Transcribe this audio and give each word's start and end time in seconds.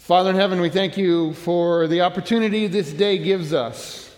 Father 0.00 0.30
in 0.30 0.36
heaven, 0.36 0.62
we 0.62 0.70
thank 0.70 0.96
you 0.96 1.34
for 1.34 1.86
the 1.86 2.00
opportunity 2.00 2.66
this 2.66 2.90
day 2.90 3.18
gives 3.18 3.52
us. 3.52 4.10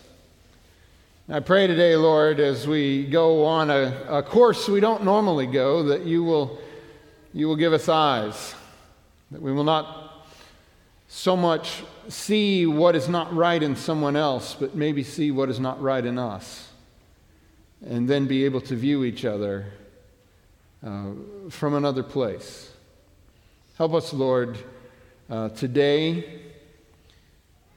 I 1.28 1.40
pray 1.40 1.66
today, 1.66 1.96
Lord, 1.96 2.38
as 2.38 2.68
we 2.68 3.04
go 3.04 3.44
on 3.44 3.68
a, 3.68 3.92
a, 4.08 4.22
course 4.22 4.68
we 4.68 4.78
don't 4.78 5.02
normally 5.02 5.46
go, 5.46 5.82
that 5.82 6.06
you 6.06 6.22
will, 6.22 6.60
you 7.34 7.48
will 7.48 7.56
give 7.56 7.72
us 7.72 7.88
eyes, 7.88 8.54
that 9.32 9.42
we 9.42 9.52
will 9.52 9.64
not 9.64 10.24
so 11.08 11.36
much 11.36 11.82
see 12.08 12.64
what 12.64 12.94
is 12.94 13.08
not 13.08 13.34
right 13.34 13.60
in 13.60 13.74
someone 13.74 14.14
else, 14.14 14.54
but 14.54 14.76
maybe 14.76 15.02
see 15.02 15.32
what 15.32 15.50
is 15.50 15.58
not 15.58 15.82
right 15.82 16.06
in 16.06 16.16
us, 16.16 16.68
and 17.84 18.08
then 18.08 18.28
be 18.28 18.44
able 18.44 18.60
to 18.60 18.76
view 18.76 19.02
each 19.02 19.24
other 19.24 19.66
uh, 20.86 21.06
from 21.50 21.74
another 21.74 22.04
place. 22.04 22.70
Help 23.76 23.94
us, 23.94 24.12
Lord 24.12 24.56
uh, 25.32 25.48
today 25.48 26.40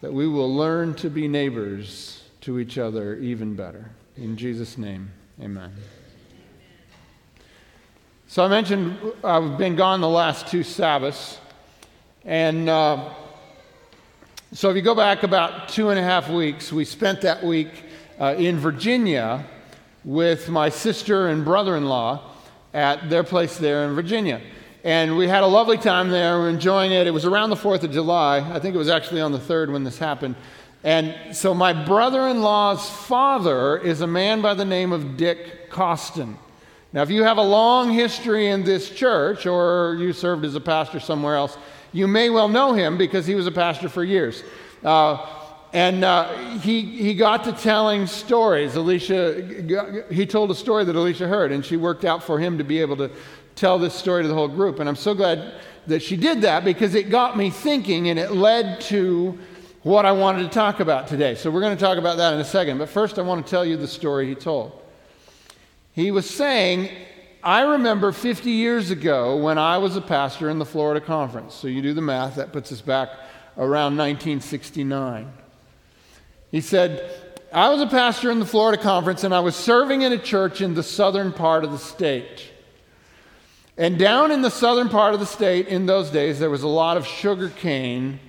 that 0.02 0.11
we 0.11 0.27
will 0.27 0.53
learn 0.53 0.93
to 0.93 1.09
be 1.09 1.25
neighbors 1.25 2.21
to 2.41 2.59
each 2.59 2.77
other 2.77 3.16
even 3.16 3.55
better. 3.55 3.89
In 4.17 4.35
Jesus' 4.35 4.77
name, 4.77 5.09
amen. 5.41 5.71
So 8.27 8.43
I 8.43 8.49
mentioned 8.49 8.98
I've 9.23 9.57
been 9.57 9.77
gone 9.77 10.02
the 10.02 10.09
last 10.09 10.48
two 10.48 10.63
Sabbaths. 10.63 11.38
And 12.26 12.67
uh, 12.67 13.13
so 14.51 14.70
if 14.70 14.76
you 14.76 14.81
go 14.81 14.93
back 14.93 15.23
about 15.23 15.70
two 15.70 15.91
and 15.91 15.99
a 15.99 16.03
half 16.03 16.29
weeks, 16.29 16.73
we 16.73 16.84
spent 16.84 17.21
that 17.21 17.41
week 17.41 17.70
uh, 18.20 18.35
in 18.37 18.59
Virginia 18.59 19.45
with 20.03 20.49
my 20.49 20.67
sister 20.67 21.29
and 21.29 21.45
brother 21.45 21.77
in 21.77 21.85
law 21.85 22.31
at 22.73 23.09
their 23.09 23.23
place 23.23 23.57
there 23.57 23.87
in 23.87 23.95
Virginia. 23.95 24.41
And 24.85 25.17
we 25.17 25.27
had 25.27 25.41
a 25.41 25.48
lovely 25.48 25.80
time 25.80 26.12
there. 26.12 26.38
We 26.38 26.44
were 26.44 26.49
enjoying 26.49 26.91
it. 26.91 27.07
It 27.07 27.12
was 27.12 27.26
around 27.26 27.49
the 27.49 27.55
4th 27.55 27.81
of 27.81 27.91
July. 27.91 28.38
I 28.38 28.59
think 28.59 28.76
it 28.76 28.77
was 28.77 28.88
actually 28.88 29.20
on 29.20 29.31
the 29.31 29.39
3rd 29.39 29.71
when 29.73 29.84
this 29.84 29.98
happened. 29.98 30.35
And 30.84 31.35
so 31.35 31.55
my 31.55 31.73
brother 31.73 32.27
in 32.27 32.43
law's 32.43 32.87
father 32.87 33.79
is 33.79 34.01
a 34.01 34.07
man 34.07 34.43
by 34.43 34.54
the 34.54 34.63
name 34.63 34.91
of 34.91 35.18
Dick 35.18 35.71
Costin. 35.71 36.37
Now, 36.93 37.01
if 37.01 37.09
you 37.09 37.24
have 37.24 37.37
a 37.37 37.43
long 37.43 37.93
history 37.93 38.46
in 38.46 38.63
this 38.63 38.91
church 38.91 39.48
or 39.48 39.98
you 39.99 40.13
served 40.13 40.46
as 40.46 40.54
a 40.54 40.62
pastor 40.62 40.99
somewhere 40.99 41.35
else, 41.35 41.57
you 41.91 42.07
may 42.07 42.29
well 42.29 42.48
know 42.48 42.74
him 42.74 42.96
because 42.96 43.26
he 43.26 43.34
was 43.34 43.48
a 43.48 43.52
pastor 43.52 43.90
for 43.90 44.04
years. 44.04 44.43
Uh, 44.84 45.26
and 45.74 46.04
uh, 46.04 46.59
he, 46.59 46.81
he 46.81 47.15
got 47.15 47.43
to 47.46 47.54
telling 47.54 48.05
stories. 48.05 48.76
Alicia, 48.76 50.05
he 50.12 50.27
told 50.27 50.52
a 50.52 50.55
story 50.55 50.85
that 50.85 50.96
Alicia 50.96 51.27
heard, 51.27 51.52
and 51.52 51.65
she 51.65 51.76
worked 51.76 52.05
out 52.05 52.21
for 52.21 52.37
him 52.37 52.59
to 52.59 52.63
be 52.63 52.79
able 52.79 52.98
to 52.98 53.09
tell 53.55 53.79
this 53.79 53.93
story 53.93 54.21
to 54.23 54.27
the 54.27 54.34
whole 54.34 54.48
group. 54.48 54.79
And 54.79 54.87
I'm 54.87 54.95
so 54.95 55.13
glad 55.13 55.53
that 55.87 56.01
she 56.01 56.17
did 56.17 56.41
that 56.41 56.63
because 56.63 56.95
it 56.95 57.09
got 57.09 57.37
me 57.37 57.49
thinking 57.49 58.09
and 58.09 58.20
it 58.20 58.31
led 58.31 58.81
to 58.81 59.37
what 59.84 60.05
I 60.05 60.12
wanted 60.12 60.43
to 60.43 60.49
talk 60.49 60.79
about 60.79 61.07
today. 61.07 61.35
So 61.35 61.51
we're 61.51 61.62
going 61.62 61.77
to 61.77 61.84
talk 61.84 61.97
about 61.97 62.17
that 62.17 62.34
in 62.34 62.39
a 62.39 62.45
second. 62.45 62.79
But 62.79 62.89
first, 62.89 63.20
I 63.20 63.21
want 63.21 63.45
to 63.45 63.49
tell 63.49 63.63
you 63.63 63.77
the 63.77 63.87
story 63.87 64.28
he 64.28 64.35
told. 64.35 64.81
He 65.94 66.12
was 66.12 66.29
saying, 66.29 66.89
I 67.44 67.62
remember 67.62 68.12
50 68.12 68.50
years 68.50 68.89
ago 68.89 69.38
when 69.38 69.59
I 69.59 69.78
was 69.78 69.95
a 69.95 70.01
pastor 70.01 70.50
in 70.50 70.57
the 70.57 70.66
Florida 70.66 71.06
conference. 71.06 71.53
So 71.53 71.67
you 71.67 71.81
do 71.84 71.94
the 71.94 72.01
math, 72.01 72.35
that 72.35 72.51
puts 72.51 72.72
us 72.72 72.81
back 72.81 73.09
around 73.57 73.95
1969. 73.95 75.31
He 76.50 76.62
said, 76.62 77.09
I 77.53 77.69
was 77.69 77.81
a 77.81 77.88
pastor 77.88 78.31
in 78.31 78.40
the 78.40 78.45
Florida 78.45 78.81
conference 78.81 79.23
and 79.23 79.34
I 79.34 79.40
was 79.40 79.56
serving 79.56 80.01
in 80.01 80.12
a 80.12 80.17
church 80.17 80.62
in 80.62 80.73
the 80.73 80.84
southern 80.84 81.31
part 81.31 81.63
of 81.63 81.72
the 81.72 81.78
state. 81.78 82.50
And 83.78 84.00
down 84.00 84.31
in 84.31 84.41
the 84.41 84.50
southern 84.50 84.88
part 84.88 85.13
of 85.13 85.19
the 85.19 85.25
state 85.25 85.68
in 85.68 85.85
those 85.85 86.09
days, 86.09 86.40
there 86.40 86.50
was 86.50 86.63
a 86.63 86.68
lot 86.68 86.95
of 86.95 87.06
sugar 87.06 87.50
cane 87.50 88.19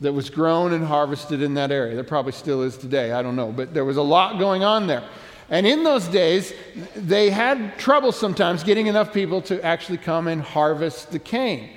that 0.00 0.12
was 0.12 0.30
grown 0.30 0.72
and 0.72 0.84
harvested 0.84 1.42
in 1.42 1.54
that 1.54 1.70
area. 1.70 1.94
There 1.94 2.04
probably 2.04 2.32
still 2.32 2.62
is 2.62 2.76
today, 2.76 3.12
I 3.12 3.22
don't 3.22 3.36
know, 3.36 3.52
but 3.52 3.74
there 3.74 3.84
was 3.84 3.96
a 3.96 4.02
lot 4.02 4.38
going 4.38 4.64
on 4.64 4.86
there. 4.86 5.06
And 5.50 5.66
in 5.66 5.84
those 5.84 6.08
days, 6.08 6.54
they 6.96 7.30
had 7.30 7.78
trouble 7.78 8.12
sometimes 8.12 8.64
getting 8.64 8.86
enough 8.86 9.12
people 9.12 9.42
to 9.42 9.62
actually 9.62 9.98
come 9.98 10.26
and 10.26 10.40
harvest 10.40 11.10
the 11.10 11.18
cane. 11.18 11.70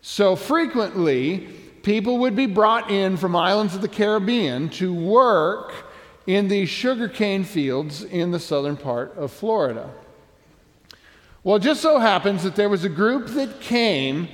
So 0.00 0.34
frequently, 0.34 1.48
people 1.82 2.18
would 2.18 2.34
be 2.34 2.46
brought 2.46 2.90
in 2.90 3.18
from 3.18 3.36
islands 3.36 3.74
of 3.74 3.82
the 3.82 3.88
Caribbean 3.88 4.70
to 4.70 4.94
work 4.94 5.72
in 6.26 6.48
these 6.48 6.70
sugarcane 6.70 7.44
fields 7.44 8.02
in 8.02 8.30
the 8.30 8.40
southern 8.40 8.78
part 8.78 9.14
of 9.16 9.30
Florida. 9.30 9.90
Well, 11.44 11.56
it 11.56 11.62
just 11.62 11.82
so 11.82 11.98
happens 11.98 12.42
that 12.44 12.56
there 12.56 12.70
was 12.70 12.84
a 12.84 12.88
group 12.88 13.26
that 13.26 13.60
came 13.60 14.28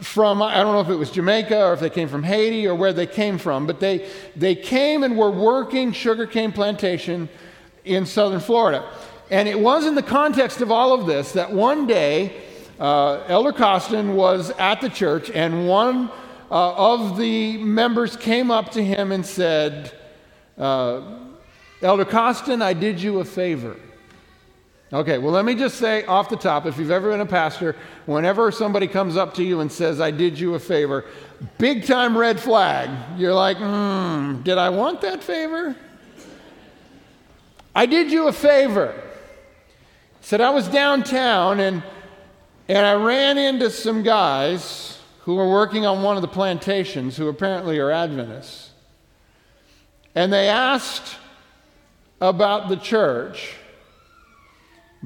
from, 0.00 0.42
I 0.42 0.56
don't 0.56 0.72
know 0.72 0.80
if 0.80 0.88
it 0.88 0.96
was 0.96 1.12
Jamaica 1.12 1.64
or 1.64 1.74
if 1.74 1.78
they 1.78 1.90
came 1.90 2.08
from 2.08 2.24
Haiti 2.24 2.66
or 2.66 2.74
where 2.74 2.92
they 2.92 3.06
came 3.06 3.38
from, 3.38 3.68
but 3.68 3.78
they, 3.78 4.10
they 4.34 4.56
came 4.56 5.04
and 5.04 5.16
were 5.16 5.30
working 5.30 5.92
sugarcane 5.92 6.50
plantation 6.50 7.28
in 7.84 8.04
southern 8.04 8.40
Florida. 8.40 8.84
And 9.30 9.48
it 9.48 9.60
was 9.60 9.86
in 9.86 9.94
the 9.94 10.02
context 10.02 10.60
of 10.60 10.72
all 10.72 10.92
of 10.92 11.06
this 11.06 11.30
that 11.32 11.52
one 11.52 11.86
day 11.86 12.42
uh, 12.80 13.22
Elder 13.28 13.52
Costin 13.52 14.16
was 14.16 14.50
at 14.58 14.80
the 14.80 14.88
church 14.88 15.30
and 15.30 15.68
one 15.68 16.10
uh, 16.50 16.74
of 16.74 17.16
the 17.16 17.58
members 17.58 18.16
came 18.16 18.50
up 18.50 18.72
to 18.72 18.82
him 18.82 19.12
and 19.12 19.24
said, 19.24 19.92
uh, 20.58 21.00
Elder 21.80 22.04
Costin, 22.04 22.60
I 22.60 22.72
did 22.72 23.00
you 23.00 23.20
a 23.20 23.24
favor. 23.24 23.76
Okay, 24.94 25.18
well, 25.18 25.32
let 25.32 25.44
me 25.44 25.56
just 25.56 25.78
say 25.78 26.04
off 26.04 26.28
the 26.28 26.36
top 26.36 26.66
if 26.66 26.78
you've 26.78 26.92
ever 26.92 27.10
been 27.10 27.20
a 27.20 27.26
pastor, 27.26 27.74
whenever 28.06 28.52
somebody 28.52 28.86
comes 28.86 29.16
up 29.16 29.34
to 29.34 29.42
you 29.42 29.58
and 29.58 29.70
says, 29.70 30.00
I 30.00 30.12
did 30.12 30.38
you 30.38 30.54
a 30.54 30.60
favor, 30.60 31.04
big 31.58 31.84
time 31.84 32.16
red 32.16 32.38
flag. 32.38 32.88
You're 33.18 33.34
like, 33.34 33.56
hmm, 33.56 34.42
did 34.42 34.56
I 34.56 34.70
want 34.70 35.00
that 35.00 35.20
favor? 35.20 35.74
I 37.74 37.86
did 37.86 38.12
you 38.12 38.28
a 38.28 38.32
favor. 38.32 38.94
Said 40.20 40.40
I 40.40 40.50
was 40.50 40.68
downtown 40.68 41.58
and, 41.58 41.82
and 42.68 42.86
I 42.86 42.94
ran 42.94 43.36
into 43.36 43.70
some 43.70 44.04
guys 44.04 45.00
who 45.22 45.34
were 45.34 45.50
working 45.50 45.84
on 45.84 46.04
one 46.04 46.14
of 46.14 46.22
the 46.22 46.28
plantations 46.28 47.16
who 47.16 47.26
apparently 47.26 47.80
are 47.80 47.90
Adventists. 47.90 48.70
And 50.14 50.32
they 50.32 50.48
asked 50.48 51.16
about 52.20 52.68
the 52.68 52.76
church. 52.76 53.56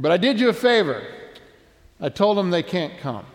But 0.00 0.12
I 0.12 0.16
did 0.16 0.38
you 0.38 0.48
a 0.48 0.52
favor. 0.52 1.02
I 2.00 2.08
told 2.08 2.38
them 2.38 2.50
they 2.50 2.62
can't 2.62 2.96
come. 3.00 3.26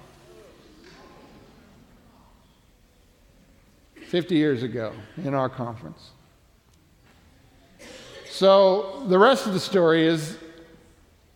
50 4.08 4.36
years 4.36 4.64
ago 4.64 4.94
in 5.18 5.34
our 5.34 5.50
conference. 5.50 6.12
So 8.30 9.04
the 9.10 9.20
rest 9.20 9.46
of 9.46 9.52
the 9.52 9.60
story 9.60 10.08
is 10.08 10.38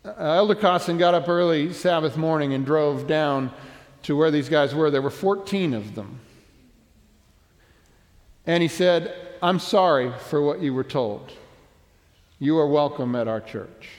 uh, 0.06 0.12
Elder 0.18 0.56
Costin 0.56 0.98
got 0.98 1.14
up 1.14 1.28
early 1.28 1.74
Sabbath 1.74 2.16
morning 2.16 2.54
and 2.54 2.66
drove 2.66 3.06
down 3.06 3.52
to 4.04 4.16
where 4.16 4.32
these 4.32 4.48
guys 4.48 4.74
were. 4.74 4.90
There 4.90 5.02
were 5.02 5.10
14 5.10 5.74
of 5.74 5.94
them. 5.94 6.22
And 8.46 8.62
he 8.62 8.70
said, 8.70 9.14
I'm 9.44 9.60
sorry 9.60 10.14
for 10.30 10.42
what 10.42 10.62
you 10.62 10.74
were 10.74 10.86
told. 10.86 11.34
You 12.40 12.58
are 12.60 12.68
welcome 12.68 13.14
at 13.14 13.28
our 13.28 13.42
church. 13.42 13.90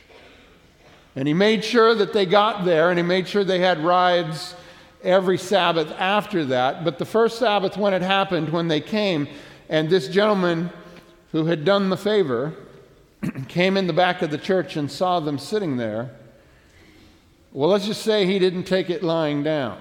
And 1.18 1.26
he 1.26 1.34
made 1.34 1.64
sure 1.64 1.96
that 1.96 2.12
they 2.12 2.26
got 2.26 2.64
there 2.64 2.90
and 2.90 2.96
he 2.96 3.02
made 3.02 3.26
sure 3.26 3.42
they 3.42 3.58
had 3.58 3.82
rides 3.82 4.54
every 5.02 5.36
Sabbath 5.36 5.90
after 5.98 6.44
that. 6.44 6.84
But 6.84 7.00
the 7.00 7.04
first 7.04 7.40
Sabbath, 7.40 7.76
when 7.76 7.92
it 7.92 8.02
happened, 8.02 8.50
when 8.50 8.68
they 8.68 8.80
came, 8.80 9.26
and 9.68 9.90
this 9.90 10.06
gentleman 10.06 10.70
who 11.32 11.46
had 11.46 11.64
done 11.64 11.90
the 11.90 11.96
favor 11.96 12.54
came 13.48 13.76
in 13.76 13.88
the 13.88 13.92
back 13.92 14.22
of 14.22 14.30
the 14.30 14.38
church 14.38 14.76
and 14.76 14.88
saw 14.88 15.18
them 15.18 15.38
sitting 15.38 15.76
there, 15.76 16.12
well, 17.52 17.68
let's 17.68 17.86
just 17.86 18.02
say 18.02 18.24
he 18.24 18.38
didn't 18.38 18.62
take 18.62 18.88
it 18.88 19.02
lying 19.02 19.42
down. 19.42 19.76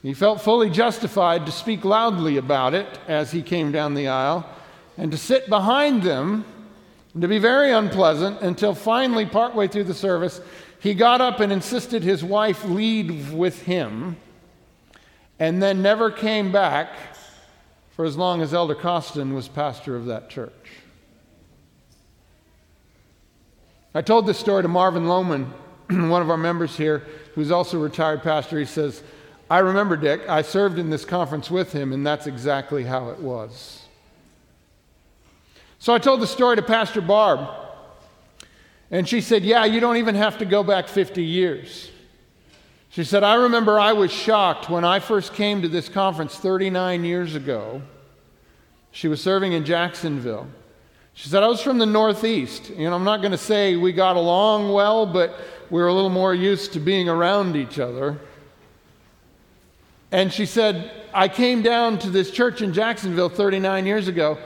He 0.00 0.14
felt 0.14 0.40
fully 0.40 0.70
justified 0.70 1.44
to 1.44 1.52
speak 1.52 1.84
loudly 1.84 2.38
about 2.38 2.72
it 2.72 2.88
as 3.06 3.32
he 3.32 3.42
came 3.42 3.70
down 3.70 3.92
the 3.92 4.08
aisle 4.08 4.48
and 4.96 5.10
to 5.12 5.18
sit 5.18 5.50
behind 5.50 6.04
them 6.04 6.46
to 7.18 7.26
be 7.26 7.38
very 7.38 7.72
unpleasant 7.72 8.40
until 8.40 8.74
finally, 8.74 9.26
partway 9.26 9.66
through 9.66 9.84
the 9.84 9.94
service, 9.94 10.40
he 10.80 10.94
got 10.94 11.20
up 11.20 11.40
and 11.40 11.52
insisted 11.52 12.02
his 12.02 12.22
wife 12.22 12.64
lead 12.64 13.32
with 13.32 13.62
him 13.62 14.16
and 15.40 15.62
then 15.62 15.82
never 15.82 16.10
came 16.10 16.52
back 16.52 16.90
for 17.90 18.04
as 18.04 18.16
long 18.16 18.42
as 18.42 18.54
Elder 18.54 18.74
Costin 18.74 19.34
was 19.34 19.48
pastor 19.48 19.96
of 19.96 20.06
that 20.06 20.30
church. 20.30 20.52
I 23.94 24.02
told 24.02 24.26
this 24.26 24.38
story 24.38 24.62
to 24.62 24.68
Marvin 24.68 25.04
Lohman, 25.04 25.46
one 26.10 26.22
of 26.22 26.30
our 26.30 26.36
members 26.36 26.76
here, 26.76 27.04
who's 27.34 27.50
also 27.50 27.78
a 27.78 27.80
retired 27.80 28.22
pastor. 28.22 28.58
He 28.58 28.64
says, 28.64 29.02
I 29.50 29.58
remember 29.58 29.96
Dick, 29.96 30.28
I 30.28 30.42
served 30.42 30.78
in 30.78 30.90
this 30.90 31.04
conference 31.04 31.50
with 31.50 31.72
him, 31.72 31.92
and 31.92 32.06
that's 32.06 32.28
exactly 32.28 32.84
how 32.84 33.10
it 33.10 33.18
was. 33.18 33.82
So 35.80 35.94
I 35.94 35.98
told 35.98 36.20
the 36.20 36.26
story 36.26 36.56
to 36.56 36.62
Pastor 36.62 37.00
Barb, 37.00 37.48
and 38.90 39.08
she 39.08 39.22
said, 39.22 39.42
Yeah, 39.42 39.64
you 39.64 39.80
don't 39.80 39.96
even 39.96 40.14
have 40.14 40.36
to 40.38 40.44
go 40.44 40.62
back 40.62 40.88
50 40.88 41.24
years. 41.24 41.90
She 42.90 43.02
said, 43.02 43.24
I 43.24 43.34
remember 43.36 43.80
I 43.80 43.94
was 43.94 44.12
shocked 44.12 44.68
when 44.68 44.84
I 44.84 44.98
first 44.98 45.32
came 45.32 45.62
to 45.62 45.68
this 45.68 45.88
conference 45.88 46.36
39 46.36 47.04
years 47.04 47.34
ago. 47.34 47.80
She 48.90 49.08
was 49.08 49.22
serving 49.22 49.52
in 49.52 49.64
Jacksonville. 49.64 50.48
She 51.14 51.30
said, 51.30 51.42
I 51.42 51.46
was 51.46 51.62
from 51.62 51.78
the 51.78 51.86
Northeast. 51.86 52.68
You 52.70 52.90
know, 52.90 52.96
I'm 52.96 53.04
not 53.04 53.20
going 53.22 53.32
to 53.32 53.38
say 53.38 53.76
we 53.76 53.92
got 53.92 54.16
along 54.16 54.72
well, 54.72 55.06
but 55.06 55.34
we 55.70 55.80
were 55.80 55.88
a 55.88 55.94
little 55.94 56.10
more 56.10 56.34
used 56.34 56.74
to 56.74 56.80
being 56.80 57.08
around 57.08 57.56
each 57.56 57.78
other. 57.78 58.18
And 60.12 60.30
she 60.30 60.44
said, 60.44 60.90
I 61.14 61.28
came 61.28 61.62
down 61.62 61.98
to 62.00 62.10
this 62.10 62.30
church 62.30 62.60
in 62.60 62.74
Jacksonville 62.74 63.28
39 63.30 63.86
years 63.86 64.08
ago, 64.08 64.36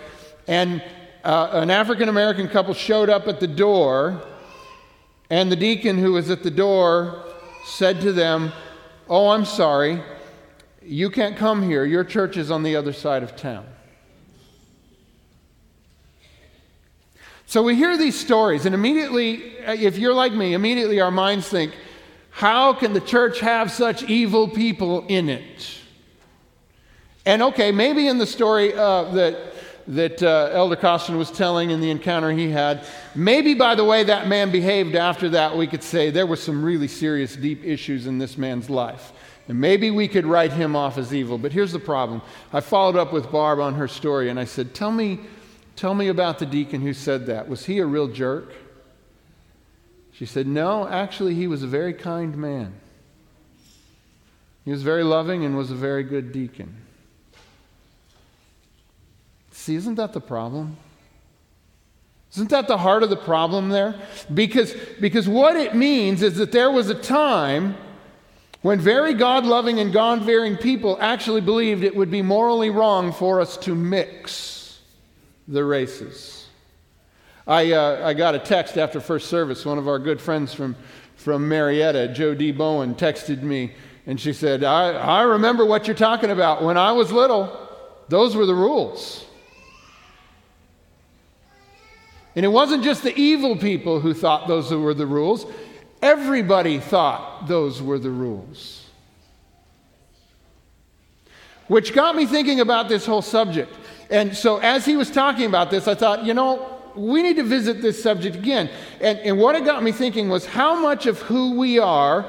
and 0.47 0.83
uh, 1.25 1.51
an 1.55 1.71
African 1.71 2.09
American 2.09 2.49
couple 2.49 2.75
showed 2.75 3.09
up 3.09 3.27
at 3.27 3.41
the 3.41 3.47
door, 3.47 4.23
and 5.31 5.51
the 5.51 5.57
deacon 5.57 5.99
who 5.99 6.13
was 6.13 6.31
at 6.31 6.43
the 6.43 6.51
door 6.51 7.25
said 7.67 8.01
to 8.03 8.13
them, 8.13 8.53
Oh, 9.09 9.31
I'm 9.31 9.45
sorry, 9.45 10.03
you 10.83 11.11
can't 11.11 11.37
come 11.37 11.63
here. 11.63 11.85
Your 11.85 12.05
church 12.05 12.37
is 12.37 12.51
on 12.51 12.63
the 12.63 12.77
other 12.77 12.93
side 12.93 13.23
of 13.23 13.37
town. 13.37 13.67
So 17.47 17.63
we 17.63 17.75
hear 17.75 17.97
these 17.97 18.19
stories, 18.19 18.67
and 18.67 18.75
immediately, 18.75 19.35
if 19.67 19.97
you're 19.97 20.15
like 20.15 20.33
me, 20.33 20.55
immediately 20.55 21.01
our 21.01 21.11
minds 21.11 21.49
think, 21.49 21.75
how 22.31 22.73
can 22.73 22.93
the 22.93 23.01
church 23.01 23.41
have 23.41 23.71
such 23.71 24.03
evil 24.05 24.49
people 24.49 25.07
in 25.07 25.29
it? 25.29 25.79
And 27.25 27.43
okay, 27.43 27.71
maybe 27.71 28.09
in 28.09 28.19
the 28.19 28.27
story 28.27 28.75
uh, 28.75 29.05
that, 29.13 29.54
that 29.87 30.23
uh, 30.23 30.51
Elder 30.53 30.77
Costin 30.77 31.19
was 31.19 31.31
telling 31.31 31.71
in 31.71 31.81
the 31.81 31.91
encounter 31.91 32.31
he 32.31 32.51
had, 32.51 32.87
maybe 33.15 33.55
by 33.55 33.75
the 33.75 33.85
way 33.85 34.05
that 34.05 34.29
man 34.29 34.51
behaved 34.51 34.95
after 34.95 35.29
that, 35.31 35.57
we 35.57 35.67
could 35.67 35.83
say 35.83 36.11
there 36.11 36.27
were 36.27 36.37
some 36.37 36.65
really 36.65 36.89
serious, 36.89 37.37
deep 37.37 37.65
issues 37.65 38.07
in 38.07 38.19
this 38.19 38.39
man's 38.39 38.71
life. 38.71 39.13
And 39.47 39.61
maybe 39.61 39.91
we 39.91 40.09
could 40.09 40.25
write 40.25 40.53
him 40.53 40.75
off 40.75 40.97
as 40.97 41.13
evil. 41.13 41.37
But 41.37 41.53
here's 41.53 41.73
the 41.73 41.79
problem. 41.79 42.23
I 42.53 42.61
followed 42.61 42.97
up 42.97 43.13
with 43.13 43.31
Barb 43.31 43.61
on 43.61 43.75
her 43.75 43.89
story 43.89 44.31
and 44.31 44.41
I 44.41 44.45
said, 44.45 44.75
Tell 44.75 44.91
me, 44.91 45.21
tell 45.77 45.95
me 45.95 46.09
about 46.09 46.39
the 46.39 46.47
deacon 46.47 46.81
who 46.81 46.95
said 46.95 47.27
that. 47.27 47.49
Was 47.49 47.67
he 47.67 47.79
a 47.79 47.87
real 47.87 48.09
jerk? 48.09 48.53
She 50.13 50.25
said, 50.25 50.47
No, 50.47 50.89
actually, 50.89 51.35
he 51.35 51.47
was 51.47 51.63
a 51.63 51.67
very 51.67 51.93
kind 51.93 52.37
man. 52.39 52.73
He 54.65 54.71
was 54.71 54.83
very 54.83 55.05
loving 55.05 55.45
and 55.45 55.59
was 55.59 55.71
a 55.71 55.75
very 55.75 56.05
good 56.05 56.33
deacon. 56.33 56.84
See, 59.65 59.77
isn't 59.77 59.95
that 59.95 60.13
the 60.13 60.21
problem? 60.21 60.77
Isn't 62.35 62.51
that 62.51 62.69
the 62.69 62.77
heart 62.77 63.03
of 63.03 63.09
the 63.09 63.17
problem 63.17 63.71
there? 63.71 63.95
Because, 64.35 64.75
because 65.01 65.27
what 65.27 65.57
it 65.57 65.75
means 65.75 66.23
is 66.23 66.37
that 66.37 66.53
there 66.53 66.71
was 66.71 66.91
a 66.91 66.95
time 66.95 67.75
when 68.61 68.79
very 68.79 69.15
God 69.15 69.47
loving 69.47 69.81
and 69.81 69.91
God 69.91 70.23
fearing 70.27 70.59
people 70.59 70.99
actually 71.01 71.41
believed 71.41 71.83
it 71.83 71.97
would 71.97 72.11
be 72.11 72.21
morally 72.21 72.69
wrong 72.69 73.11
for 73.11 73.41
us 73.41 73.57
to 73.57 73.75
mix 73.75 74.81
the 75.49 75.65
races. 75.65 76.47
I, 77.47 77.73
uh, 77.73 78.07
I 78.07 78.13
got 78.13 78.35
a 78.35 78.41
text 78.41 78.77
after 78.77 79.01
first 79.01 79.31
service. 79.31 79.65
One 79.65 79.79
of 79.79 79.89
our 79.89 79.99
good 79.99 80.21
friends 80.21 80.53
from, 80.53 80.77
from 81.17 81.49
Marietta, 81.49 82.13
Joe 82.13 82.35
D. 82.35 82.53
Bowen, 82.53 82.97
texted 82.97 83.41
me, 83.41 83.73
and 84.05 84.21
she 84.21 84.35
said, 84.35 84.63
I, 84.63 84.91
I 84.91 85.23
remember 85.23 85.65
what 85.65 85.87
you're 85.87 85.97
talking 85.97 86.31
about. 86.31 86.63
When 86.63 86.77
I 86.77 86.93
was 86.93 87.11
little, 87.11 87.67
those 88.11 88.37
were 88.37 88.45
the 88.45 88.55
rules. 88.55 89.25
And 92.37 92.45
it 92.45 92.49
wasn't 92.49 92.83
just 92.83 93.03
the 93.03 93.17
evil 93.17 93.57
people 93.57 94.01
who 94.01 94.13
thought 94.13 94.49
those 94.49 94.73
were 94.73 94.95
the 94.95 95.07
rules, 95.07 95.47
everybody 96.03 96.79
thought 96.79 97.47
those 97.47 97.81
were 97.81 97.99
the 97.99 98.11
rules. 98.11 98.83
Which 101.69 101.95
got 101.95 102.15
me 102.15 102.27
thinking 102.27 102.61
about 102.61 102.89
this 102.89 103.07
whole 103.07 103.23
subject. 103.23 103.73
And 104.11 104.37
so, 104.37 104.59
as 104.59 104.85
he 104.85 104.97
was 104.97 105.11
talking 105.11 105.47
about 105.47 105.71
this, 105.71 105.89
I 105.89 105.95
thought, 105.95 106.25
you 106.25 106.35
know, 106.35 106.75
we 106.95 107.23
need 107.23 107.37
to 107.37 107.43
visit 107.43 107.81
this 107.81 108.03
subject 108.03 108.37
again. 108.37 108.69
And, 109.01 109.19
and 109.21 109.39
what 109.39 109.55
it 109.55 109.65
got 109.65 109.83
me 109.83 109.93
thinking 109.93 110.29
was 110.29 110.45
how 110.45 110.79
much 110.79 111.07
of 111.07 111.21
who 111.23 111.59
we 111.59 111.79
are 111.79 112.27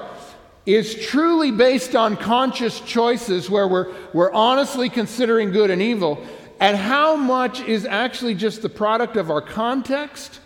is 0.65 0.95
truly 1.07 1.51
based 1.51 1.95
on 1.95 2.17
conscious 2.17 2.79
choices 2.79 3.49
where 3.49 3.67
we're, 3.67 3.93
we're 4.13 4.31
honestly 4.31 4.89
considering 4.89 5.51
good 5.51 5.69
and 5.69 5.81
evil, 5.81 6.25
and 6.59 6.77
how 6.77 7.15
much 7.15 7.61
is 7.61 7.85
actually 7.85 8.35
just 8.35 8.61
the 8.61 8.69
product 8.69 9.17
of 9.17 9.29
our 9.29 9.41
context 9.41 10.39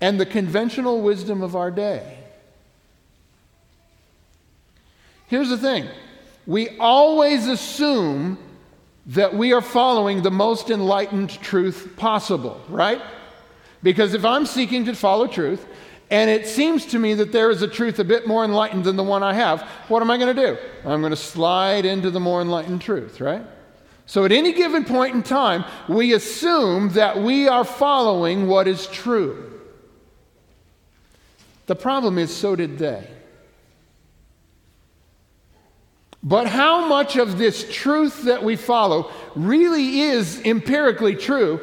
and 0.00 0.18
the 0.18 0.26
conventional 0.26 1.02
wisdom 1.02 1.42
of 1.42 1.54
our 1.54 1.70
day. 1.70 2.18
Here's 5.26 5.48
the 5.48 5.58
thing 5.58 5.88
we 6.46 6.76
always 6.78 7.46
assume 7.46 8.38
that 9.06 9.34
we 9.34 9.52
are 9.52 9.60
following 9.60 10.22
the 10.22 10.30
most 10.30 10.70
enlightened 10.70 11.30
truth 11.30 11.94
possible, 11.96 12.60
right? 12.68 13.00
Because 13.82 14.14
if 14.14 14.24
I'm 14.24 14.46
seeking 14.46 14.84
to 14.86 14.94
follow 14.94 15.26
truth, 15.26 15.66
and 16.10 16.28
it 16.28 16.46
seems 16.46 16.86
to 16.86 16.98
me 16.98 17.14
that 17.14 17.32
there 17.32 17.50
is 17.50 17.62
a 17.62 17.68
truth 17.68 17.98
a 17.98 18.04
bit 18.04 18.26
more 18.26 18.44
enlightened 18.44 18.84
than 18.84 18.96
the 18.96 19.04
one 19.04 19.22
I 19.22 19.34
have, 19.34 19.62
what 19.88 20.02
am 20.02 20.10
I 20.10 20.18
going 20.18 20.34
to 20.34 20.46
do? 20.46 20.58
I'm 20.84 21.00
going 21.00 21.10
to 21.10 21.16
slide 21.16 21.84
into 21.84 22.10
the 22.10 22.20
more 22.20 22.40
enlightened 22.40 22.82
truth, 22.82 23.20
right? 23.20 23.44
So 24.10 24.24
at 24.24 24.32
any 24.32 24.52
given 24.52 24.84
point 24.84 25.14
in 25.14 25.22
time, 25.22 25.64
we 25.88 26.14
assume 26.14 26.88
that 26.94 27.22
we 27.22 27.46
are 27.46 27.62
following 27.62 28.48
what 28.48 28.66
is 28.66 28.88
true. 28.88 29.60
The 31.66 31.76
problem 31.76 32.18
is, 32.18 32.34
so 32.34 32.56
did 32.56 32.76
they. 32.76 33.06
But 36.24 36.48
how 36.48 36.88
much 36.88 37.14
of 37.14 37.38
this 37.38 37.64
truth 37.72 38.24
that 38.24 38.42
we 38.42 38.56
follow 38.56 39.12
really 39.36 40.00
is 40.00 40.40
empirically 40.44 41.14
true 41.14 41.60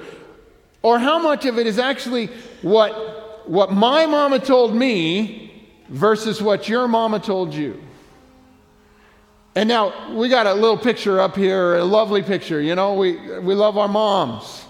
or 0.82 1.00
how 1.00 1.20
much 1.20 1.46
of 1.46 1.60
it 1.60 1.68
is 1.68 1.78
actually 1.78 2.28
what, 2.62 3.50
what 3.50 3.74
my 3.74 4.06
mama 4.06 4.40
told 4.40 4.74
me 4.74 5.70
versus 5.90 6.42
what 6.42 6.70
your 6.70 6.88
mama 6.88 7.20
told 7.20 7.54
you. 7.54 7.84
And 9.58 9.68
now 9.68 10.14
we 10.14 10.30
got 10.30 10.46
a 10.46 10.54
little 10.54 10.78
picture 10.78 11.20
up 11.20 11.36
here, 11.36 11.78
a 11.78 11.84
lovely 11.84 12.22
picture. 12.22 12.62
You 12.62 12.76
know, 12.76 12.94
we, 12.94 13.18
we 13.40 13.56
love 13.56 13.76
our 13.76 13.88
moms. 13.88 14.64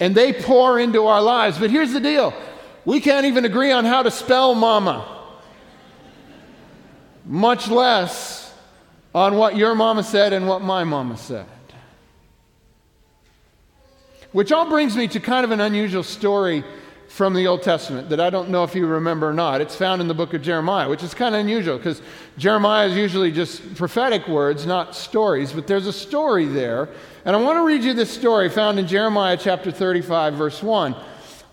And 0.00 0.12
they 0.12 0.32
pour 0.32 0.80
into 0.80 1.06
our 1.06 1.22
lives. 1.22 1.56
But 1.56 1.70
here's 1.70 1.92
the 1.92 2.00
deal 2.00 2.34
we 2.84 2.98
can't 2.98 3.26
even 3.26 3.44
agree 3.44 3.70
on 3.70 3.84
how 3.84 4.02
to 4.02 4.10
spell 4.10 4.56
mama, 4.56 5.06
much 7.24 7.68
less 7.68 8.52
on 9.14 9.36
what 9.36 9.56
your 9.56 9.76
mama 9.76 10.02
said 10.02 10.32
and 10.32 10.48
what 10.48 10.62
my 10.62 10.82
mama 10.82 11.16
said. 11.16 11.46
Which 14.32 14.50
all 14.50 14.68
brings 14.68 14.96
me 14.96 15.06
to 15.06 15.20
kind 15.20 15.44
of 15.44 15.52
an 15.52 15.60
unusual 15.60 16.02
story 16.02 16.64
from 17.12 17.34
the 17.34 17.46
Old 17.46 17.62
Testament 17.62 18.08
that 18.08 18.20
I 18.20 18.30
don't 18.30 18.48
know 18.48 18.64
if 18.64 18.74
you 18.74 18.86
remember 18.86 19.28
or 19.28 19.34
not. 19.34 19.60
It's 19.60 19.76
found 19.76 20.00
in 20.00 20.08
the 20.08 20.14
book 20.14 20.32
of 20.32 20.40
Jeremiah, 20.40 20.88
which 20.88 21.02
is 21.02 21.12
kind 21.12 21.34
of 21.34 21.42
unusual 21.42 21.76
because 21.76 22.00
Jeremiah 22.38 22.88
is 22.88 22.96
usually 22.96 23.30
just 23.30 23.74
prophetic 23.74 24.26
words, 24.26 24.64
not 24.64 24.96
stories, 24.96 25.52
but 25.52 25.66
there's 25.66 25.86
a 25.86 25.92
story 25.92 26.46
there. 26.46 26.88
And 27.26 27.36
I 27.36 27.42
want 27.42 27.58
to 27.58 27.66
read 27.66 27.84
you 27.84 27.92
this 27.92 28.10
story 28.10 28.48
found 28.48 28.78
in 28.78 28.86
Jeremiah 28.86 29.36
chapter 29.36 29.70
35, 29.70 30.32
verse 30.32 30.62
1. 30.62 30.96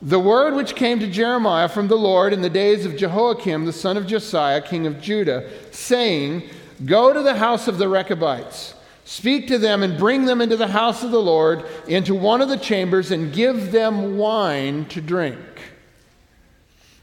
The 0.02 0.18
word 0.18 0.56
which 0.56 0.76
came 0.76 0.98
to 1.02 1.08
Jeremiah 1.08 1.68
from 1.68 1.90
the 1.90 1.98
Lord 1.98 2.32
in 2.32 2.42
the 2.42 2.50
days 2.50 2.86
of 2.86 2.96
Jehoiakim, 2.96 3.66
the 3.66 3.74
son 3.74 3.98
of 3.98 4.08
Josiah, 4.08 4.62
king 4.62 4.88
of 4.88 5.02
Judah, 5.02 5.50
saying, 5.72 6.50
Go 6.86 7.12
to 7.12 7.22
the 7.22 7.36
house 7.36 7.68
of 7.68 7.80
the 7.80 7.90
Rechabites 7.90 8.76
Speak 9.10 9.48
to 9.48 9.58
them 9.58 9.82
and 9.82 9.98
bring 9.98 10.26
them 10.26 10.40
into 10.40 10.56
the 10.56 10.68
house 10.68 11.04
of 11.04 11.10
the 11.10 11.20
Lord, 11.20 11.66
into 11.88 12.14
one 12.14 12.42
of 12.42 12.48
the 12.48 12.58
chambers, 12.58 13.10
and 13.10 13.34
give 13.34 13.72
them 13.72 14.20
wine 14.20 14.86
to 14.90 15.02
drink. 15.02 15.40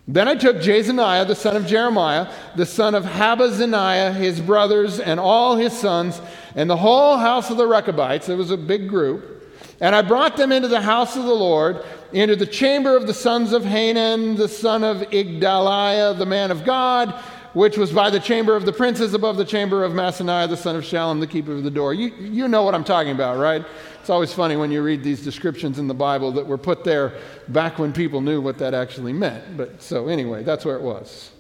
Then 0.07 0.29
I 0.29 0.37
took 0.37 0.59
Jaazaniah, 0.59 1.27
the 1.27 1.35
son 1.35 1.57
of 1.57 1.67
Jeremiah, 1.67 2.33
the 2.55 2.65
son 2.65 2.95
of 2.95 3.03
Habazziniah, 3.03 4.15
his 4.15 4.41
brothers, 4.41 5.01
and 5.01 5.19
all 5.19 5.57
his 5.57 5.73
sons, 5.73 6.23
and 6.55 6.71
the 6.71 6.77
whole 6.77 7.17
house 7.17 7.51
of 7.51 7.57
the 7.57 7.67
Rechabites. 7.67 8.29
It 8.29 8.37
was 8.37 8.53
a 8.53 8.57
big 8.57 8.89
group. 8.89 9.43
And 9.81 9.93
I 9.93 10.03
brought 10.03 10.37
them 10.37 10.53
into 10.53 10.69
the 10.69 10.83
house 10.83 11.17
of 11.17 11.25
the 11.25 11.35
Lord, 11.35 11.85
into 12.13 12.37
the 12.37 12.47
chamber 12.47 12.97
of 12.97 13.09
the 13.09 13.15
sons 13.15 13.53
of 13.53 13.65
Hanan, 13.65 14.37
the 14.37 14.47
son 14.47 14.85
of 14.85 14.99
Igdaliah, 15.11 16.17
the 16.17 16.25
man 16.25 16.53
of 16.53 16.65
God 16.65 17.21
which 17.57 17.79
was 17.79 17.91
by 17.91 18.11
the 18.11 18.21
chamber 18.21 18.55
of 18.55 18.67
the 18.67 18.73
princes 18.73 19.15
above 19.15 19.39
the 19.39 19.45
chamber 19.45 19.83
of 19.83 19.93
Maaseiah, 19.93 20.47
the 20.47 20.59
son 20.59 20.77
of 20.77 20.85
Shallum, 20.85 21.21
the 21.21 21.27
keeper 21.27 21.53
of 21.53 21.65
the 21.65 21.71
door. 21.71 21.95
You, 21.95 22.09
you 22.09 22.49
know 22.49 22.63
what 22.63 22.75
I'm 22.75 22.85
talking 22.85 23.13
about, 23.13 23.39
right? 23.39 23.65
It's 23.99 24.11
always 24.11 24.31
funny 24.31 24.57
when 24.57 24.71
you 24.71 24.83
read 24.83 25.03
these 25.03 25.25
descriptions 25.25 25.79
in 25.79 25.89
the 25.89 25.95
Bible 25.95 26.31
that 26.33 26.47
were 26.47 26.59
put 26.59 26.85
there 26.85 27.15
back 27.49 27.79
when 27.79 27.95
people 27.95 28.21
knew 28.21 28.43
what 28.43 28.59
that 28.59 28.75
actually 28.75 29.15
meant. 29.15 29.57
But 29.57 29.81
so, 29.81 30.09
anyway, 30.09 30.43
that's 30.43 30.67
where 30.67 30.77
it 30.77 30.83
was. 30.83 31.31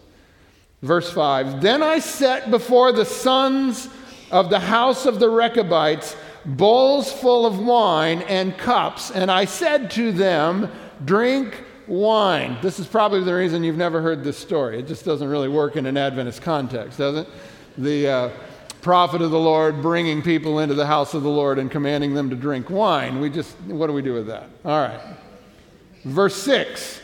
Verse 0.80 1.12
5 1.12 1.60
Then 1.60 1.82
I 1.82 1.98
set 1.98 2.50
before 2.50 2.92
the 2.92 3.04
sons 3.04 3.90
of 4.30 4.48
the 4.48 4.60
house 4.60 5.04
of 5.04 5.20
the 5.20 5.28
Rechabites 5.28 6.16
bowls 6.46 7.12
full 7.12 7.44
of 7.44 7.58
wine 7.58 8.22
and 8.22 8.56
cups, 8.56 9.10
and 9.10 9.30
I 9.30 9.44
said 9.44 9.90
to 9.90 10.12
them, 10.12 10.72
Drink 11.04 11.62
wine. 11.88 12.58
This 12.62 12.78
is 12.78 12.86
probably 12.86 13.22
the 13.22 13.34
reason 13.34 13.64
you've 13.64 13.76
never 13.76 14.00
heard 14.00 14.24
this 14.24 14.38
story. 14.38 14.78
It 14.78 14.86
just 14.86 15.04
doesn't 15.04 15.28
really 15.28 15.48
work 15.48 15.76
in 15.76 15.86
an 15.86 15.96
Adventist 15.96 16.42
context, 16.42 16.98
does 16.98 17.16
it? 17.16 17.28
the 17.78 18.08
uh, 18.08 18.30
prophet 18.80 19.20
of 19.22 19.30
the 19.30 19.38
Lord 19.38 19.82
bringing 19.82 20.22
people 20.22 20.60
into 20.60 20.74
the 20.74 20.86
house 20.86 21.14
of 21.14 21.22
the 21.22 21.28
Lord 21.28 21.58
and 21.58 21.70
commanding 21.70 22.14
them 22.14 22.30
to 22.30 22.36
drink 22.36 22.70
wine. 22.70 23.20
We 23.20 23.30
just, 23.30 23.58
what 23.60 23.86
do 23.88 23.92
we 23.92 24.02
do 24.02 24.14
with 24.14 24.26
that? 24.28 24.48
All 24.64 24.80
right. 24.80 25.00
Verse 26.04 26.36
6. 26.36 27.00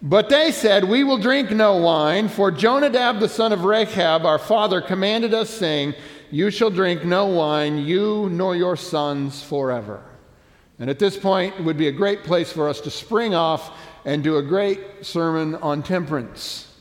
But 0.00 0.28
they 0.28 0.52
said, 0.52 0.84
We 0.84 1.02
will 1.02 1.18
drink 1.18 1.50
no 1.50 1.76
wine, 1.78 2.28
for 2.28 2.52
Jonadab 2.52 3.18
the 3.18 3.28
son 3.28 3.52
of 3.52 3.64
Rechab, 3.64 4.24
our 4.24 4.38
father, 4.38 4.80
commanded 4.80 5.34
us, 5.34 5.50
saying, 5.50 5.94
You 6.30 6.50
shall 6.50 6.70
drink 6.70 7.04
no 7.04 7.26
wine, 7.26 7.78
you 7.78 8.28
nor 8.30 8.54
your 8.54 8.76
sons 8.76 9.42
forever. 9.42 10.02
And 10.78 10.88
at 10.88 10.98
this 10.98 11.16
point, 11.16 11.54
it 11.58 11.62
would 11.62 11.76
be 11.76 11.88
a 11.88 11.92
great 11.92 12.22
place 12.22 12.52
for 12.52 12.68
us 12.68 12.80
to 12.82 12.90
spring 12.90 13.34
off 13.34 13.76
and 14.04 14.22
do 14.22 14.36
a 14.36 14.42
great 14.42 14.80
sermon 15.02 15.56
on 15.56 15.82
temperance. 15.82 16.72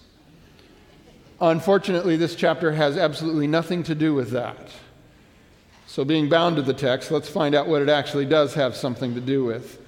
Unfortunately, 1.42 2.16
this 2.16 2.36
chapter 2.36 2.72
has 2.72 2.98
absolutely 2.98 3.48
nothing 3.48 3.84
to 3.84 3.96
do 3.96 4.14
with 4.14 4.32
that. 4.32 4.70
So, 5.88 6.04
being 6.04 6.30
bound 6.30 6.58
to 6.58 6.62
the 6.62 6.74
text, 6.74 7.12
let's 7.12 7.30
find 7.30 7.56
out 7.56 7.68
what 7.68 7.82
it 7.82 7.90
actually 7.90 8.26
does 8.26 8.54
have 8.54 8.76
something 8.76 9.16
to 9.16 9.22
do 9.22 9.44
with. 9.44 9.80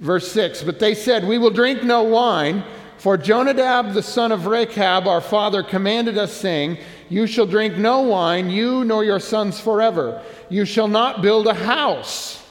Verse 0.00 0.30
6 0.32 0.62
But 0.62 0.78
they 0.78 0.94
said, 0.94 1.24
We 1.24 1.38
will 1.38 1.50
drink 1.50 1.82
no 1.82 2.02
wine, 2.02 2.64
for 2.98 3.16
Jonadab 3.16 3.92
the 3.92 4.02
son 4.02 4.32
of 4.32 4.46
Rechab, 4.46 5.06
our 5.06 5.20
father, 5.20 5.62
commanded 5.62 6.18
us, 6.18 6.32
saying, 6.32 6.78
You 7.08 7.26
shall 7.26 7.46
drink 7.46 7.76
no 7.76 8.00
wine, 8.00 8.50
you 8.50 8.84
nor 8.84 9.04
your 9.04 9.20
sons 9.20 9.60
forever. 9.60 10.22
You 10.48 10.64
shall 10.64 10.88
not 10.88 11.22
build 11.22 11.46
a 11.46 11.54
house, 11.54 12.43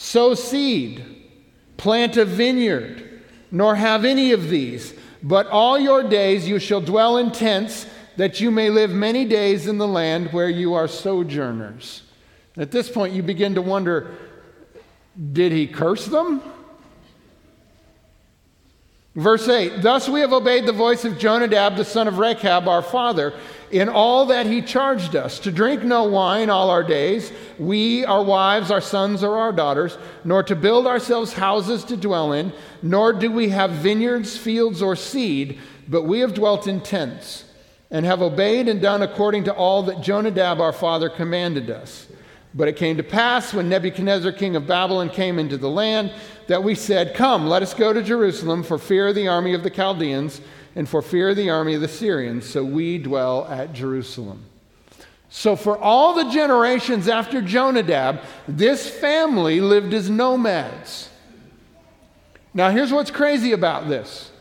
sow 0.00 0.32
seed, 0.32 1.04
plant 1.76 2.16
a 2.16 2.24
vineyard, 2.24 3.22
nor 3.50 3.74
have 3.74 4.06
any 4.06 4.32
of 4.32 4.48
these. 4.48 4.94
But 5.22 5.46
all 5.48 5.78
your 5.78 6.02
days 6.02 6.48
you 6.48 6.58
shall 6.58 6.80
dwell 6.80 7.18
in 7.18 7.32
tents, 7.32 7.84
that 8.16 8.40
you 8.40 8.50
may 8.50 8.70
live 8.70 8.90
many 8.90 9.26
days 9.26 9.66
in 9.66 9.76
the 9.76 9.86
land 9.86 10.32
where 10.32 10.48
you 10.48 10.72
are 10.72 10.88
sojourners. 10.88 12.02
At 12.56 12.70
this 12.70 12.90
point, 12.90 13.12
you 13.12 13.22
begin 13.22 13.54
to 13.56 13.62
wonder 13.62 14.16
did 15.32 15.52
he 15.52 15.66
curse 15.66 16.06
them? 16.06 16.40
Verse 19.14 19.46
8 19.48 19.82
Thus 19.82 20.08
we 20.08 20.20
have 20.20 20.32
obeyed 20.32 20.64
the 20.64 20.72
voice 20.72 21.04
of 21.04 21.18
Jonadab, 21.18 21.76
the 21.76 21.84
son 21.84 22.08
of 22.08 22.16
Rechab, 22.18 22.66
our 22.68 22.82
father, 22.82 23.34
in 23.70 23.88
all 23.88 24.26
that 24.26 24.46
he 24.46 24.62
charged 24.62 25.14
us 25.14 25.38
to 25.40 25.52
drink 25.52 25.84
no 25.84 26.04
wine 26.04 26.50
all 26.50 26.70
our 26.70 26.82
days, 26.82 27.32
we, 27.58 28.04
our 28.04 28.22
wives, 28.22 28.70
our 28.70 28.80
sons, 28.80 29.22
or 29.22 29.38
our 29.38 29.52
daughters, 29.52 29.96
nor 30.24 30.42
to 30.42 30.56
build 30.56 30.86
ourselves 30.86 31.32
houses 31.32 31.84
to 31.84 31.96
dwell 31.96 32.32
in, 32.32 32.52
nor 32.82 33.12
do 33.12 33.30
we 33.30 33.50
have 33.50 33.70
vineyards, 33.70 34.36
fields, 34.36 34.82
or 34.82 34.96
seed, 34.96 35.58
but 35.88 36.02
we 36.02 36.20
have 36.20 36.34
dwelt 36.34 36.66
in 36.66 36.80
tents, 36.80 37.44
and 37.90 38.04
have 38.04 38.22
obeyed 38.22 38.68
and 38.68 38.80
done 38.80 39.02
according 39.02 39.44
to 39.44 39.54
all 39.54 39.84
that 39.84 40.00
Jonadab 40.00 40.60
our 40.60 40.72
father 40.72 41.08
commanded 41.08 41.70
us. 41.70 42.08
But 42.52 42.66
it 42.66 42.76
came 42.76 42.96
to 42.96 43.04
pass 43.04 43.54
when 43.54 43.68
Nebuchadnezzar, 43.68 44.32
king 44.32 44.56
of 44.56 44.66
Babylon, 44.66 45.08
came 45.08 45.38
into 45.38 45.56
the 45.56 45.68
land 45.68 46.12
that 46.48 46.64
we 46.64 46.74
said, 46.74 47.14
Come, 47.14 47.46
let 47.46 47.62
us 47.62 47.74
go 47.74 47.92
to 47.92 48.02
Jerusalem 48.02 48.64
for 48.64 48.76
fear 48.76 49.08
of 49.08 49.14
the 49.14 49.28
army 49.28 49.54
of 49.54 49.62
the 49.62 49.70
Chaldeans 49.70 50.40
and 50.80 50.88
for 50.88 51.02
fear 51.02 51.28
of 51.28 51.36
the 51.36 51.50
army 51.50 51.74
of 51.74 51.82
the 51.82 51.88
Syrians. 51.88 52.48
So 52.48 52.64
we 52.64 52.96
dwell 52.96 53.44
at 53.44 53.74
Jerusalem. 53.74 54.46
So, 55.28 55.54
for 55.54 55.76
all 55.76 56.14
the 56.14 56.30
generations 56.30 57.06
after 57.06 57.42
Jonadab, 57.42 58.22
this 58.48 58.88
family 58.88 59.60
lived 59.60 59.92
as 59.92 60.08
nomads. 60.08 61.10
Now, 62.54 62.70
here's 62.70 62.94
what's 62.94 63.10
crazy 63.10 63.52
about 63.52 63.90
this 63.90 64.32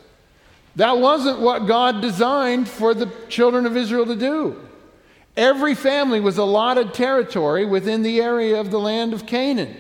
that 0.77 0.97
wasn't 0.99 1.41
what 1.41 1.67
God 1.67 1.99
designed 1.99 2.69
for 2.69 2.93
the 2.93 3.11
children 3.27 3.65
of 3.65 3.75
Israel 3.75 4.05
to 4.05 4.15
do. 4.15 4.65
Every 5.35 5.75
family 5.75 6.21
was 6.21 6.37
allotted 6.37 6.93
territory 6.93 7.65
within 7.65 8.01
the 8.01 8.21
area 8.21 8.61
of 8.61 8.71
the 8.71 8.79
land 8.79 9.13
of 9.13 9.25
Canaan. 9.25 9.75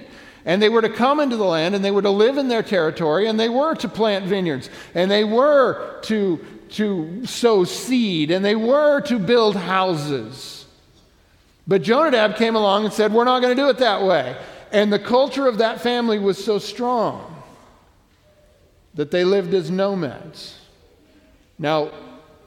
And 0.49 0.59
they 0.59 0.69
were 0.69 0.81
to 0.81 0.89
come 0.89 1.19
into 1.19 1.37
the 1.37 1.43
land 1.43 1.75
and 1.75 1.85
they 1.85 1.91
were 1.91 2.01
to 2.01 2.09
live 2.09 2.39
in 2.39 2.47
their 2.47 2.63
territory 2.63 3.27
and 3.27 3.39
they 3.39 3.49
were 3.49 3.75
to 3.75 3.87
plant 3.87 4.25
vineyards 4.25 4.67
and 4.95 5.11
they 5.11 5.23
were 5.23 5.99
to, 6.05 6.43
to 6.69 7.23
sow 7.27 7.65
seed 7.65 8.31
and 8.31 8.43
they 8.43 8.55
were 8.55 8.99
to 9.01 9.19
build 9.19 9.55
houses. 9.55 10.65
But 11.67 11.83
Jonadab 11.83 12.35
came 12.35 12.55
along 12.55 12.85
and 12.85 12.91
said, 12.91 13.13
We're 13.13 13.25
not 13.25 13.41
going 13.43 13.55
to 13.55 13.61
do 13.61 13.69
it 13.69 13.77
that 13.77 14.01
way. 14.01 14.35
And 14.71 14.91
the 14.91 14.97
culture 14.97 15.45
of 15.45 15.59
that 15.59 15.81
family 15.81 16.17
was 16.17 16.43
so 16.43 16.57
strong 16.57 17.43
that 18.95 19.11
they 19.11 19.23
lived 19.23 19.53
as 19.53 19.69
nomads. 19.69 20.57
Now, 21.59 21.91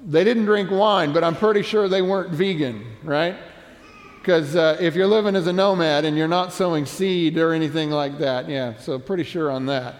they 0.05 0.25
didn't 0.25 0.47
drink 0.47 0.73
wine, 0.73 1.13
but 1.13 1.23
I'm 1.23 1.37
pretty 1.37 1.63
sure 1.63 1.89
they 1.89 2.03
weren't 2.03 2.31
vegan, 2.31 2.85
right? 3.05 3.37
Because 4.23 4.55
uh, 4.55 4.77
if 4.79 4.95
you're 4.95 5.09
living 5.09 5.35
as 5.35 5.49
a 5.49 5.53
nomad 5.53 6.05
and 6.05 6.17
you're 6.17 6.29
not 6.29 6.53
sowing 6.53 6.87
seed 6.87 7.37
or 7.39 7.53
anything 7.53 7.91
like 7.91 8.19
that, 8.19 8.49
yeah, 8.49 8.79
so 8.79 8.97
pretty 8.97 9.25
sure 9.25 9.51
on 9.51 9.67
that. 9.67 9.97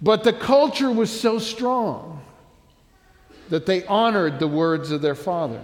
But 0.00 0.22
the 0.22 0.32
culture 0.32 0.88
was 0.88 1.10
so 1.10 1.40
strong 1.40 2.22
that 3.48 3.66
they 3.66 3.84
honored 3.86 4.38
the 4.38 4.46
words 4.46 4.92
of 4.92 5.02
their 5.02 5.16
father. 5.16 5.60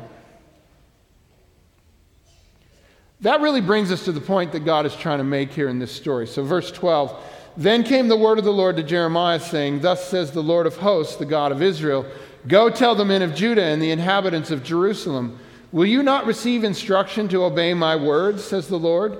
That 3.21 3.41
really 3.41 3.61
brings 3.61 3.93
us 3.93 4.05
to 4.07 4.13
the 4.13 4.21
point 4.21 4.51
that 4.51 4.65
God 4.65 4.85
is 4.85 4.97
trying 4.97 5.19
to 5.19 5.25
make 5.25 5.53
here 5.53 5.69
in 5.69 5.79
this 5.79 5.93
story. 5.93 6.27
So, 6.27 6.43
verse 6.43 6.73
12 6.73 7.17
Then 7.57 7.85
came 7.85 8.09
the 8.09 8.17
word 8.17 8.39
of 8.39 8.45
the 8.45 8.53
Lord 8.53 8.77
to 8.79 8.83
Jeremiah, 8.83 9.39
saying, 9.39 9.83
Thus 9.83 10.09
says 10.09 10.33
the 10.33 10.43
Lord 10.43 10.67
of 10.67 10.79
hosts, 10.79 11.15
the 11.15 11.25
God 11.25 11.53
of 11.53 11.63
Israel 11.63 12.05
Go 12.47 12.69
tell 12.69 12.95
the 12.95 13.05
men 13.05 13.23
of 13.23 13.35
Judah 13.35 13.63
and 13.63 13.81
the 13.81 13.91
inhabitants 13.91 14.51
of 14.51 14.63
Jerusalem, 14.63 15.39
Will 15.75 15.87
you 15.87 16.05
not 16.05 16.27
receive 16.27 16.63
instruction 16.63 17.27
to 17.27 17.43
obey 17.43 17.75
my 17.75 17.97
words, 17.97 18.45
says 18.45 18.69
the 18.69 18.79
Lord? 18.79 19.19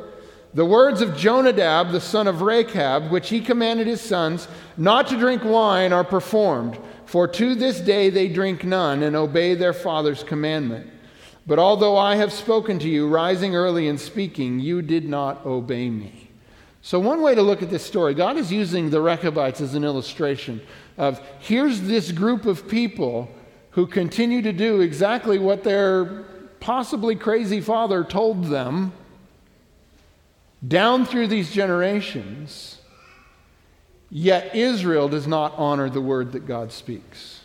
The 0.55 0.65
words 0.65 1.01
of 1.01 1.17
Jonadab, 1.17 1.91
the 1.91 2.01
son 2.01 2.29
of 2.29 2.43
Rechab, 2.43 3.11
which 3.11 3.29
he 3.29 3.41
commanded 3.41 3.89
his 3.89 4.01
sons 4.01 4.47
not 4.77 5.09
to 5.09 5.19
drink 5.19 5.43
wine, 5.43 5.93
are 5.93 6.05
performed, 6.05 6.79
for 7.07 7.27
to 7.27 7.57
this 7.57 7.81
day 7.81 8.09
they 8.09 8.29
drink 8.29 8.63
none 8.63 9.03
and 9.03 9.17
obey 9.17 9.57
their 9.57 9.73
father's 9.73 10.23
commandment. 10.23 10.89
But 11.45 11.59
although 11.59 11.97
I 11.97 12.15
have 12.15 12.33
spoken 12.33 12.79
to 12.79 12.89
you, 12.89 13.09
rising 13.09 13.57
early 13.57 13.89
and 13.89 13.99
speaking, 13.99 14.61
you 14.61 14.81
did 14.81 15.09
not 15.09 15.45
obey 15.45 15.91
me. 15.91 16.31
So, 16.83 17.01
one 17.01 17.21
way 17.21 17.35
to 17.35 17.43
look 17.43 17.65
at 17.65 17.71
this 17.71 17.85
story, 17.85 18.15
God 18.15 18.37
is 18.37 18.53
using 18.53 18.91
the 18.91 19.01
Rechabites 19.01 19.61
as 19.61 19.75
an 19.75 19.83
illustration 19.83 20.61
of 20.99 21.21
here's 21.41 21.81
this 21.81 22.13
group 22.13 22.47
of 22.47 22.69
people 22.69 23.29
who 23.71 23.89
continue 23.89 24.41
to 24.43 24.53
do 24.53 24.83
exactly 24.83 25.41
what 25.41 25.65
their 25.65 26.27
possibly 26.65 27.15
crazy 27.15 27.61
father 27.61 28.03
told 28.03 28.47
them 28.47 28.91
down 30.67 31.05
through 31.05 31.27
these 31.27 31.53
generations, 31.53 32.81
yet 34.11 34.57
Israel 34.57 35.07
does 35.07 35.27
not 35.27 35.53
honor 35.59 35.91
the 35.91 36.01
word 36.01 36.33
that 36.33 36.47
God 36.47 36.73
speaks. 36.73 37.43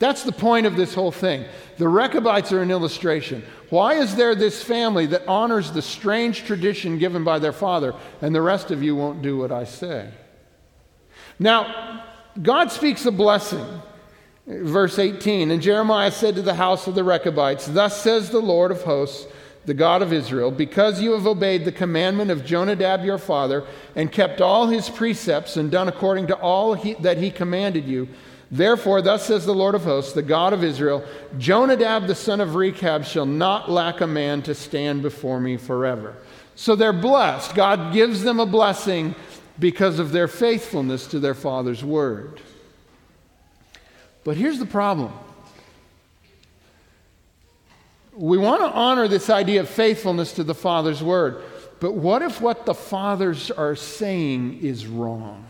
That's 0.00 0.24
the 0.24 0.32
point 0.32 0.66
of 0.66 0.74
this 0.74 0.92
whole 0.92 1.12
thing. 1.12 1.44
The 1.78 1.86
Rechabites 1.86 2.50
are 2.50 2.62
an 2.62 2.72
illustration. 2.72 3.44
Why 3.70 3.94
is 3.94 4.16
there 4.16 4.34
this 4.34 4.60
family 4.60 5.06
that 5.06 5.28
honors 5.28 5.70
the 5.70 5.80
strange 5.80 6.42
tradition 6.42 6.98
given 6.98 7.22
by 7.22 7.38
their 7.38 7.52
father, 7.52 7.94
and 8.20 8.34
the 8.34 8.42
rest 8.42 8.72
of 8.72 8.82
you 8.82 8.96
won't 8.96 9.22
do 9.22 9.36
what 9.36 9.52
I 9.52 9.62
say? 9.62 10.10
Now, 11.38 12.02
God 12.42 12.72
speaks 12.72 13.06
a 13.06 13.12
blessing. 13.12 13.64
Verse 14.46 14.98
18 14.98 15.50
And 15.50 15.62
Jeremiah 15.62 16.10
said 16.10 16.34
to 16.34 16.42
the 16.42 16.54
house 16.54 16.86
of 16.86 16.94
the 16.94 17.04
Rechabites, 17.04 17.66
Thus 17.66 18.00
says 18.02 18.30
the 18.30 18.40
Lord 18.40 18.70
of 18.70 18.82
hosts, 18.82 19.26
the 19.64 19.74
God 19.74 20.02
of 20.02 20.12
Israel, 20.12 20.50
because 20.50 21.00
you 21.00 21.12
have 21.12 21.26
obeyed 21.26 21.64
the 21.64 21.72
commandment 21.72 22.30
of 22.30 22.44
Jonadab 22.44 23.04
your 23.04 23.18
father, 23.18 23.64
and 23.94 24.10
kept 24.10 24.40
all 24.40 24.66
his 24.66 24.90
precepts, 24.90 25.56
and 25.56 25.70
done 25.70 25.88
according 25.88 26.26
to 26.26 26.36
all 26.36 26.74
he, 26.74 26.94
that 26.94 27.18
he 27.18 27.30
commanded 27.30 27.86
you. 27.86 28.08
Therefore, 28.50 29.00
thus 29.00 29.26
says 29.26 29.46
the 29.46 29.54
Lord 29.54 29.74
of 29.74 29.84
hosts, 29.84 30.12
the 30.12 30.22
God 30.22 30.52
of 30.52 30.62
Israel 30.62 31.04
Jonadab 31.38 32.06
the 32.06 32.14
son 32.14 32.40
of 32.40 32.54
Rechab 32.54 33.04
shall 33.04 33.24
not 33.24 33.70
lack 33.70 34.00
a 34.00 34.06
man 34.06 34.42
to 34.42 34.54
stand 34.54 35.00
before 35.00 35.40
me 35.40 35.56
forever. 35.56 36.16
So 36.54 36.76
they're 36.76 36.92
blessed. 36.92 37.54
God 37.54 37.94
gives 37.94 38.22
them 38.22 38.40
a 38.40 38.46
blessing 38.46 39.14
because 39.58 39.98
of 39.98 40.12
their 40.12 40.28
faithfulness 40.28 41.06
to 41.06 41.18
their 41.18 41.34
father's 41.34 41.82
word. 41.82 42.42
But 44.24 44.36
here's 44.36 44.58
the 44.58 44.66
problem 44.66 45.12
we 48.14 48.36
want 48.36 48.60
to 48.60 48.68
honor 48.68 49.08
this 49.08 49.30
idea 49.30 49.60
of 49.60 49.68
faithfulness 49.68 50.34
to 50.34 50.44
the 50.44 50.54
father's 50.54 51.02
word, 51.02 51.42
but 51.80 51.94
what 51.94 52.22
if 52.22 52.40
what 52.40 52.66
the 52.66 52.74
fathers 52.74 53.50
are 53.50 53.74
saying 53.74 54.58
is 54.60 54.86
wrong? 54.86 55.46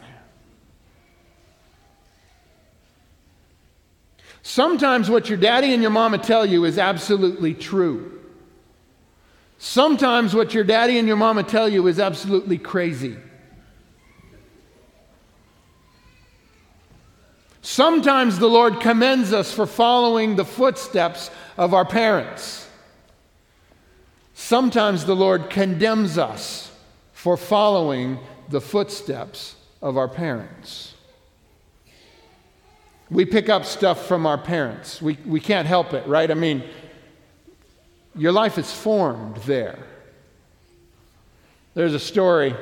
Sometimes 4.42 5.08
what 5.10 5.28
your 5.28 5.38
daddy 5.38 5.72
and 5.72 5.82
your 5.82 5.90
mama 5.90 6.18
tell 6.18 6.44
you 6.44 6.64
is 6.64 6.78
absolutely 6.78 7.54
true. 7.54 8.20
Sometimes 9.58 10.34
what 10.34 10.54
your 10.54 10.64
daddy 10.64 10.98
and 10.98 11.06
your 11.06 11.16
mama 11.16 11.44
tell 11.44 11.68
you 11.68 11.86
is 11.86 12.00
absolutely 12.00 12.58
crazy. 12.58 13.16
Sometimes 17.62 18.40
the 18.40 18.48
Lord 18.48 18.80
commends 18.80 19.32
us 19.32 19.52
for 19.52 19.66
following 19.66 20.34
the 20.34 20.44
footsteps 20.44 21.30
of 21.56 21.72
our 21.72 21.84
parents. 21.84 22.68
Sometimes 24.34 25.04
the 25.04 25.14
Lord 25.14 25.48
condemns 25.48 26.18
us 26.18 26.72
for 27.12 27.36
following 27.36 28.18
the 28.48 28.60
footsteps 28.60 29.54
of 29.80 29.96
our 29.96 30.08
parents. 30.08 30.94
We 33.08 33.24
pick 33.24 33.48
up 33.48 33.64
stuff 33.64 34.06
from 34.06 34.26
our 34.26 34.38
parents. 34.38 35.00
We, 35.00 35.16
we 35.24 35.38
can't 35.38 35.68
help 35.68 35.92
it, 35.92 36.04
right? 36.08 36.30
I 36.30 36.34
mean, 36.34 36.64
your 38.16 38.32
life 38.32 38.58
is 38.58 38.72
formed 38.72 39.36
there. 39.36 39.78
There's 41.74 41.94
a 41.94 42.00
story, 42.00 42.56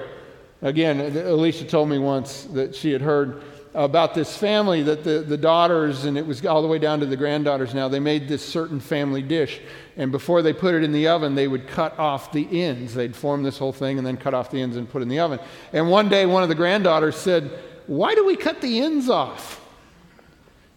again, 0.61 1.01
Alicia 1.01 1.65
told 1.65 1.89
me 1.89 1.99
once 1.99 2.45
that 2.53 2.75
she 2.75 2.93
had 2.93 3.01
heard 3.01 3.43
about 3.75 4.15
this 4.15 4.37
family 4.37 4.83
that 4.83 5.05
the, 5.05 5.21
the 5.21 5.37
daughters, 5.37 6.05
and 6.05 6.19
it 6.19 6.27
was 6.27 6.45
all 6.45 6.61
the 6.61 6.69
way 6.69 6.79
down 6.79 7.01
to 7.01 7.07
the 7.07 7.17
granddaughters 7.17 7.73
now, 7.73 7.89
they 7.89 8.01
made 8.01 8.29
this 8.29 8.45
certain 8.45 8.81
family 8.81 9.23
dish. 9.23 9.61
And 9.97 10.11
before 10.11 10.43
they 10.43 10.53
put 10.53 10.75
it 10.75 10.83
in 10.83 10.93
the 10.93 11.07
oven, 11.09 11.35
they 11.35 11.47
would 11.47 11.69
cut 11.69 11.97
off 11.99 12.33
the 12.33 12.63
ends. 12.63 12.95
They'd 12.95 13.15
form 13.15 13.43
this 13.43 13.59
whole 13.59 13.73
thing 13.73 13.99
and 13.99 14.07
then 14.07 14.17
cut 14.17 14.35
off 14.35 14.51
the 14.51 14.61
ends 14.61 14.77
and 14.77 14.89
put 14.91 15.01
it 15.01 15.03
in 15.03 15.09
the 15.09 15.21
oven. 15.21 15.39
And 15.73 15.89
one 15.89 16.09
day, 16.09 16.27
one 16.27 16.43
of 16.43 16.49
the 16.49 16.55
granddaughters 16.55 17.17
said, 17.17 17.51
Why 17.87 18.15
do 18.15 18.27
we 18.27 18.37
cut 18.37 18.61
the 18.61 18.81
ends 18.81 19.09
off? 19.09 19.60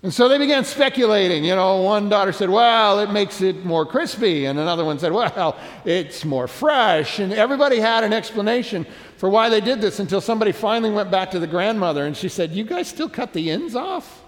And 0.04 0.14
so 0.14 0.28
they 0.28 0.38
began 0.38 0.66
speculating. 0.66 1.46
You 1.46 1.56
know, 1.56 1.78
one 1.82 2.10
daughter 2.10 2.34
said, 2.34 2.50
Well, 2.50 3.00
it 3.00 3.10
makes 3.10 3.40
it 3.40 3.64
more 3.64 3.86
crispy. 3.86 4.46
And 4.46 4.60
another 4.60 4.84
one 4.84 5.00
said, 5.00 5.14
Well, 5.14 5.58
it's 5.86 6.26
more 6.26 6.50
fresh. 6.50 7.20
And 7.20 7.32
everybody 7.32 7.80
had 7.80 8.04
an 8.04 8.12
explanation 8.12 8.86
for 9.16 9.30
why 9.30 9.48
they 9.48 9.62
did 9.62 9.80
this 9.80 10.00
until 10.00 10.20
somebody 10.20 10.52
finally 10.52 10.92
went 10.92 11.10
back 11.10 11.32
to 11.32 11.40
the 11.40 11.48
grandmother 11.48 12.06
and 12.06 12.18
she 12.18 12.28
said, 12.28 12.52
You 12.52 12.66
guys 12.66 12.90
still 12.90 13.08
cut 13.08 13.32
the 13.32 13.50
ends 13.50 13.76
off? 13.76 14.22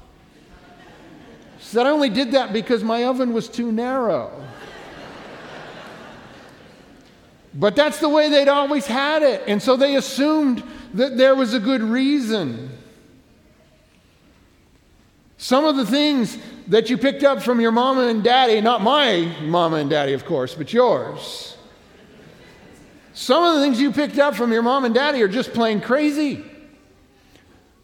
She 1.60 1.66
said, 1.66 1.86
I 1.86 1.90
only 1.90 2.10
did 2.10 2.32
that 2.32 2.54
because 2.54 2.82
my 2.82 3.04
oven 3.04 3.34
was 3.34 3.50
too 3.50 3.74
narrow. 3.74 4.32
but 7.54 7.76
that's 7.76 8.00
the 8.00 8.08
way 8.08 8.30
they'd 8.30 8.48
always 8.48 8.86
had 8.86 9.24
it. 9.24 9.44
And 9.46 9.62
so 9.62 9.76
they 9.76 9.98
assumed 9.98 10.64
that 10.94 11.18
there 11.18 11.36
was 11.36 11.54
a 11.54 11.60
good 11.60 11.84
reason. 11.84 12.78
Some 15.46 15.66
of 15.66 15.76
the 15.76 15.86
things 15.86 16.40
that 16.70 16.90
you 16.90 16.98
picked 16.98 17.24
up 17.24 17.40
from 17.40 17.62
your 17.62 17.72
mama 17.72 18.08
and 18.08 18.24
daddy, 18.24 18.60
not 18.62 18.82
my 18.82 19.32
mama 19.44 19.76
and 19.76 19.88
daddy, 19.88 20.14
of 20.14 20.26
course, 20.26 20.56
but 20.56 20.74
yours. 20.74 21.56
Some 23.14 23.44
of 23.44 23.54
the 23.54 23.62
things 23.62 23.80
you 23.80 23.92
picked 23.92 24.18
up 24.18 24.34
from 24.34 24.52
your 24.52 24.64
mom 24.64 24.86
and 24.86 24.96
daddy 24.96 25.22
are 25.22 25.28
just 25.28 25.54
plain 25.54 25.82
crazy. 25.82 26.44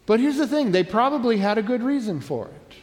But 0.06 0.18
here's 0.18 0.38
the 0.38 0.48
thing 0.48 0.72
they 0.72 0.82
probably 0.82 1.36
had 1.36 1.56
a 1.56 1.62
good 1.62 1.84
reason 1.84 2.20
for 2.20 2.48
it. 2.48 2.74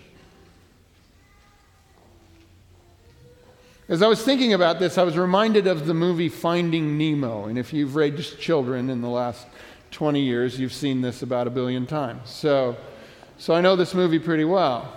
As 3.90 4.02
I 4.02 4.08
was 4.08 4.24
thinking 4.24 4.54
about 4.54 4.80
this, 4.80 4.98
I 4.98 5.04
was 5.04 5.18
reminded 5.18 5.68
of 5.68 5.88
the 5.88 5.94
movie 5.94 6.30
Finding 6.30 6.98
Nemo. 6.98 7.48
And 7.48 7.60
if 7.60 7.74
you've 7.74 7.98
raised 7.98 8.40
children 8.40 8.90
in 8.90 9.02
the 9.02 9.10
last 9.10 9.46
20 9.92 10.22
years, 10.22 10.58
you've 10.58 10.72
seen 10.72 11.02
this 11.02 11.22
about 11.22 11.48
a 11.48 11.50
billion 11.50 11.86
times. 11.86 12.30
So, 12.30 12.78
so 13.40 13.54
I 13.54 13.62
know 13.62 13.78
this 13.78 13.94
movie 13.94 14.20
pretty 14.20 14.44
well. 14.44 14.94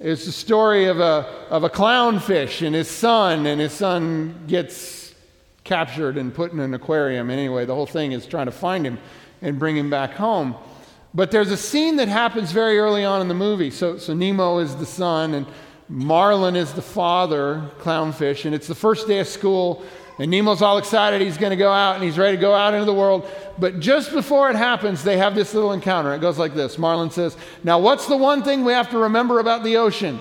It's 0.00 0.26
the 0.26 0.32
story 0.32 0.86
of 0.86 0.98
a, 0.98 1.46
of 1.48 1.62
a 1.62 1.70
clownfish 1.70 2.66
and 2.66 2.74
his 2.74 2.90
son, 2.90 3.46
and 3.46 3.60
his 3.60 3.72
son 3.72 4.44
gets 4.48 5.14
captured 5.62 6.18
and 6.18 6.34
put 6.34 6.52
in 6.52 6.58
an 6.58 6.74
aquarium. 6.74 7.30
Anyway, 7.30 7.64
the 7.64 7.74
whole 7.74 7.86
thing 7.86 8.10
is 8.10 8.26
trying 8.26 8.46
to 8.46 8.52
find 8.52 8.84
him 8.84 8.98
and 9.42 9.60
bring 9.60 9.76
him 9.76 9.88
back 9.88 10.14
home. 10.14 10.56
But 11.14 11.30
there's 11.30 11.52
a 11.52 11.56
scene 11.56 11.96
that 11.96 12.08
happens 12.08 12.50
very 12.50 12.80
early 12.80 13.04
on 13.04 13.20
in 13.20 13.28
the 13.28 13.34
movie. 13.34 13.70
So, 13.70 13.96
so 13.96 14.12
Nemo 14.12 14.58
is 14.58 14.74
the 14.74 14.84
son, 14.84 15.32
and 15.32 15.46
Marlin 15.88 16.56
is 16.56 16.72
the 16.72 16.82
father, 16.82 17.70
clownfish, 17.78 18.44
and 18.44 18.56
it's 18.56 18.66
the 18.66 18.74
first 18.74 19.06
day 19.06 19.20
of 19.20 19.28
school. 19.28 19.84
And 20.18 20.30
Nemo's 20.30 20.62
all 20.62 20.78
excited. 20.78 21.20
He's 21.20 21.36
going 21.36 21.50
to 21.50 21.56
go 21.56 21.70
out 21.70 21.96
and 21.96 22.04
he's 22.04 22.16
ready 22.16 22.36
to 22.36 22.40
go 22.40 22.54
out 22.54 22.72
into 22.72 22.86
the 22.86 22.94
world. 22.94 23.28
But 23.58 23.80
just 23.80 24.12
before 24.12 24.48
it 24.48 24.56
happens, 24.56 25.04
they 25.04 25.18
have 25.18 25.34
this 25.34 25.52
little 25.52 25.72
encounter. 25.72 26.14
It 26.14 26.20
goes 26.20 26.38
like 26.38 26.54
this 26.54 26.78
Marlin 26.78 27.10
says, 27.10 27.36
Now, 27.62 27.78
what's 27.78 28.06
the 28.06 28.16
one 28.16 28.42
thing 28.42 28.64
we 28.64 28.72
have 28.72 28.90
to 28.90 28.98
remember 28.98 29.40
about 29.40 29.62
the 29.62 29.76
ocean? 29.76 30.18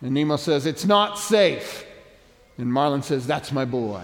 And 0.00 0.12
Nemo 0.12 0.36
says, 0.36 0.66
It's 0.66 0.84
not 0.84 1.18
safe. 1.18 1.84
And 2.58 2.72
Marlin 2.72 3.02
says, 3.02 3.26
That's 3.26 3.52
my 3.52 3.64
boy. 3.64 4.02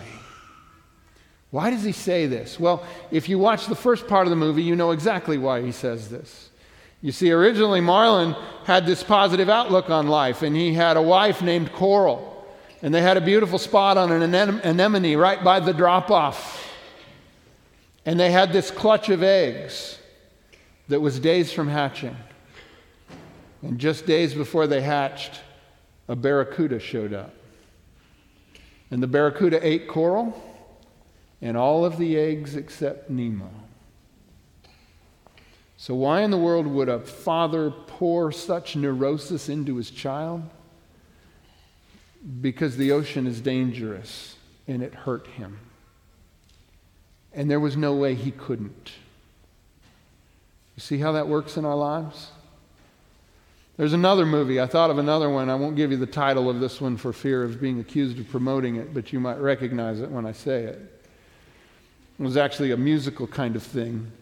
Why 1.51 1.71
does 1.71 1.83
he 1.83 1.93
say 1.93 2.27
this? 2.27 2.59
Well, 2.59 2.83
if 3.11 3.29
you 3.29 3.38
watch 3.38 3.67
the 3.67 3.75
first 3.75 4.07
part 4.07 4.27
of 4.27 4.31
the 4.31 4.37
movie, 4.37 4.62
you 4.62 4.75
know 4.75 4.93
exactly 4.93 5.37
why 5.37 5.61
he 5.61 5.73
says 5.73 6.09
this. 6.09 6.49
You 7.03 7.12
see, 7.12 7.31
originally 7.31 7.81
Marlin 7.81 8.35
had 8.65 8.87
this 8.87 9.03
positive 9.03 9.51
outlook 9.51 9.91
on 9.91 10.07
life, 10.07 10.43
and 10.43 10.57
he 10.57 10.73
had 10.73 10.97
a 10.97 11.03
wife 11.03 11.43
named 11.43 11.73
Coral. 11.73 12.32
And 12.83 12.92
they 12.92 13.01
had 13.01 13.16
a 13.16 13.21
beautiful 13.21 13.61
spot 13.61 13.97
on 13.97 14.11
an 14.11 14.35
anemone 14.64 15.14
right 15.16 15.42
by 15.42 15.61
the 15.61 15.73
drop 15.73 16.11
off. 16.11 16.68
And 18.05 18.18
they 18.18 18.33
had 18.33 18.53
this 18.53 18.73
clutch 18.73 19.09
of 19.09 19.23
eggs 19.23 19.99
that 20.88 21.01
was 21.01 21.21
days 21.21 21.53
from 21.53 21.68
hatching. 21.68 22.16
And 23.62 23.79
just 23.79 24.05
days 24.05 24.35
before 24.35 24.66
they 24.66 24.81
hatched, 24.81 25.40
a 26.09 26.16
barracuda 26.16 26.81
showed 26.81 27.12
up. 27.12 27.33
And 28.90 29.01
the 29.01 29.07
barracuda 29.07 29.64
ate 29.64 29.87
coral 29.87 30.42
and 31.40 31.57
all 31.57 31.85
of 31.85 31.99
the 31.99 32.18
eggs 32.18 32.57
except 32.57 33.09
Nemo. 33.09 33.51
So, 35.77 35.95
why 35.95 36.21
in 36.21 36.31
the 36.31 36.38
world 36.38 36.66
would 36.66 36.88
a 36.88 37.01
father 37.01 37.71
pour 37.71 38.31
such 38.31 38.77
neurosis 38.77 39.49
into 39.49 39.77
his 39.77 39.90
child? 39.90 40.42
Because 42.41 42.77
the 42.77 42.93
ocean 42.93 43.27
is 43.27 43.41
dangerous 43.41 44.37
and 44.69 44.83
it 44.83 44.95
hurt 44.95 45.27
him. 45.27 45.59
And 47.33 47.51
there 47.51 47.61
was 47.61 47.77
no 47.77 47.95
way 47.95 48.15
he 48.15 48.31
couldn't. 48.31 48.93
You 50.77 50.81
see 50.81 50.99
how 50.99 51.13
that 51.13 51.29
works 51.29 51.57
in 51.57 51.65
our 51.65 51.75
lives? 51.75 52.29
There's 53.77 53.95
another 53.95 54.27
movie. 54.27 54.61
I 54.61 54.67
thought 54.67 54.91
of 54.91 54.99
another 54.99 55.31
one. 55.31 55.49
I 55.49 55.55
won't 55.55 55.77
give 55.77 55.91
you 55.91 55.97
the 55.97 56.07
title 56.07 56.51
of 56.51 56.61
this 56.61 56.81
one 56.81 56.97
for 56.97 57.13
fear 57.13 57.43
of 57.43 57.61
being 57.61 57.81
accused 57.81 58.19
of 58.19 58.29
promoting 58.29 58.77
it, 58.77 58.93
but 58.93 59.13
you 59.13 59.21
might 59.21 59.39
recognize 59.39 60.01
it 60.01 60.11
when 60.11 60.27
I 60.27 60.33
say 60.33 60.65
it. 60.65 60.79
It 62.19 62.23
was 62.23 62.37
actually 62.37 62.71
a 62.73 62.77
musical 62.77 63.27
kind 63.27 63.57
of 63.57 63.63
thing. 63.63 64.13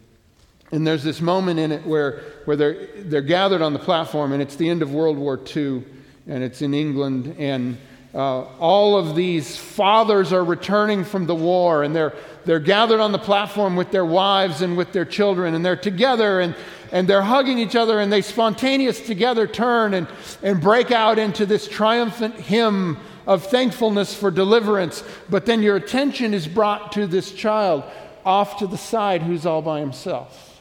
And 0.73 0.87
there's 0.87 1.03
this 1.03 1.21
moment 1.21 1.59
in 1.59 1.73
it 1.73 1.85
where, 1.85 2.21
where 2.45 2.57
they're, 2.57 2.87
they're 3.03 3.23
gathered 3.23 3.61
on 3.61 3.73
the 3.73 3.81
platform, 3.81 4.33
and 4.33 4.41
it's 4.41 4.55
the 4.55 4.69
end 4.69 4.83
of 4.83 4.93
World 4.93 5.19
War 5.19 5.39
II, 5.39 5.85
and 6.29 6.45
it's 6.45 6.63
in 6.63 6.73
England, 6.73 7.35
and 7.39 7.77
uh, 8.15 8.43
all 8.59 8.97
of 8.97 9.15
these 9.15 9.57
fathers 9.57 10.33
are 10.33 10.45
returning 10.45 11.05
from 11.05 11.27
the 11.27 11.35
war 11.35 11.85
and 11.85 11.95
they're, 11.95 12.13
they're 12.45 12.59
gathered 12.59 12.99
on 12.99 13.13
the 13.13 13.19
platform 13.19 13.77
with 13.77 13.93
their 13.93 14.05
wives 14.05 14.63
and 14.63 14.77
with 14.77 14.93
their 14.93 15.05
children 15.05 15.55
and 15.55 15.65
they're 15.65 15.77
together 15.77 16.41
and, 16.41 16.57
and 16.91 17.09
they're 17.09 17.23
hugging 17.23 17.59
each 17.59 17.77
other 17.77 18.01
and 18.01 18.13
they 18.13 18.21
spontaneous 18.21 19.01
together 19.01 19.47
turn 19.47 19.95
and, 19.95 20.09
and 20.43 20.61
break 20.61 20.91
out 20.91 21.19
into 21.19 21.47
this 21.47 21.69
triumphant 21.69 22.35
hymn 22.35 22.99
of 23.27 23.45
thankfulness 23.47 24.13
for 24.13 24.33
deliverance. 24.33 25.05
But 25.29 25.47
then 25.47 25.63
your 25.63 25.77
attention 25.77 26.35
is 26.35 26.49
brought 26.49 26.93
to 26.93 27.07
this 27.07 27.31
child 27.31 27.85
off 28.25 28.59
to 28.59 28.67
the 28.67 28.77
side 28.77 29.23
who's 29.23 29.47
all 29.47 29.63
by 29.63 29.79
himself. 29.79 30.61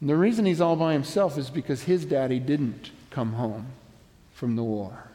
And 0.00 0.08
the 0.08 0.16
reason 0.16 0.46
he's 0.46 0.60
all 0.60 0.76
by 0.76 0.92
himself 0.92 1.36
is 1.36 1.50
because 1.50 1.82
his 1.82 2.04
daddy 2.04 2.38
didn't 2.38 2.90
come 3.10 3.32
home 3.32 3.66
from 4.32 4.54
the 4.54 4.62
war. 4.62 5.09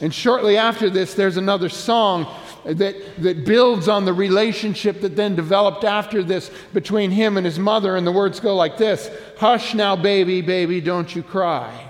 And 0.00 0.14
shortly 0.14 0.56
after 0.56 0.88
this, 0.88 1.14
there's 1.14 1.36
another 1.36 1.68
song 1.68 2.26
that, 2.64 3.22
that 3.22 3.44
builds 3.44 3.88
on 3.88 4.04
the 4.04 4.12
relationship 4.12 5.00
that 5.02 5.16
then 5.16 5.36
developed 5.36 5.84
after 5.84 6.22
this 6.22 6.50
between 6.72 7.10
him 7.10 7.36
and 7.36 7.44
his 7.44 7.58
mother. 7.58 7.96
And 7.96 8.06
the 8.06 8.12
words 8.12 8.40
go 8.40 8.54
like 8.56 8.78
this 8.78 9.10
Hush 9.38 9.74
now, 9.74 9.96
baby, 9.96 10.40
baby, 10.40 10.80
don't 10.80 11.14
you 11.14 11.22
cry. 11.22 11.88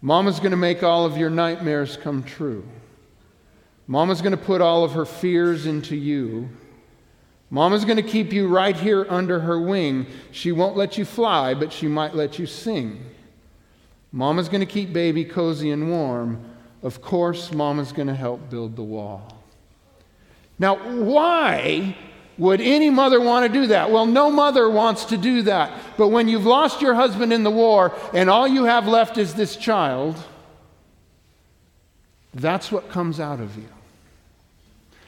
Mama's 0.00 0.38
going 0.38 0.52
to 0.52 0.56
make 0.56 0.82
all 0.82 1.04
of 1.04 1.16
your 1.16 1.30
nightmares 1.30 1.96
come 1.96 2.22
true. 2.22 2.66
Mama's 3.86 4.20
going 4.20 4.32
to 4.32 4.36
put 4.36 4.60
all 4.60 4.84
of 4.84 4.92
her 4.92 5.06
fears 5.06 5.66
into 5.66 5.96
you. 5.96 6.48
Mama's 7.50 7.84
going 7.84 7.96
to 7.96 8.02
keep 8.02 8.32
you 8.32 8.46
right 8.46 8.76
here 8.76 9.06
under 9.08 9.40
her 9.40 9.58
wing. 9.58 10.06
She 10.30 10.52
won't 10.52 10.76
let 10.76 10.98
you 10.98 11.04
fly, 11.04 11.54
but 11.54 11.72
she 11.72 11.88
might 11.88 12.14
let 12.14 12.38
you 12.38 12.46
sing. 12.46 13.04
Mama's 14.12 14.48
going 14.48 14.60
to 14.60 14.66
keep 14.66 14.92
baby 14.92 15.24
cozy 15.24 15.70
and 15.70 15.90
warm. 15.90 16.44
Of 16.82 17.02
course, 17.02 17.52
Mama's 17.52 17.92
going 17.92 18.08
to 18.08 18.14
help 18.14 18.50
build 18.50 18.76
the 18.76 18.82
wall. 18.82 19.36
Now, 20.58 20.76
why 20.76 21.96
would 22.36 22.60
any 22.60 22.88
mother 22.88 23.20
want 23.20 23.46
to 23.46 23.52
do 23.52 23.66
that? 23.68 23.90
Well, 23.90 24.06
no 24.06 24.30
mother 24.30 24.70
wants 24.70 25.06
to 25.06 25.16
do 25.16 25.42
that. 25.42 25.72
But 25.96 26.08
when 26.08 26.28
you've 26.28 26.46
lost 26.46 26.80
your 26.80 26.94
husband 26.94 27.32
in 27.32 27.42
the 27.42 27.50
war 27.50 27.92
and 28.14 28.30
all 28.30 28.46
you 28.46 28.64
have 28.64 28.86
left 28.86 29.18
is 29.18 29.34
this 29.34 29.56
child, 29.56 30.16
that's 32.32 32.70
what 32.70 32.88
comes 32.88 33.18
out 33.18 33.40
of 33.40 33.56
you. 33.56 33.68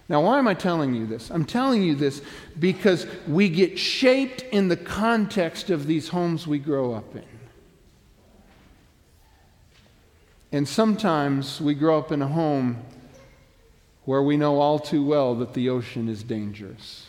Now, 0.09 0.23
why 0.23 0.41
am 0.41 0.49
I 0.49 0.55
telling 0.55 0.93
you 0.93 1.07
this? 1.07 1.31
I'm 1.31 1.45
telling 1.45 1.85
you 1.85 1.95
this 1.95 2.21
because 2.59 3.07
we 3.29 3.49
get 3.49 3.79
shaped 3.79 4.43
in 4.43 4.67
the 4.67 4.77
context 4.77 5.71
of 5.71 5.87
these 5.87 6.09
homes 6.09 6.49
we 6.49 6.59
grow 6.59 6.95
up 6.95 7.15
in. 7.15 7.23
And 10.53 10.69
sometimes 10.69 11.61
we 11.61 11.75
grow 11.75 11.99
up 11.99 12.11
in 12.11 12.23
a 12.23 12.29
home 12.29 12.83
where 14.05 14.23
we 14.23 14.37
know 14.37 14.61
all 14.61 14.79
too 14.79 15.05
well 15.05 15.35
that 15.37 15.55
the 15.55 15.69
ocean 15.69 16.09
is 16.09 16.23
dangerous. 16.23 17.07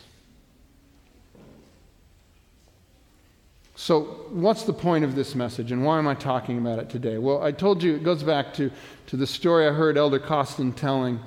So, 3.74 4.02
what's 4.30 4.62
the 4.62 4.72
point 4.72 5.04
of 5.04 5.16
this 5.16 5.34
message, 5.34 5.72
and 5.72 5.84
why 5.84 5.98
am 5.98 6.06
I 6.06 6.14
talking 6.14 6.58
about 6.58 6.78
it 6.78 6.88
today? 6.88 7.18
Well, 7.18 7.42
I 7.42 7.50
told 7.50 7.82
you 7.82 7.96
it 7.96 8.04
goes 8.04 8.22
back 8.22 8.54
to, 8.54 8.70
to 9.08 9.16
the 9.16 9.26
story 9.26 9.66
I 9.66 9.72
heard 9.72 9.98
Elder 9.98 10.20
Costin 10.20 10.72
telling. 10.72 11.18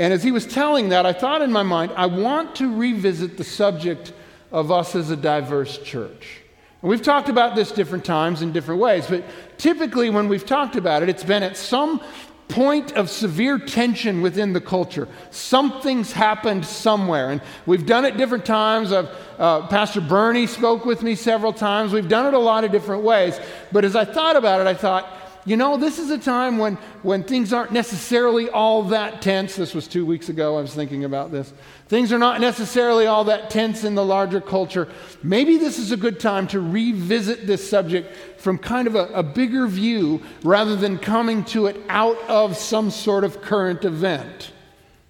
And 0.00 0.12
as 0.12 0.24
he 0.24 0.32
was 0.32 0.44
telling 0.44 0.88
that, 0.88 1.06
I 1.06 1.12
thought 1.12 1.40
in 1.40 1.52
my 1.52 1.62
mind, 1.62 1.92
I 1.94 2.06
want 2.06 2.56
to 2.56 2.74
revisit 2.74 3.36
the 3.36 3.44
subject 3.44 4.12
of 4.50 4.72
us 4.72 4.96
as 4.96 5.10
a 5.10 5.16
diverse 5.16 5.78
church. 5.78 6.40
And 6.82 6.90
we've 6.90 7.02
talked 7.02 7.28
about 7.28 7.56
this 7.56 7.72
different 7.72 8.04
times 8.04 8.42
in 8.42 8.52
different 8.52 8.80
ways, 8.80 9.06
but 9.08 9.24
typically 9.58 10.10
when 10.10 10.28
we've 10.28 10.46
talked 10.46 10.76
about 10.76 11.02
it, 11.02 11.08
it's 11.08 11.24
been 11.24 11.42
at 11.42 11.56
some 11.56 12.00
point 12.48 12.92
of 12.92 13.10
severe 13.10 13.58
tension 13.58 14.22
within 14.22 14.52
the 14.52 14.60
culture. 14.60 15.06
Something's 15.30 16.12
happened 16.12 16.64
somewhere. 16.64 17.30
And 17.30 17.42
we've 17.66 17.84
done 17.84 18.04
it 18.04 18.16
different 18.16 18.46
times. 18.46 18.90
Uh, 18.90 19.66
Pastor 19.68 20.00
Bernie 20.00 20.46
spoke 20.46 20.84
with 20.84 21.02
me 21.02 21.14
several 21.14 21.52
times. 21.52 21.92
We've 21.92 22.08
done 22.08 22.26
it 22.26 22.34
a 22.34 22.38
lot 22.38 22.64
of 22.64 22.72
different 22.72 23.02
ways. 23.02 23.38
But 23.70 23.84
as 23.84 23.94
I 23.94 24.04
thought 24.04 24.36
about 24.36 24.62
it, 24.62 24.66
I 24.66 24.74
thought, 24.74 25.12
you 25.44 25.56
know, 25.56 25.76
this 25.76 25.98
is 25.98 26.10
a 26.10 26.18
time 26.18 26.58
when, 26.58 26.76
when 27.02 27.22
things 27.22 27.52
aren't 27.52 27.72
necessarily 27.72 28.48
all 28.48 28.82
that 28.84 29.20
tense. 29.20 29.56
This 29.56 29.74
was 29.74 29.86
two 29.86 30.06
weeks 30.06 30.28
ago, 30.28 30.58
I 30.58 30.62
was 30.62 30.74
thinking 30.74 31.04
about 31.04 31.30
this. 31.30 31.52
Things 31.88 32.12
are 32.12 32.18
not 32.18 32.42
necessarily 32.42 33.06
all 33.06 33.24
that 33.24 33.48
tense 33.48 33.82
in 33.82 33.94
the 33.94 34.04
larger 34.04 34.42
culture. 34.42 34.88
Maybe 35.22 35.56
this 35.56 35.78
is 35.78 35.90
a 35.90 35.96
good 35.96 36.20
time 36.20 36.46
to 36.48 36.60
revisit 36.60 37.46
this 37.46 37.68
subject 37.68 38.14
from 38.38 38.58
kind 38.58 38.86
of 38.86 38.94
a, 38.94 39.06
a 39.14 39.22
bigger 39.22 39.66
view 39.66 40.22
rather 40.42 40.76
than 40.76 40.98
coming 40.98 41.44
to 41.44 41.64
it 41.66 41.80
out 41.88 42.18
of 42.28 42.58
some 42.58 42.90
sort 42.90 43.24
of 43.24 43.40
current 43.40 43.86
event. 43.86 44.52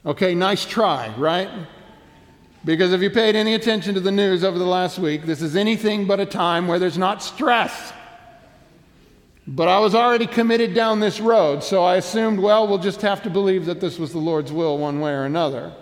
Okay, 0.06 0.36
nice 0.36 0.64
try, 0.64 1.12
right? 1.18 1.50
Because 2.64 2.92
if 2.92 3.02
you 3.02 3.10
paid 3.10 3.34
any 3.34 3.54
attention 3.54 3.94
to 3.94 4.00
the 4.00 4.12
news 4.12 4.44
over 4.44 4.58
the 4.58 4.64
last 4.64 5.00
week, 5.00 5.26
this 5.26 5.42
is 5.42 5.56
anything 5.56 6.06
but 6.06 6.20
a 6.20 6.26
time 6.26 6.68
where 6.68 6.78
there's 6.78 6.98
not 6.98 7.24
stress. 7.24 7.92
But 9.48 9.66
I 9.66 9.80
was 9.80 9.96
already 9.96 10.28
committed 10.28 10.74
down 10.74 11.00
this 11.00 11.18
road, 11.18 11.64
so 11.64 11.82
I 11.82 11.96
assumed, 11.96 12.38
well, 12.38 12.68
we'll 12.68 12.78
just 12.78 13.02
have 13.02 13.22
to 13.24 13.30
believe 13.30 13.66
that 13.66 13.80
this 13.80 13.98
was 13.98 14.12
the 14.12 14.18
Lord's 14.18 14.52
will 14.52 14.78
one 14.78 15.00
way 15.00 15.10
or 15.10 15.24
another. 15.24 15.72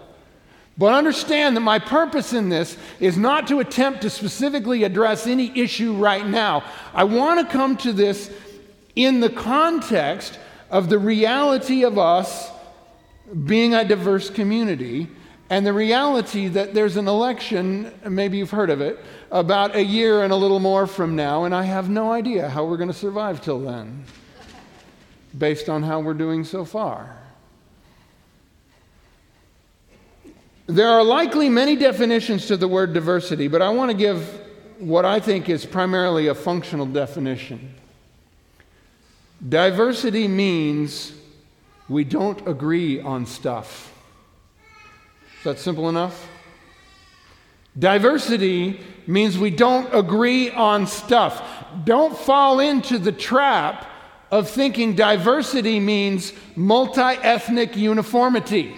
But 0.78 0.92
understand 0.92 1.56
that 1.56 1.60
my 1.60 1.78
purpose 1.78 2.32
in 2.32 2.50
this 2.50 2.76
is 3.00 3.16
not 3.16 3.46
to 3.48 3.60
attempt 3.60 4.02
to 4.02 4.10
specifically 4.10 4.84
address 4.84 5.26
any 5.26 5.56
issue 5.58 5.94
right 5.94 6.26
now. 6.26 6.64
I 6.92 7.04
want 7.04 7.40
to 7.40 7.52
come 7.52 7.76
to 7.78 7.92
this 7.92 8.30
in 8.94 9.20
the 9.20 9.30
context 9.30 10.38
of 10.70 10.90
the 10.90 10.98
reality 10.98 11.84
of 11.84 11.98
us 11.98 12.50
being 13.44 13.74
a 13.74 13.84
diverse 13.84 14.28
community 14.28 15.08
and 15.48 15.64
the 15.64 15.72
reality 15.72 16.48
that 16.48 16.74
there's 16.74 16.96
an 16.96 17.06
election, 17.06 17.92
maybe 18.08 18.38
you've 18.38 18.50
heard 18.50 18.70
of 18.70 18.80
it, 18.80 18.98
about 19.30 19.76
a 19.76 19.82
year 19.82 20.24
and 20.24 20.32
a 20.32 20.36
little 20.36 20.58
more 20.58 20.86
from 20.86 21.14
now, 21.14 21.44
and 21.44 21.54
I 21.54 21.62
have 21.62 21.88
no 21.88 22.12
idea 22.12 22.48
how 22.48 22.64
we're 22.64 22.76
going 22.76 22.88
to 22.88 22.94
survive 22.94 23.40
till 23.40 23.60
then, 23.60 24.04
based 25.38 25.68
on 25.68 25.84
how 25.84 26.00
we're 26.00 26.14
doing 26.14 26.42
so 26.42 26.64
far. 26.64 27.16
There 30.66 30.88
are 30.88 31.04
likely 31.04 31.48
many 31.48 31.76
definitions 31.76 32.46
to 32.46 32.56
the 32.56 32.66
word 32.66 32.92
diversity, 32.92 33.46
but 33.46 33.62
I 33.62 33.68
want 33.68 33.92
to 33.92 33.96
give 33.96 34.40
what 34.78 35.04
I 35.04 35.20
think 35.20 35.48
is 35.48 35.64
primarily 35.64 36.26
a 36.26 36.34
functional 36.34 36.86
definition. 36.86 37.74
Diversity 39.48 40.26
means 40.26 41.12
we 41.88 42.02
don't 42.02 42.46
agree 42.48 43.00
on 43.00 43.26
stuff. 43.26 43.92
Is 45.38 45.44
that 45.44 45.58
simple 45.60 45.88
enough? 45.88 46.28
Diversity 47.78 48.80
means 49.06 49.38
we 49.38 49.50
don't 49.50 49.94
agree 49.94 50.50
on 50.50 50.88
stuff. 50.88 51.42
Don't 51.84 52.18
fall 52.18 52.58
into 52.58 52.98
the 52.98 53.12
trap 53.12 53.86
of 54.32 54.50
thinking 54.50 54.96
diversity 54.96 55.78
means 55.78 56.32
multi 56.56 57.00
ethnic 57.00 57.76
uniformity. 57.76 58.74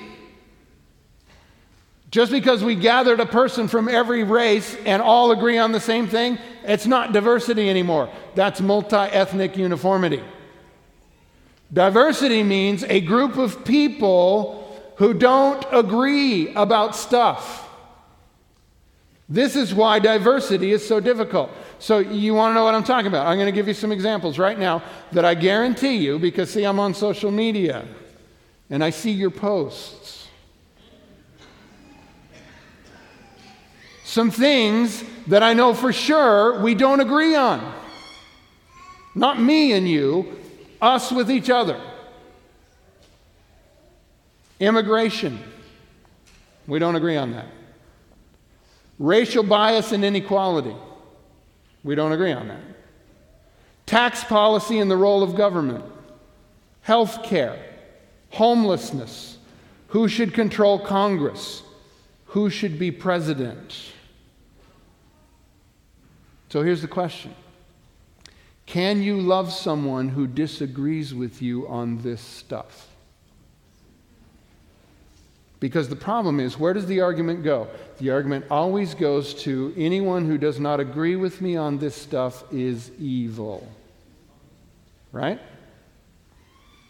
Just 2.10 2.32
because 2.32 2.64
we 2.64 2.74
gathered 2.74 3.20
a 3.20 3.26
person 3.26 3.68
from 3.68 3.88
every 3.88 4.24
race 4.24 4.76
and 4.86 5.02
all 5.02 5.30
agree 5.30 5.58
on 5.58 5.72
the 5.72 5.80
same 5.80 6.06
thing, 6.06 6.38
it's 6.64 6.86
not 6.86 7.12
diversity 7.12 7.68
anymore. 7.68 8.10
That's 8.34 8.60
multi 8.60 8.96
ethnic 8.96 9.56
uniformity. 9.56 10.22
Diversity 11.70 12.42
means 12.42 12.82
a 12.84 13.02
group 13.02 13.36
of 13.36 13.62
people 13.64 14.64
who 14.96 15.12
don't 15.12 15.64
agree 15.70 16.54
about 16.54 16.96
stuff. 16.96 17.68
This 19.28 19.54
is 19.54 19.74
why 19.74 19.98
diversity 19.98 20.72
is 20.72 20.86
so 20.86 21.00
difficult. 21.00 21.50
So, 21.78 21.98
you 21.98 22.32
want 22.32 22.52
to 22.52 22.54
know 22.54 22.64
what 22.64 22.74
I'm 22.74 22.82
talking 22.82 23.08
about? 23.08 23.26
I'm 23.26 23.36
going 23.36 23.46
to 23.46 23.52
give 23.52 23.68
you 23.68 23.74
some 23.74 23.92
examples 23.92 24.38
right 24.38 24.58
now 24.58 24.82
that 25.12 25.26
I 25.26 25.34
guarantee 25.34 25.96
you, 25.96 26.18
because 26.18 26.50
see, 26.50 26.64
I'm 26.64 26.80
on 26.80 26.94
social 26.94 27.30
media 27.30 27.86
and 28.70 28.82
I 28.82 28.88
see 28.88 29.10
your 29.10 29.30
posts. 29.30 30.27
Some 34.08 34.30
things 34.30 35.04
that 35.26 35.42
I 35.42 35.52
know 35.52 35.74
for 35.74 35.92
sure 35.92 36.62
we 36.62 36.74
don't 36.74 37.00
agree 37.00 37.36
on. 37.36 37.74
Not 39.14 39.38
me 39.38 39.72
and 39.72 39.86
you, 39.86 40.38
us 40.80 41.12
with 41.12 41.30
each 41.30 41.50
other. 41.50 41.78
Immigration. 44.60 45.38
We 46.66 46.78
don't 46.78 46.96
agree 46.96 47.18
on 47.18 47.32
that. 47.32 47.48
Racial 48.98 49.42
bias 49.42 49.92
and 49.92 50.02
inequality. 50.02 50.74
We 51.84 51.94
don't 51.94 52.12
agree 52.12 52.32
on 52.32 52.48
that. 52.48 52.62
Tax 53.84 54.24
policy 54.24 54.78
and 54.78 54.90
the 54.90 54.96
role 54.96 55.22
of 55.22 55.36
government. 55.36 55.84
Health 56.80 57.24
care. 57.24 57.62
Homelessness. 58.30 59.36
Who 59.88 60.08
should 60.08 60.32
control 60.32 60.78
Congress? 60.78 61.62
Who 62.28 62.48
should 62.48 62.78
be 62.78 62.90
president? 62.90 63.92
So 66.48 66.62
here's 66.62 66.82
the 66.82 66.88
question 66.88 67.34
Can 68.66 69.02
you 69.02 69.20
love 69.20 69.52
someone 69.52 70.08
who 70.08 70.26
disagrees 70.26 71.14
with 71.14 71.42
you 71.42 71.68
on 71.68 72.02
this 72.02 72.20
stuff? 72.20 72.88
Because 75.60 75.88
the 75.88 75.96
problem 75.96 76.38
is, 76.38 76.56
where 76.56 76.72
does 76.72 76.86
the 76.86 77.00
argument 77.00 77.42
go? 77.42 77.66
The 77.98 78.10
argument 78.10 78.44
always 78.48 78.94
goes 78.94 79.34
to 79.42 79.74
anyone 79.76 80.24
who 80.24 80.38
does 80.38 80.60
not 80.60 80.78
agree 80.78 81.16
with 81.16 81.40
me 81.40 81.56
on 81.56 81.78
this 81.78 81.96
stuff 81.96 82.44
is 82.52 82.92
evil. 83.00 83.66
Right? 85.10 85.40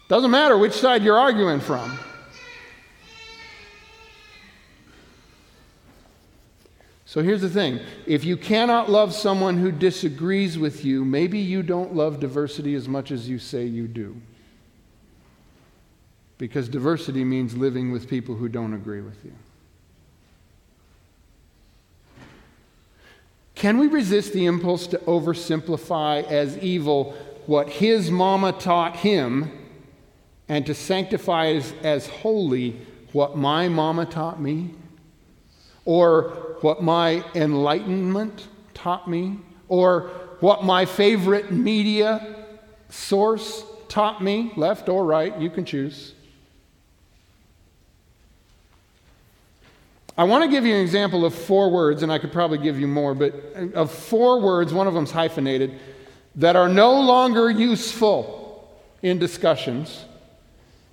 Doesn't 0.07 0.29
matter 0.29 0.55
which 0.55 0.73
side 0.73 1.03
you're 1.03 1.17
arguing 1.17 1.61
from. 1.61 1.97
So 7.09 7.23
here's 7.23 7.41
the 7.41 7.49
thing 7.49 7.79
if 8.05 8.23
you 8.23 8.37
cannot 8.37 8.87
love 8.87 9.15
someone 9.15 9.57
who 9.57 9.71
disagrees 9.71 10.59
with 10.59 10.85
you, 10.85 11.03
maybe 11.03 11.39
you 11.39 11.63
don't 11.63 11.95
love 11.95 12.19
diversity 12.19 12.75
as 12.75 12.87
much 12.87 13.09
as 13.09 13.27
you 13.27 13.39
say 13.39 13.65
you 13.65 13.87
do 13.87 14.15
because 16.37 16.69
diversity 16.69 17.23
means 17.23 17.57
living 17.57 17.91
with 17.91 18.07
people 18.07 18.35
who 18.35 18.47
don't 18.47 18.75
agree 18.75 19.01
with 19.01 19.25
you. 19.25 19.33
Can 23.55 23.79
we 23.79 23.87
resist 23.87 24.31
the 24.31 24.45
impulse 24.45 24.85
to 24.85 24.99
oversimplify 24.99 26.23
as 26.25 26.59
evil 26.59 27.17
what 27.47 27.69
his 27.69 28.11
mama 28.11 28.51
taught 28.51 28.97
him 28.97 29.51
and 30.47 30.63
to 30.67 30.75
sanctify 30.75 31.47
as, 31.47 31.73
as 31.81 32.05
holy 32.05 32.79
what 33.13 33.35
my 33.35 33.67
mama 33.67 34.05
taught 34.05 34.39
me? 34.39 34.75
Or 35.85 36.48
what 36.63 36.83
my 36.83 37.23
enlightenment 37.35 38.47
taught 38.73 39.09
me? 39.09 39.37
Or 39.67 40.09
what 40.39 40.63
my 40.63 40.85
favorite 40.85 41.51
media 41.51 42.35
source 42.89 43.63
taught 43.87 44.23
me, 44.23 44.51
left 44.55 44.89
or 44.89 45.05
right, 45.05 45.37
you 45.39 45.49
can 45.49 45.65
choose? 45.65 46.13
I 50.17 50.23
want 50.23 50.43
to 50.43 50.49
give 50.49 50.65
you 50.65 50.75
an 50.75 50.81
example 50.81 51.23
of 51.23 51.33
four 51.33 51.71
words, 51.71 52.03
and 52.03 52.11
I 52.11 52.19
could 52.19 52.33
probably 52.33 52.57
give 52.57 52.77
you 52.77 52.87
more, 52.87 53.15
but 53.15 53.33
uh, 53.55 53.69
of 53.69 53.89
four 53.89 54.41
words, 54.41 54.73
one 54.73 54.85
of 54.85 54.93
them's 54.93 55.11
hyphenated, 55.11 55.79
that 56.35 56.57
are 56.57 56.67
no 56.67 56.99
longer 56.99 57.49
useful 57.49 58.69
in 59.01 59.17
discussions 59.17 60.03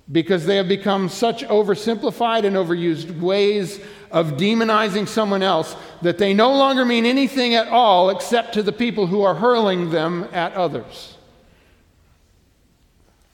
because 0.09 0.45
they 0.45 0.55
have 0.55 0.69
become 0.69 1.09
such 1.09 1.43
oversimplified 1.43 2.45
and 2.45 2.55
overused 2.55 3.19
ways 3.19 3.81
of 4.11 4.33
demonizing 4.33 5.07
someone 5.07 5.43
else 5.43 5.75
that 6.01 6.17
they 6.17 6.33
no 6.33 6.53
longer 6.53 6.85
mean 6.85 7.05
anything 7.05 7.55
at 7.55 7.67
all 7.67 8.09
except 8.09 8.53
to 8.53 8.63
the 8.63 8.71
people 8.71 9.07
who 9.07 9.21
are 9.23 9.35
hurling 9.35 9.89
them 9.89 10.27
at 10.31 10.53
others. 10.53 11.15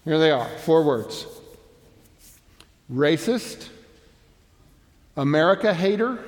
Here 0.05 0.19
they 0.19 0.31
are 0.31 0.47
four 0.59 0.83
words 0.83 1.25
racist, 2.91 3.69
America 5.15 5.73
hater, 5.73 6.19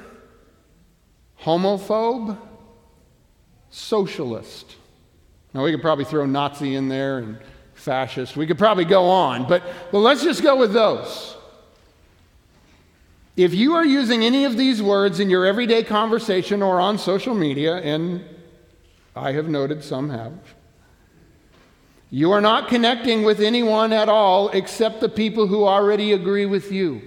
homophobe, 1.41 2.38
socialist. 3.69 4.75
Now, 5.53 5.63
we 5.63 5.71
could 5.71 5.81
probably 5.81 6.05
throw 6.05 6.25
Nazi 6.25 6.75
in 6.75 6.89
there 6.89 7.19
and 7.19 7.38
fascist. 7.75 8.36
We 8.36 8.47
could 8.47 8.58
probably 8.58 8.86
go 8.86 9.05
on, 9.05 9.47
but, 9.47 9.63
but 9.91 9.99
let's 9.99 10.23
just 10.23 10.41
go 10.41 10.55
with 10.55 10.73
those. 10.73 11.34
If 13.35 13.53
you 13.53 13.75
are 13.75 13.85
using 13.85 14.23
any 14.23 14.45
of 14.45 14.55
these 14.55 14.81
words 14.81 15.19
in 15.19 15.29
your 15.29 15.45
everyday 15.45 15.83
conversation 15.83 16.61
or 16.61 16.79
on 16.79 16.97
social 16.97 17.35
media, 17.35 17.75
and 17.75 18.23
I 19.13 19.33
have 19.33 19.49
noted 19.49 19.83
some 19.83 20.09
have, 20.09 20.33
you 22.09 22.31
are 22.31 22.39
not 22.39 22.69
connecting 22.69 23.23
with 23.23 23.41
anyone 23.41 23.91
at 23.91 24.07
all 24.07 24.49
except 24.49 25.01
the 25.01 25.09
people 25.09 25.47
who 25.47 25.65
already 25.65 26.13
agree 26.13 26.45
with 26.45 26.71
you. 26.71 27.01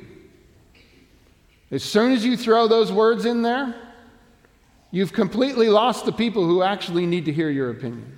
As 1.70 1.82
soon 1.82 2.12
as 2.12 2.26
you 2.26 2.36
throw 2.36 2.68
those 2.68 2.92
words 2.92 3.24
in 3.24 3.40
there, 3.40 3.74
you've 4.90 5.14
completely 5.14 5.68
lost 5.68 6.04
the 6.04 6.12
people 6.12 6.44
who 6.44 6.62
actually 6.62 7.06
need 7.06 7.24
to 7.24 7.32
hear 7.32 7.48
your 7.48 7.70
opinion. 7.70 8.16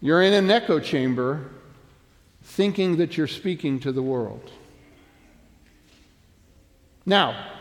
You're 0.00 0.22
in 0.22 0.32
an 0.32 0.48
echo 0.50 0.78
chamber 0.78 1.50
thinking 2.42 2.98
that 2.98 3.16
you're 3.16 3.26
speaking 3.26 3.80
to 3.80 3.90
the 3.90 4.02
world. 4.02 4.52
Now, 7.08 7.52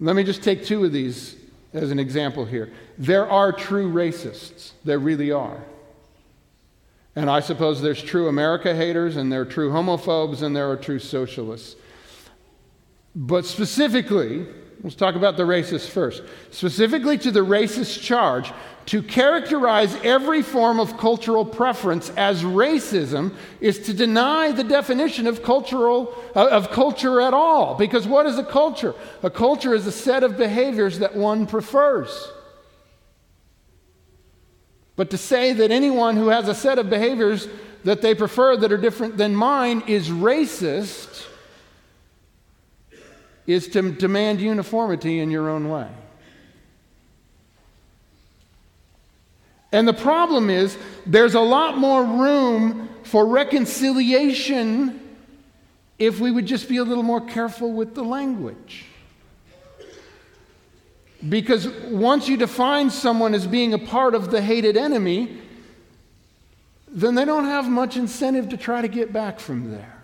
let 0.00 0.16
me 0.16 0.24
just 0.24 0.42
take 0.42 0.64
two 0.64 0.84
of 0.84 0.90
these 0.90 1.36
as 1.72 1.92
an 1.92 2.00
example 2.00 2.44
here. 2.44 2.72
There 2.98 3.30
are 3.30 3.52
true 3.52 3.92
racists, 3.92 4.72
there 4.84 4.98
really 4.98 5.30
are. 5.30 5.62
And 7.14 7.30
I 7.30 7.38
suppose 7.38 7.80
there's 7.80 8.02
true 8.02 8.26
America 8.26 8.74
haters, 8.74 9.16
and 9.16 9.30
there 9.30 9.42
are 9.42 9.44
true 9.44 9.70
homophobes, 9.70 10.42
and 10.42 10.56
there 10.56 10.68
are 10.68 10.76
true 10.76 10.98
socialists. 10.98 11.76
But 13.14 13.44
specifically, 13.44 14.46
let's 14.82 14.96
talk 14.96 15.14
about 15.14 15.36
the 15.36 15.42
racists 15.42 15.88
first. 15.88 16.22
Specifically 16.50 17.18
to 17.18 17.30
the 17.30 17.44
racist 17.44 18.00
charge, 18.00 18.52
to 18.86 19.02
characterize 19.02 19.94
every 20.02 20.40
form 20.40 20.80
of 20.80 20.96
cultural 20.96 21.44
preference 21.44 22.10
as 22.16 22.42
racism 22.42 23.34
is 23.60 23.80
to 23.80 23.92
deny 23.92 24.50
the 24.50 24.64
definition 24.64 25.26
of 25.26 25.42
cultural 25.42 26.14
uh, 26.34 26.48
of 26.48 26.70
culture 26.70 27.20
at 27.20 27.34
all. 27.34 27.74
Because 27.74 28.06
what 28.06 28.24
is 28.24 28.38
a 28.38 28.44
culture? 28.44 28.94
A 29.22 29.28
culture 29.28 29.74
is 29.74 29.86
a 29.86 29.92
set 29.92 30.22
of 30.22 30.38
behaviors 30.38 31.00
that 31.00 31.14
one 31.14 31.46
prefers. 31.46 32.32
But 34.96 35.10
to 35.10 35.18
say 35.18 35.52
that 35.52 35.70
anyone 35.70 36.16
who 36.16 36.28
has 36.28 36.48
a 36.48 36.54
set 36.54 36.78
of 36.78 36.88
behaviors 36.88 37.46
that 37.84 38.02
they 38.02 38.14
prefer 38.14 38.56
that 38.56 38.72
are 38.72 38.78
different 38.78 39.16
than 39.16 39.34
mine 39.34 39.82
is 39.86 40.08
racist 40.08 41.27
is 43.48 43.66
to 43.66 43.90
demand 43.90 44.40
uniformity 44.40 45.18
in 45.18 45.32
your 45.32 45.48
own 45.48 45.68
way 45.68 45.88
And 49.72 49.86
the 49.86 49.92
problem 49.92 50.48
is, 50.48 50.78
there's 51.04 51.34
a 51.34 51.40
lot 51.40 51.76
more 51.76 52.02
room 52.02 52.88
for 53.02 53.26
reconciliation 53.26 55.00
if 55.98 56.20
we 56.20 56.30
would 56.30 56.46
just 56.46 56.68
be 56.68 56.78
a 56.78 56.84
little 56.84 57.02
more 57.02 57.20
careful 57.20 57.72
with 57.72 57.94
the 57.94 58.02
language. 58.02 58.86
Because 61.28 61.68
once 61.90 62.28
you 62.28 62.36
define 62.36 62.90
someone 62.90 63.34
as 63.34 63.46
being 63.46 63.74
a 63.74 63.78
part 63.78 64.14
of 64.14 64.30
the 64.30 64.40
hated 64.40 64.76
enemy, 64.76 65.38
then 66.86 67.14
they 67.14 67.24
don't 67.24 67.44
have 67.44 67.68
much 67.68 67.96
incentive 67.96 68.48
to 68.50 68.56
try 68.56 68.80
to 68.80 68.88
get 68.88 69.12
back 69.12 69.40
from 69.40 69.70
there. 69.70 69.97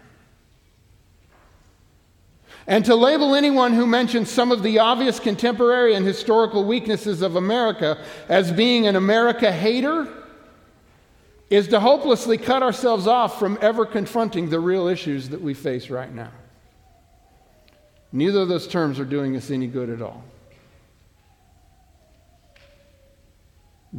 And 2.66 2.84
to 2.86 2.94
label 2.94 3.34
anyone 3.34 3.74
who 3.74 3.86
mentions 3.86 4.30
some 4.30 4.50
of 4.50 4.62
the 4.62 4.78
obvious 4.78 5.20
contemporary 5.20 5.94
and 5.94 6.06
historical 6.06 6.64
weaknesses 6.64 7.20
of 7.20 7.36
America 7.36 8.02
as 8.28 8.50
being 8.50 8.86
an 8.86 8.96
America 8.96 9.52
hater 9.52 10.08
is 11.50 11.68
to 11.68 11.78
hopelessly 11.78 12.38
cut 12.38 12.62
ourselves 12.62 13.06
off 13.06 13.38
from 13.38 13.58
ever 13.60 13.84
confronting 13.84 14.48
the 14.48 14.58
real 14.58 14.88
issues 14.88 15.28
that 15.28 15.40
we 15.40 15.52
face 15.52 15.90
right 15.90 16.12
now. 16.12 16.32
Neither 18.12 18.40
of 18.40 18.48
those 18.48 18.66
terms 18.66 18.98
are 18.98 19.04
doing 19.04 19.36
us 19.36 19.50
any 19.50 19.66
good 19.66 19.90
at 19.90 20.00
all. 20.00 20.24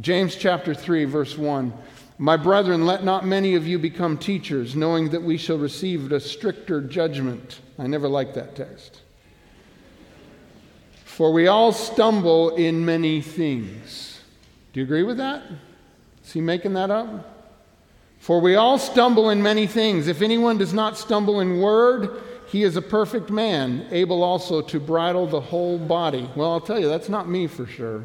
James 0.00 0.34
chapter 0.34 0.74
3, 0.74 1.04
verse 1.04 1.38
1 1.38 1.72
My 2.18 2.36
brethren, 2.36 2.86
let 2.86 3.04
not 3.04 3.26
many 3.26 3.54
of 3.54 3.66
you 3.66 3.78
become 3.78 4.16
teachers, 4.16 4.74
knowing 4.74 5.10
that 5.10 5.22
we 5.22 5.36
shall 5.36 5.58
receive 5.58 6.10
a 6.12 6.20
stricter 6.20 6.80
judgment. 6.80 7.60
I 7.78 7.86
never 7.86 8.08
liked 8.08 8.34
that 8.34 8.56
text. 8.56 9.02
For 11.04 11.32
we 11.32 11.46
all 11.46 11.72
stumble 11.72 12.56
in 12.56 12.84
many 12.84 13.20
things. 13.20 14.20
Do 14.72 14.80
you 14.80 14.84
agree 14.84 15.02
with 15.02 15.18
that? 15.18 15.42
Is 16.24 16.32
he 16.32 16.40
making 16.40 16.74
that 16.74 16.90
up? 16.90 17.34
For 18.18 18.40
we 18.40 18.56
all 18.56 18.78
stumble 18.78 19.30
in 19.30 19.42
many 19.42 19.66
things. 19.66 20.08
If 20.08 20.22
anyone 20.22 20.58
does 20.58 20.72
not 20.72 20.96
stumble 20.96 21.40
in 21.40 21.60
word, 21.60 22.22
he 22.48 22.62
is 22.62 22.76
a 22.76 22.82
perfect 22.82 23.30
man, 23.30 23.86
able 23.90 24.22
also 24.22 24.60
to 24.62 24.80
bridle 24.80 25.26
the 25.26 25.40
whole 25.40 25.78
body. 25.78 26.28
Well, 26.34 26.52
I'll 26.52 26.60
tell 26.60 26.80
you, 26.80 26.88
that's 26.88 27.08
not 27.08 27.28
me 27.28 27.46
for 27.46 27.66
sure. 27.66 28.04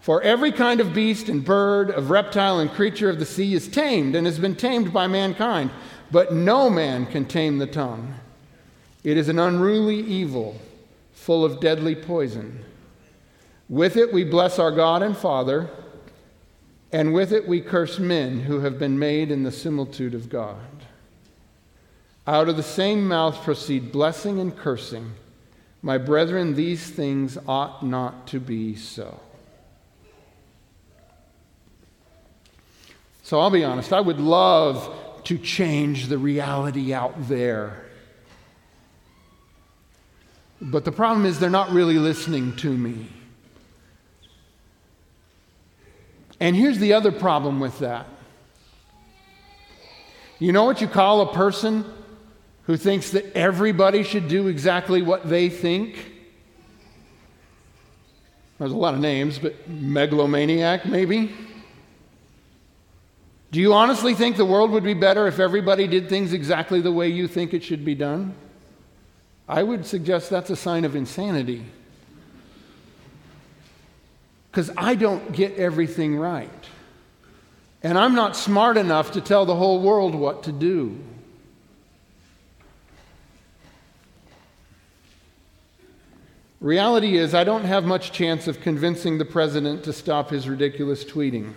For 0.00 0.22
every 0.22 0.52
kind 0.52 0.80
of 0.80 0.94
beast 0.94 1.28
and 1.28 1.44
bird, 1.44 1.90
of 1.90 2.10
reptile 2.10 2.60
and 2.60 2.70
creature 2.70 3.10
of 3.10 3.18
the 3.18 3.26
sea 3.26 3.54
is 3.54 3.68
tamed 3.68 4.14
and 4.14 4.26
has 4.26 4.38
been 4.38 4.56
tamed 4.56 4.92
by 4.92 5.06
mankind, 5.06 5.70
but 6.10 6.32
no 6.32 6.70
man 6.70 7.06
can 7.06 7.24
tame 7.24 7.58
the 7.58 7.66
tongue. 7.66 8.14
It 9.04 9.16
is 9.16 9.28
an 9.28 9.38
unruly 9.38 10.00
evil, 10.00 10.60
full 11.12 11.44
of 11.44 11.60
deadly 11.60 11.94
poison. 11.94 12.64
With 13.68 13.96
it 13.96 14.12
we 14.12 14.24
bless 14.24 14.58
our 14.58 14.70
God 14.70 15.02
and 15.02 15.16
Father, 15.16 15.68
and 16.90 17.12
with 17.12 17.32
it 17.32 17.46
we 17.46 17.60
curse 17.60 17.98
men 17.98 18.40
who 18.40 18.60
have 18.60 18.78
been 18.78 18.98
made 18.98 19.30
in 19.30 19.42
the 19.42 19.52
similitude 19.52 20.14
of 20.14 20.30
God. 20.30 20.56
Out 22.26 22.48
of 22.48 22.56
the 22.56 22.62
same 22.62 23.06
mouth 23.06 23.42
proceed 23.42 23.92
blessing 23.92 24.38
and 24.40 24.56
cursing. 24.56 25.12
My 25.82 25.98
brethren, 25.98 26.54
these 26.54 26.90
things 26.90 27.38
ought 27.46 27.84
not 27.84 28.26
to 28.28 28.40
be 28.40 28.74
so. 28.74 29.20
So 33.28 33.38
I'll 33.38 33.50
be 33.50 33.62
honest, 33.62 33.92
I 33.92 34.00
would 34.00 34.20
love 34.20 35.22
to 35.24 35.36
change 35.36 36.06
the 36.06 36.16
reality 36.16 36.94
out 36.94 37.28
there. 37.28 37.84
But 40.62 40.86
the 40.86 40.92
problem 40.92 41.26
is, 41.26 41.38
they're 41.38 41.50
not 41.50 41.70
really 41.70 41.98
listening 41.98 42.56
to 42.56 42.70
me. 42.70 43.06
And 46.40 46.56
here's 46.56 46.78
the 46.78 46.94
other 46.94 47.12
problem 47.12 47.60
with 47.60 47.80
that. 47.80 48.06
You 50.38 50.52
know 50.52 50.64
what 50.64 50.80
you 50.80 50.88
call 50.88 51.20
a 51.20 51.34
person 51.34 51.84
who 52.62 52.78
thinks 52.78 53.10
that 53.10 53.36
everybody 53.36 54.04
should 54.04 54.28
do 54.28 54.48
exactly 54.48 55.02
what 55.02 55.28
they 55.28 55.50
think? 55.50 56.12
There's 58.58 58.72
a 58.72 58.76
lot 58.76 58.94
of 58.94 59.00
names, 59.00 59.38
but 59.38 59.68
megalomaniac, 59.68 60.86
maybe? 60.86 61.34
Do 63.50 63.60
you 63.60 63.72
honestly 63.72 64.14
think 64.14 64.36
the 64.36 64.44
world 64.44 64.70
would 64.72 64.84
be 64.84 64.94
better 64.94 65.26
if 65.26 65.40
everybody 65.40 65.86
did 65.86 66.08
things 66.08 66.32
exactly 66.32 66.80
the 66.80 66.92
way 66.92 67.08
you 67.08 67.26
think 67.26 67.54
it 67.54 67.64
should 67.64 67.84
be 67.84 67.94
done? 67.94 68.34
I 69.48 69.62
would 69.62 69.86
suggest 69.86 70.28
that's 70.28 70.50
a 70.50 70.56
sign 70.56 70.84
of 70.84 70.94
insanity 70.94 71.64
because 74.50 74.70
I 74.76 74.94
don't 74.94 75.32
get 75.32 75.56
everything 75.56 76.16
right. 76.16 76.50
And 77.82 77.96
I'm 77.96 78.14
not 78.14 78.36
smart 78.36 78.76
enough 78.76 79.12
to 79.12 79.20
tell 79.20 79.46
the 79.46 79.54
whole 79.54 79.80
world 79.80 80.14
what 80.14 80.42
to 80.42 80.52
do. 80.52 80.98
Reality 86.60 87.16
is, 87.16 87.34
I 87.34 87.44
don't 87.44 87.64
have 87.64 87.84
much 87.84 88.10
chance 88.10 88.48
of 88.48 88.60
convincing 88.60 89.18
the 89.18 89.24
president 89.24 89.84
to 89.84 89.92
stop 89.92 90.30
his 90.30 90.48
ridiculous 90.48 91.04
tweeting, 91.04 91.52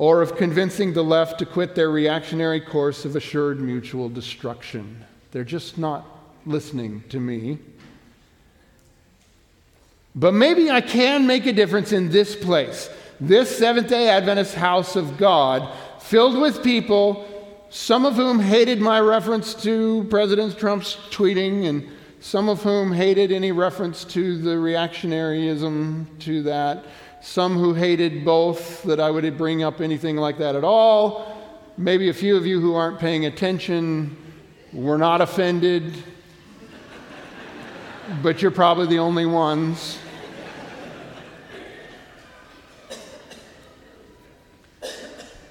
or 0.00 0.22
of 0.22 0.34
convincing 0.34 0.94
the 0.94 1.04
left 1.04 1.38
to 1.38 1.44
quit 1.44 1.74
their 1.74 1.90
reactionary 1.90 2.58
course 2.58 3.04
of 3.04 3.16
assured 3.16 3.60
mutual 3.60 4.08
destruction. 4.08 5.04
They're 5.30 5.44
just 5.44 5.76
not 5.76 6.06
listening 6.46 7.04
to 7.10 7.20
me. 7.20 7.58
But 10.14 10.32
maybe 10.32 10.70
I 10.70 10.80
can 10.80 11.26
make 11.26 11.44
a 11.44 11.52
difference 11.52 11.92
in 11.92 12.08
this 12.08 12.34
place, 12.34 12.88
this 13.20 13.54
Seventh 13.58 13.88
day 13.88 14.08
Adventist 14.08 14.54
house 14.54 14.96
of 14.96 15.18
God, 15.18 15.70
filled 15.98 16.40
with 16.40 16.64
people, 16.64 17.28
some 17.68 18.06
of 18.06 18.14
whom 18.14 18.40
hated 18.40 18.80
my 18.80 19.00
reference 19.00 19.52
to 19.64 20.06
President 20.08 20.58
Trump's 20.58 20.96
tweeting 21.10 21.68
and 21.68 21.86
some 22.20 22.48
of 22.48 22.62
whom 22.62 22.90
hated 22.90 23.32
any 23.32 23.52
reference 23.52 24.06
to 24.06 24.38
the 24.38 24.54
reactionaryism 24.54 26.06
to 26.20 26.42
that, 26.44 26.86
some 27.20 27.56
who 27.56 27.74
hated 27.74 28.24
both, 28.24 28.82
that 28.84 28.98
I 28.98 29.10
would 29.10 29.36
bring 29.36 29.62
up 29.62 29.80
anything 29.80 30.16
like 30.16 30.38
that 30.38 30.56
at 30.56 30.64
all. 30.64 31.36
Maybe 31.76 32.08
a 32.08 32.14
few 32.14 32.36
of 32.36 32.46
you 32.46 32.60
who 32.60 32.74
aren't 32.74 32.98
paying 32.98 33.26
attention 33.26 34.16
were 34.72 34.98
not 34.98 35.20
offended, 35.20 36.02
but 38.22 38.42
you're 38.42 38.50
probably 38.50 38.86
the 38.86 38.98
only 38.98 39.26
ones. 39.26 39.98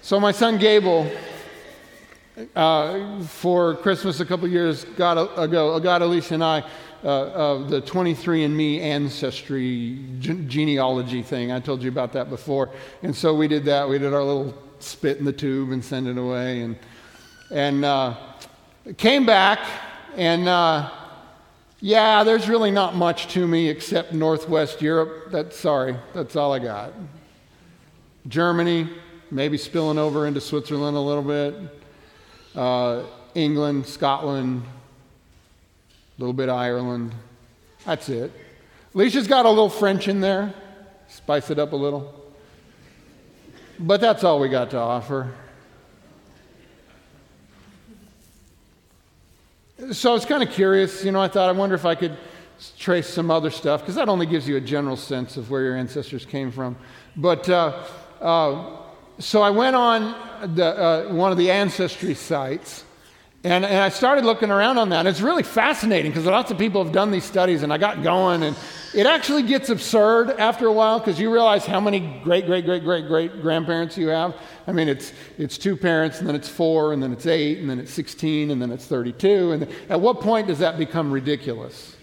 So, 0.02 0.20
my 0.20 0.32
son 0.32 0.58
Gable 0.58 1.08
uh, 2.56 3.22
for 3.24 3.76
Christmas 3.76 4.20
a 4.20 4.26
couple 4.26 4.48
years 4.48 4.84
ago, 4.84 5.80
got 5.80 6.02
Alicia 6.02 6.34
and 6.34 6.44
I 6.44 6.64
uh, 7.04 7.08
uh, 7.08 7.68
the 7.68 7.82
23andMe 7.82 8.82
ancestry 8.82 10.00
genealogy 10.20 11.22
thing. 11.22 11.52
I 11.52 11.60
told 11.60 11.82
you 11.82 11.90
about 11.90 12.14
that 12.14 12.30
before. 12.30 12.70
And 13.04 13.16
so 13.16 13.34
we 13.34 13.48
did 13.48 13.66
that. 13.66 13.88
We 13.88 14.00
did 14.00 14.14
our 14.14 14.24
little 14.24 14.54
spit 14.80 15.18
in 15.18 15.26
the 15.26 15.34
tube 15.34 15.72
and 15.72 15.84
send 15.84 16.08
it 16.08 16.18
away. 16.18 16.62
And, 16.62 16.76
and 17.52 17.86
uh, 17.86 18.16
came 18.98 19.26
back, 19.26 19.60
and 20.16 20.48
uh, 20.48 20.90
yeah, 21.80 22.24
there's 22.24 22.50
really 22.50 22.72
not 22.72 22.96
much 22.96 23.28
to 23.34 23.48
me 23.48 23.70
except 23.70 24.14
Northwest 24.14 24.82
Europe. 24.82 25.32
That's 25.32 25.58
sorry, 25.58 25.96
that's 26.14 26.36
all 26.36 26.54
I 26.54 26.60
got. 26.60 26.94
Germany, 28.28 28.90
maybe 29.32 29.58
spilling 29.58 29.98
over 29.98 30.28
into 30.28 30.42
Switzerland 30.42 30.98
a 30.98 31.00
little 31.00 31.24
bit 31.24 31.56
uh, 32.56 33.04
England, 33.36 33.86
Scotland, 33.86 34.64
little 36.20 36.34
bit 36.34 36.50
of 36.50 36.56
Ireland. 36.56 37.14
That's 37.86 38.10
it. 38.10 38.32
Alicia's 38.94 39.28
got 39.28 39.46
a 39.46 39.50
little 39.50 39.70
French 39.70 40.08
in 40.08 40.20
there, 40.20 40.54
spice 41.08 41.50
it 41.50 41.58
up 41.58 41.72
a 41.72 41.76
little. 41.76 42.14
But 43.80 44.02
that's 44.02 44.26
all 44.26 44.40
we 44.40 44.50
got 44.50 44.72
to 44.72 44.78
offer. 44.78 45.34
So 49.94 50.12
I 50.12 50.14
was 50.14 50.26
kind 50.26 50.44
of 50.44 50.50
curious, 50.50 51.06
you 51.06 51.12
know, 51.14 51.22
I 51.22 51.30
thought, 51.30 51.48
I 51.48 51.54
wonder 51.54 51.74
if 51.74 51.86
I 51.86 51.96
could 51.96 52.18
trace 52.78 53.08
some 53.08 53.32
other 53.32 53.50
stuff, 53.50 53.80
because 53.80 53.96
that 53.96 54.10
only 54.10 54.26
gives 54.26 54.46
you 54.46 54.58
a 54.58 54.62
general 54.62 54.98
sense 54.98 55.38
of 55.38 55.50
where 55.50 55.64
your 55.64 55.78
ancestors 55.78 56.26
came 56.26 56.52
from. 56.52 56.76
But 57.16 57.48
uh, 57.48 57.82
uh, 58.20 58.78
so 59.20 59.42
I 59.42 59.52
went 59.52 59.78
on 59.78 60.56
the, 60.56 60.66
uh, 60.66 61.14
one 61.14 61.32
of 61.32 61.38
the 61.38 61.50
ancestry 61.50 62.14
sites 62.14 62.84
and, 63.44 63.64
and, 63.64 63.78
I 63.78 63.90
started 63.90 64.26
looking 64.26 64.52
around 64.52 64.78
on 64.78 64.90
that. 64.90 65.00
And 65.00 65.08
It's 65.08 65.22
really 65.22 65.44
fascinating 65.44 66.12
because 66.12 66.26
lots 66.26 66.52
of 66.52 66.58
people 66.58 66.84
have 66.84 66.92
done 66.92 67.12
these 67.12 67.24
studies, 67.24 67.64
and 67.64 67.72
I 67.72 67.78
got 67.78 68.04
going, 68.04 68.44
and 68.44 68.56
it 68.94 69.06
actually 69.06 69.44
gets 69.44 69.70
absurd 69.70 70.32
after 70.32 70.68
a 70.68 70.74
while 70.74 71.00
because 71.00 71.20
you 71.20 71.32
realize 71.32 71.66
how 71.66 71.80
many 71.80 72.00
great, 72.24 72.48
great, 72.48 72.66
great, 72.66 72.84
great, 72.84 73.08
great 73.08 73.42
grandparents 73.42 73.98
you 73.98 74.10
have. 74.10 74.36
I 74.68 74.74
mean, 74.74 74.90
it's, 74.90 75.14
it's 75.38 75.58
two 75.58 75.78
parents, 75.78 76.20
and 76.20 76.28
then 76.28 76.36
it's 76.36 76.50
four, 76.50 76.92
and 76.92 77.02
then 77.02 77.14
it's 77.14 77.26
eight, 77.26 77.60
and 77.60 77.70
then 77.70 77.80
it's 77.80 77.94
16, 77.94 78.52
and 78.52 78.62
then 78.62 78.72
it's 78.72 78.86
32. 78.86 79.52
And 79.54 79.68
at 79.90 80.02
what 80.02 80.20
point 80.20 80.48
does 80.48 80.60
that 80.60 80.78
become 80.78 81.12
ridiculous? 81.12 81.96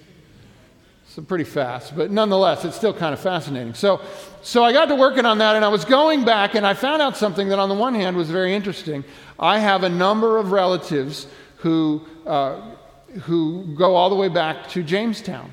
So 1.08 1.22
pretty 1.22 1.44
fast, 1.44 1.96
but 1.96 2.10
nonetheless, 2.10 2.64
it's 2.66 2.76
still 2.76 2.92
kind 2.92 3.14
of 3.14 3.20
fascinating. 3.20 3.72
So, 3.72 4.02
so 4.42 4.62
I 4.62 4.74
got 4.74 4.86
to 4.86 4.94
working 4.94 5.24
on 5.24 5.38
that, 5.38 5.56
and 5.56 5.64
I 5.64 5.68
was 5.68 5.84
going 5.84 6.24
back, 6.24 6.54
and 6.54 6.66
I 6.66 6.74
found 6.74 7.00
out 7.00 7.16
something 7.16 7.48
that, 7.48 7.58
on 7.58 7.68
the 7.70 7.74
one 7.74 7.94
hand, 7.94 8.16
was 8.16 8.30
very 8.30 8.54
interesting. 8.54 9.02
I 9.38 9.58
have 9.58 9.82
a 9.82 9.88
number 9.88 10.38
of 10.38 10.52
relatives 10.52 11.26
who, 11.58 12.02
uh, 12.26 12.60
who 13.22 13.74
go 13.76 13.94
all 13.94 14.08
the 14.08 14.16
way 14.16 14.28
back 14.28 14.68
to 14.70 14.82
Jamestown, 14.82 15.52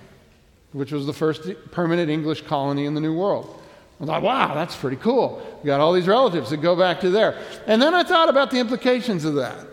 which 0.72 0.91
was 0.91 1.06
the 1.06 1.13
first 1.13 1.50
permanent 1.72 2.10
English 2.10 2.43
colony 2.43 2.86
in 2.86 2.93
the 2.93 3.02
New 3.02 3.15
World. 3.15 3.60
I 4.02 4.06
thought, 4.06 4.22
wow, 4.22 4.54
that's 4.54 4.76
pretty 4.76 4.98
cool. 4.98 5.41
We 5.62 5.67
got 5.67 5.80
all 5.80 5.93
these 5.93 6.08
relatives 6.08 6.50
that 6.50 6.58
go 6.58 6.76
back 6.76 7.00
to 7.02 7.10
there. 7.10 7.38
And 7.67 7.82
then 7.82 7.93
I 7.93 8.04
thought 8.04 8.28
about 8.28 8.52
the 8.52 8.60
implications 8.60 9.24
of 9.24 9.36
that. 9.36 9.65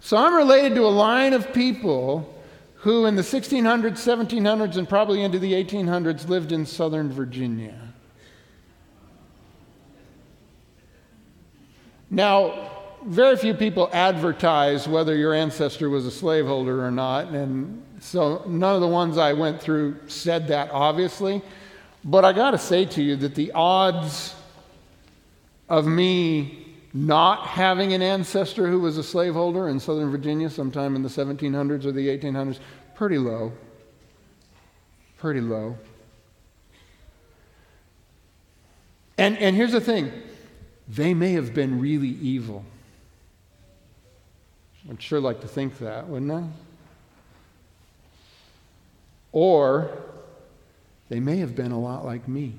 So 0.00 0.16
I'm 0.16 0.34
related 0.34 0.74
to 0.74 0.82
a 0.82 0.88
line 0.88 1.32
of 1.32 1.52
people 1.52 2.32
who 2.76 3.06
in 3.06 3.16
the 3.16 3.22
1600s, 3.22 3.92
1700s, 3.92 4.76
and 4.76 4.88
probably 4.88 5.22
into 5.22 5.38
the 5.38 5.52
1800s 5.52 6.28
lived 6.28 6.52
in 6.52 6.66
southern 6.66 7.10
Virginia. 7.10 7.85
Now, 12.10 12.70
very 13.04 13.36
few 13.36 13.54
people 13.54 13.88
advertise 13.92 14.88
whether 14.88 15.14
your 15.16 15.34
ancestor 15.34 15.90
was 15.90 16.06
a 16.06 16.10
slaveholder 16.10 16.84
or 16.84 16.90
not, 16.90 17.28
and 17.28 17.82
so 18.00 18.42
none 18.46 18.74
of 18.74 18.80
the 18.80 18.88
ones 18.88 19.18
I 19.18 19.32
went 19.32 19.60
through 19.60 19.96
said 20.06 20.48
that, 20.48 20.70
obviously. 20.70 21.42
But 22.04 22.24
I 22.24 22.32
got 22.32 22.52
to 22.52 22.58
say 22.58 22.84
to 22.84 23.02
you 23.02 23.16
that 23.16 23.34
the 23.34 23.52
odds 23.52 24.34
of 25.68 25.86
me 25.86 26.66
not 26.92 27.46
having 27.46 27.92
an 27.92 28.02
ancestor 28.02 28.68
who 28.68 28.80
was 28.80 28.96
a 28.96 29.02
slaveholder 29.02 29.68
in 29.68 29.78
Southern 29.78 30.10
Virginia 30.10 30.48
sometime 30.48 30.96
in 30.96 31.02
the 31.02 31.08
1700s 31.08 31.84
or 31.84 31.92
the 31.92 32.08
1800s, 32.08 32.58
pretty 32.94 33.18
low. 33.18 33.52
Pretty 35.18 35.40
low. 35.40 35.76
And, 39.18 39.36
and 39.38 39.56
here's 39.56 39.72
the 39.72 39.80
thing 39.80 40.12
they 40.88 41.14
may 41.14 41.32
have 41.32 41.54
been 41.54 41.80
really 41.80 42.08
evil. 42.08 42.64
I'd 44.88 45.02
sure 45.02 45.20
like 45.20 45.40
to 45.40 45.48
think 45.48 45.78
that, 45.78 46.08
wouldn't 46.08 46.30
I? 46.30 46.44
Or 49.32 49.90
they 51.08 51.20
may 51.20 51.38
have 51.38 51.56
been 51.56 51.72
a 51.72 51.80
lot 51.80 52.04
like 52.04 52.28
me 52.28 52.54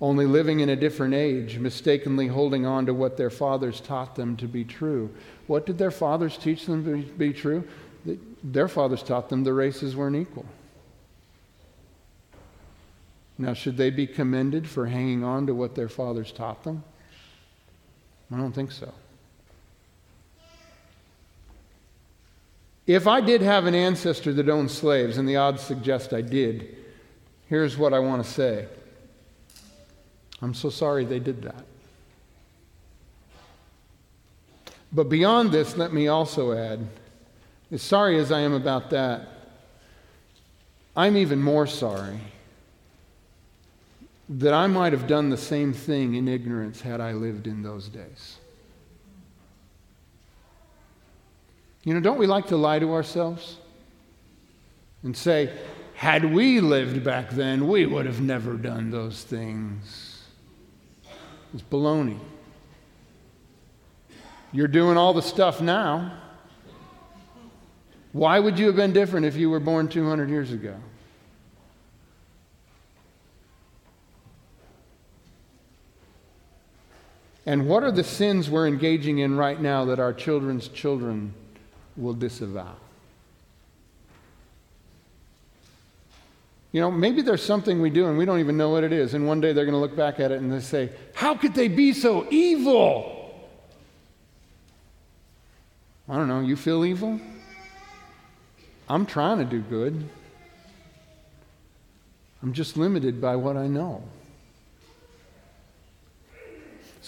only 0.00 0.24
living 0.24 0.60
in 0.60 0.70
a 0.70 0.76
different 0.76 1.12
age, 1.12 1.58
mistakenly 1.58 2.26
holding 2.26 2.64
on 2.64 2.86
to 2.86 2.94
what 2.94 3.16
their 3.16 3.28
fathers 3.28 3.80
taught 3.80 4.16
them 4.16 4.36
to 4.38 4.48
be 4.48 4.64
true. 4.64 5.10
What 5.46 5.66
did 5.66 5.76
their 5.76 5.90
fathers 5.90 6.38
teach 6.38 6.64
them 6.66 6.84
to 6.84 7.12
be 7.12 7.32
true? 7.32 7.68
Their 8.42 8.68
fathers 8.68 9.02
taught 9.02 9.28
them 9.28 9.44
the 9.44 9.52
races 9.52 9.94
weren't 9.94 10.16
equal. 10.16 10.46
Now, 13.40 13.54
should 13.54 13.78
they 13.78 13.88
be 13.88 14.06
commended 14.06 14.68
for 14.68 14.84
hanging 14.84 15.24
on 15.24 15.46
to 15.46 15.54
what 15.54 15.74
their 15.74 15.88
fathers 15.88 16.30
taught 16.30 16.62
them? 16.62 16.84
I 18.30 18.36
don't 18.36 18.52
think 18.52 18.70
so. 18.70 18.92
If 22.86 23.06
I 23.06 23.22
did 23.22 23.40
have 23.40 23.64
an 23.64 23.74
ancestor 23.74 24.34
that 24.34 24.50
owned 24.50 24.70
slaves, 24.70 25.16
and 25.16 25.26
the 25.26 25.36
odds 25.36 25.62
suggest 25.62 26.12
I 26.12 26.20
did, 26.20 26.76
here's 27.48 27.78
what 27.78 27.94
I 27.94 27.98
want 27.98 28.22
to 28.22 28.30
say. 28.30 28.68
I'm 30.42 30.52
so 30.52 30.68
sorry 30.68 31.06
they 31.06 31.18
did 31.18 31.40
that. 31.40 31.64
But 34.92 35.08
beyond 35.08 35.50
this, 35.50 35.78
let 35.78 35.94
me 35.94 36.08
also 36.08 36.52
add 36.52 36.86
as 37.72 37.80
sorry 37.80 38.18
as 38.18 38.30
I 38.30 38.40
am 38.40 38.52
about 38.52 38.90
that, 38.90 39.28
I'm 40.94 41.16
even 41.16 41.40
more 41.40 41.66
sorry 41.66 42.20
that 44.30 44.54
I 44.54 44.68
might 44.68 44.92
have 44.92 45.08
done 45.08 45.28
the 45.28 45.36
same 45.36 45.72
thing 45.72 46.14
in 46.14 46.28
ignorance 46.28 46.80
had 46.80 47.00
I 47.00 47.12
lived 47.12 47.48
in 47.48 47.62
those 47.62 47.88
days. 47.88 48.38
You 51.82 51.94
know, 51.94 52.00
don't 52.00 52.18
we 52.18 52.28
like 52.28 52.46
to 52.48 52.56
lie 52.56 52.78
to 52.78 52.92
ourselves 52.92 53.56
and 55.02 55.16
say, 55.16 55.52
had 55.94 56.24
we 56.32 56.60
lived 56.60 57.02
back 57.02 57.30
then, 57.30 57.66
we 57.66 57.86
would 57.86 58.06
have 58.06 58.20
never 58.20 58.54
done 58.54 58.90
those 58.90 59.24
things? 59.24 60.22
It's 61.52 61.64
baloney. 61.64 62.18
You're 64.52 64.68
doing 64.68 64.96
all 64.96 65.12
the 65.12 65.22
stuff 65.22 65.60
now. 65.60 66.18
Why 68.12 68.38
would 68.38 68.60
you 68.60 68.66
have 68.66 68.76
been 68.76 68.92
different 68.92 69.26
if 69.26 69.36
you 69.36 69.50
were 69.50 69.60
born 69.60 69.88
200 69.88 70.30
years 70.30 70.52
ago? 70.52 70.76
And 77.50 77.66
what 77.66 77.82
are 77.82 77.90
the 77.90 78.04
sins 78.04 78.48
we're 78.48 78.68
engaging 78.68 79.18
in 79.18 79.36
right 79.36 79.60
now 79.60 79.86
that 79.86 79.98
our 79.98 80.12
children's 80.12 80.68
children 80.68 81.34
will 81.96 82.14
disavow? 82.14 82.76
You 86.70 86.80
know, 86.80 86.92
maybe 86.92 87.22
there's 87.22 87.42
something 87.42 87.82
we 87.82 87.90
do 87.90 88.06
and 88.06 88.16
we 88.16 88.24
don't 88.24 88.38
even 88.38 88.56
know 88.56 88.70
what 88.70 88.84
it 88.84 88.92
is. 88.92 89.14
And 89.14 89.26
one 89.26 89.40
day 89.40 89.52
they're 89.52 89.64
going 89.64 89.74
to 89.74 89.80
look 89.80 89.96
back 89.96 90.20
at 90.20 90.30
it 90.30 90.40
and 90.40 90.52
they 90.52 90.60
say, 90.60 90.90
How 91.12 91.34
could 91.34 91.52
they 91.52 91.66
be 91.66 91.92
so 91.92 92.24
evil? 92.30 93.34
I 96.08 96.14
don't 96.14 96.28
know. 96.28 96.42
You 96.42 96.54
feel 96.54 96.84
evil? 96.84 97.20
I'm 98.88 99.06
trying 99.06 99.38
to 99.38 99.44
do 99.44 99.58
good. 99.60 100.08
I'm 102.44 102.52
just 102.52 102.76
limited 102.76 103.20
by 103.20 103.34
what 103.34 103.56
I 103.56 103.66
know. 103.66 104.04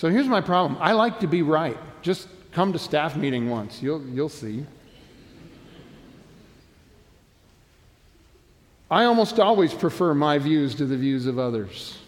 So 0.02 0.08
here's 0.08 0.26
my 0.26 0.40
problem 0.40 0.76
I 0.80 0.94
like 0.94 1.20
to 1.20 1.28
be 1.28 1.42
right. 1.42 1.78
Just 2.02 2.26
come 2.50 2.72
to 2.72 2.78
staff 2.80 3.14
meeting 3.14 3.48
once, 3.48 3.80
you'll, 3.80 4.04
you'll 4.08 4.28
see. 4.28 4.66
I 8.90 9.04
almost 9.04 9.38
always 9.38 9.72
prefer 9.72 10.12
my 10.12 10.38
views 10.38 10.74
to 10.74 10.86
the 10.86 10.96
views 10.96 11.26
of 11.26 11.38
others. 11.38 11.98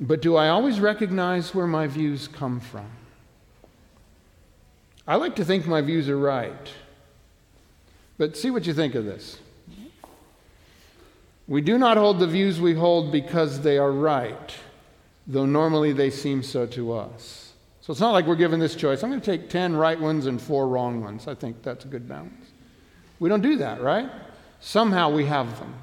But 0.00 0.22
do 0.22 0.36
I 0.36 0.50
always 0.50 0.78
recognize 0.78 1.52
where 1.52 1.66
my 1.66 1.88
views 1.88 2.28
come 2.28 2.60
from? 2.60 2.88
I 5.04 5.16
like 5.16 5.34
to 5.34 5.44
think 5.44 5.66
my 5.66 5.80
views 5.80 6.08
are 6.08 6.16
right. 6.16 6.68
But 8.18 8.36
see 8.36 8.52
what 8.52 8.68
you 8.68 8.72
think 8.72 8.94
of 8.94 9.04
this. 9.04 9.40
We 11.46 11.60
do 11.60 11.76
not 11.76 11.96
hold 11.96 12.18
the 12.18 12.26
views 12.26 12.60
we 12.60 12.74
hold 12.74 13.12
because 13.12 13.60
they 13.60 13.78
are 13.78 13.92
right, 13.92 14.54
though 15.26 15.46
normally 15.46 15.92
they 15.92 16.10
seem 16.10 16.42
so 16.42 16.66
to 16.66 16.92
us. 16.92 17.52
So 17.80 17.90
it's 17.90 18.00
not 18.00 18.12
like 18.12 18.26
we're 18.26 18.36
given 18.36 18.60
this 18.60 18.74
choice. 18.74 19.02
I'm 19.02 19.10
going 19.10 19.20
to 19.20 19.26
take 19.26 19.50
10 19.50 19.76
right 19.76 20.00
ones 20.00 20.24
and 20.24 20.40
four 20.40 20.68
wrong 20.68 21.02
ones. 21.02 21.28
I 21.28 21.34
think 21.34 21.62
that's 21.62 21.84
a 21.84 21.88
good 21.88 22.08
balance. 22.08 22.46
We 23.20 23.28
don't 23.28 23.42
do 23.42 23.56
that, 23.56 23.82
right? 23.82 24.10
Somehow 24.60 25.10
we 25.10 25.26
have 25.26 25.58
them. 25.58 25.74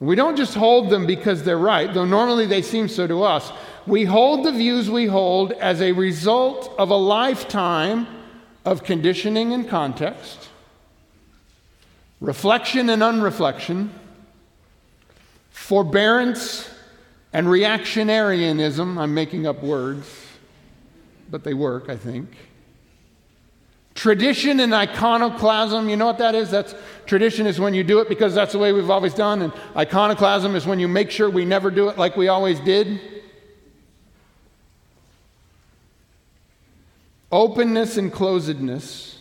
We 0.00 0.14
don't 0.14 0.36
just 0.36 0.54
hold 0.54 0.90
them 0.90 1.06
because 1.06 1.42
they're 1.42 1.58
right, 1.58 1.92
though 1.92 2.04
normally 2.04 2.46
they 2.46 2.62
seem 2.62 2.88
so 2.88 3.06
to 3.06 3.24
us. 3.24 3.52
We 3.86 4.04
hold 4.04 4.46
the 4.46 4.52
views 4.52 4.88
we 4.88 5.06
hold 5.06 5.52
as 5.52 5.82
a 5.82 5.92
result 5.92 6.74
of 6.78 6.90
a 6.90 6.96
lifetime 6.96 8.06
of 8.64 8.84
conditioning 8.84 9.52
and 9.52 9.68
context, 9.68 10.47
reflection 12.20 12.90
and 12.90 13.02
unreflection, 13.02 13.90
forbearance 15.50 16.70
and 17.32 17.46
reactionarianism. 17.46 18.98
I'm 18.98 19.14
making 19.14 19.46
up 19.46 19.62
words, 19.62 20.08
but 21.30 21.44
they 21.44 21.54
work, 21.54 21.88
I 21.88 21.96
think 21.96 22.28
Tradition 23.98 24.60
and 24.60 24.72
iconoclasm, 24.72 25.88
you 25.88 25.96
know 25.96 26.06
what 26.06 26.18
that 26.18 26.36
is? 26.36 26.52
That's 26.52 26.72
tradition 27.04 27.48
is 27.48 27.58
when 27.58 27.74
you 27.74 27.82
do 27.82 27.98
it 27.98 28.08
because 28.08 28.32
that's 28.32 28.52
the 28.52 28.58
way 28.58 28.72
we've 28.72 28.90
always 28.90 29.12
done, 29.12 29.42
and 29.42 29.52
iconoclasm 29.74 30.54
is 30.54 30.66
when 30.66 30.78
you 30.78 30.86
make 30.86 31.10
sure 31.10 31.28
we 31.28 31.44
never 31.44 31.68
do 31.68 31.88
it 31.88 31.98
like 31.98 32.16
we 32.16 32.28
always 32.28 32.60
did. 32.60 33.00
Openness 37.32 37.96
and 37.96 38.12
closedness, 38.12 39.17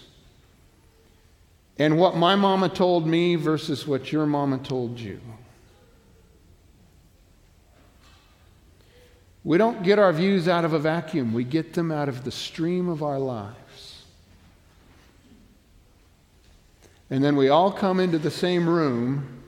and 1.80 1.98
what 1.98 2.16
my 2.16 2.36
mama 2.36 2.70
told 2.70 3.06
me 3.06 3.36
versus 3.36 3.86
what 3.86 4.12
your 4.12 4.26
mama 4.26 4.58
told 4.58 5.00
you. 5.00 5.20
We 9.44 9.58
don't 9.58 9.84
get 9.84 9.98
our 9.98 10.12
views 10.12 10.48
out 10.48 10.66
of 10.66 10.74
a 10.74 10.80
vacuum, 10.80 11.34
we 11.34 11.44
get 11.44 11.74
them 11.74 11.92
out 11.92 12.10
of 12.10 12.24
the 12.24 12.32
stream 12.32 12.90
of 12.90 13.02
our 13.02 13.20
lives. 13.20 14.04
And 17.10 17.24
then 17.24 17.38
we 17.38 17.48
all 17.48 17.72
come 17.72 18.02
into 18.02 18.18
the 18.18 18.32
same 18.32 18.68
room 18.68 19.42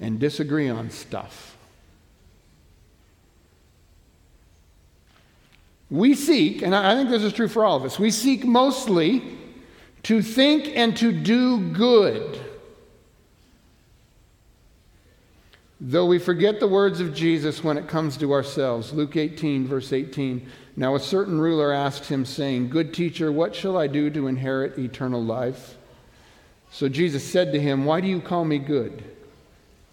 and 0.00 0.18
disagree 0.18 0.68
on 0.68 0.90
stuff. 0.90 1.56
We 5.90 6.14
seek, 6.14 6.62
and 6.62 6.74
I 6.74 6.94
think 6.96 7.08
this 7.08 7.22
is 7.22 7.32
true 7.32 7.48
for 7.48 7.64
all 7.64 7.76
of 7.76 7.84
us, 7.84 7.98
we 7.98 8.10
seek 8.10 8.44
mostly 8.44 9.22
to 10.04 10.22
think 10.22 10.68
and 10.76 10.96
to 10.96 11.12
do 11.12 11.70
good. 11.72 12.40
Though 15.80 16.06
we 16.06 16.18
forget 16.18 16.58
the 16.58 16.66
words 16.66 17.00
of 17.00 17.14
Jesus 17.14 17.62
when 17.62 17.78
it 17.78 17.86
comes 17.86 18.16
to 18.16 18.32
ourselves. 18.32 18.92
Luke 18.92 19.16
18, 19.16 19.66
verse 19.66 19.92
18. 19.92 20.48
Now 20.76 20.96
a 20.96 21.00
certain 21.00 21.40
ruler 21.40 21.72
asked 21.72 22.06
him, 22.06 22.24
saying, 22.24 22.70
Good 22.70 22.92
teacher, 22.92 23.30
what 23.30 23.54
shall 23.54 23.76
I 23.76 23.86
do 23.86 24.10
to 24.10 24.26
inherit 24.26 24.78
eternal 24.78 25.22
life? 25.22 25.76
So 26.70 26.88
Jesus 26.88 27.24
said 27.24 27.52
to 27.52 27.60
him, 27.60 27.84
Why 27.84 28.00
do 28.00 28.08
you 28.08 28.20
call 28.20 28.44
me 28.44 28.58
good? 28.58 29.04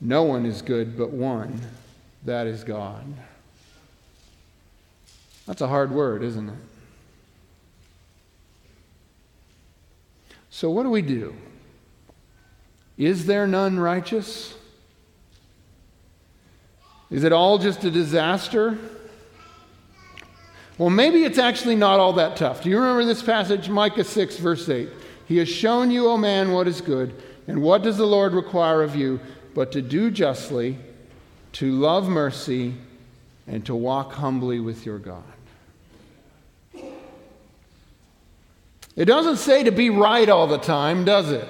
No 0.01 0.23
one 0.23 0.45
is 0.45 0.61
good 0.61 0.97
but 0.97 1.11
one, 1.11 1.61
that 2.25 2.47
is 2.47 2.63
God. 2.63 3.05
That's 5.45 5.61
a 5.61 5.67
hard 5.67 5.91
word, 5.91 6.23
isn't 6.23 6.49
it? 6.49 6.55
So, 10.55 10.69
what 10.69 10.83
do 10.83 10.89
we 10.89 11.01
do? 11.01 11.35
Is 12.97 13.25
there 13.25 13.45
none 13.45 13.77
righteous? 13.77 14.55
Is 17.11 17.25
it 17.25 17.33
all 17.33 17.57
just 17.57 17.83
a 17.83 17.91
disaster? 17.91 18.77
Well, 20.77 20.89
maybe 20.89 21.25
it's 21.25 21.39
actually 21.39 21.75
not 21.75 21.99
all 21.99 22.13
that 22.13 22.37
tough. 22.37 22.63
Do 22.63 22.69
you 22.69 22.77
remember 22.79 23.03
this 23.03 23.21
passage, 23.21 23.67
Micah 23.67 24.05
6, 24.05 24.37
verse 24.37 24.69
8? 24.69 24.87
He 25.25 25.39
has 25.39 25.49
shown 25.49 25.91
you, 25.91 26.07
O 26.07 26.17
man, 26.17 26.53
what 26.53 26.69
is 26.69 26.79
good. 26.79 27.21
And 27.47 27.61
what 27.61 27.83
does 27.83 27.97
the 27.97 28.07
Lord 28.07 28.31
require 28.31 28.81
of 28.81 28.95
you 28.95 29.19
but 29.53 29.73
to 29.73 29.81
do 29.81 30.09
justly, 30.09 30.77
to 31.51 31.69
love 31.73 32.07
mercy, 32.07 32.75
and 33.45 33.65
to 33.65 33.75
walk 33.75 34.13
humbly 34.13 34.61
with 34.61 34.85
your 34.85 34.99
God? 34.99 35.34
It 38.95 39.05
doesn't 39.05 39.37
say 39.37 39.63
to 39.63 39.71
be 39.71 39.89
right 39.89 40.27
all 40.29 40.47
the 40.47 40.57
time, 40.57 41.03
does 41.03 41.31
it? 41.31 41.47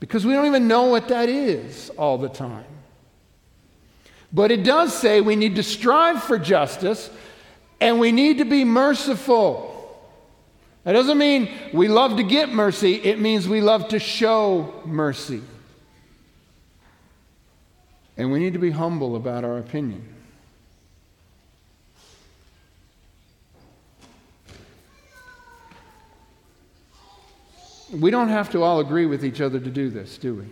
Because 0.00 0.26
we 0.26 0.32
don't 0.32 0.46
even 0.46 0.68
know 0.68 0.84
what 0.84 1.08
that 1.08 1.28
is 1.28 1.90
all 1.90 2.18
the 2.18 2.28
time. 2.28 2.64
But 4.32 4.50
it 4.50 4.62
does 4.62 4.94
say 4.94 5.20
we 5.20 5.36
need 5.36 5.56
to 5.56 5.62
strive 5.62 6.22
for 6.22 6.38
justice 6.38 7.10
and 7.80 7.98
we 7.98 8.12
need 8.12 8.38
to 8.38 8.44
be 8.44 8.64
merciful. 8.64 9.66
That 10.84 10.92
doesn't 10.92 11.18
mean 11.18 11.50
we 11.72 11.88
love 11.88 12.16
to 12.16 12.22
get 12.22 12.50
mercy, 12.50 12.94
it 12.94 13.18
means 13.18 13.48
we 13.48 13.60
love 13.60 13.88
to 13.88 13.98
show 13.98 14.82
mercy. 14.84 15.42
And 18.16 18.30
we 18.30 18.38
need 18.38 18.52
to 18.52 18.58
be 18.58 18.70
humble 18.70 19.16
about 19.16 19.44
our 19.44 19.58
opinion. 19.58 20.06
We 27.92 28.10
don't 28.10 28.28
have 28.28 28.50
to 28.50 28.62
all 28.62 28.80
agree 28.80 29.06
with 29.06 29.24
each 29.24 29.40
other 29.40 29.58
to 29.58 29.70
do 29.70 29.90
this, 29.90 30.16
do 30.18 30.34
we? 30.34 30.44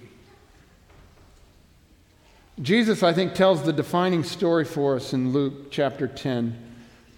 Jesus, 2.62 3.04
I 3.04 3.12
think, 3.12 3.34
tells 3.34 3.62
the 3.62 3.72
defining 3.72 4.24
story 4.24 4.64
for 4.64 4.96
us 4.96 5.12
in 5.12 5.32
Luke 5.32 5.70
chapter 5.70 6.08
10. 6.08 6.64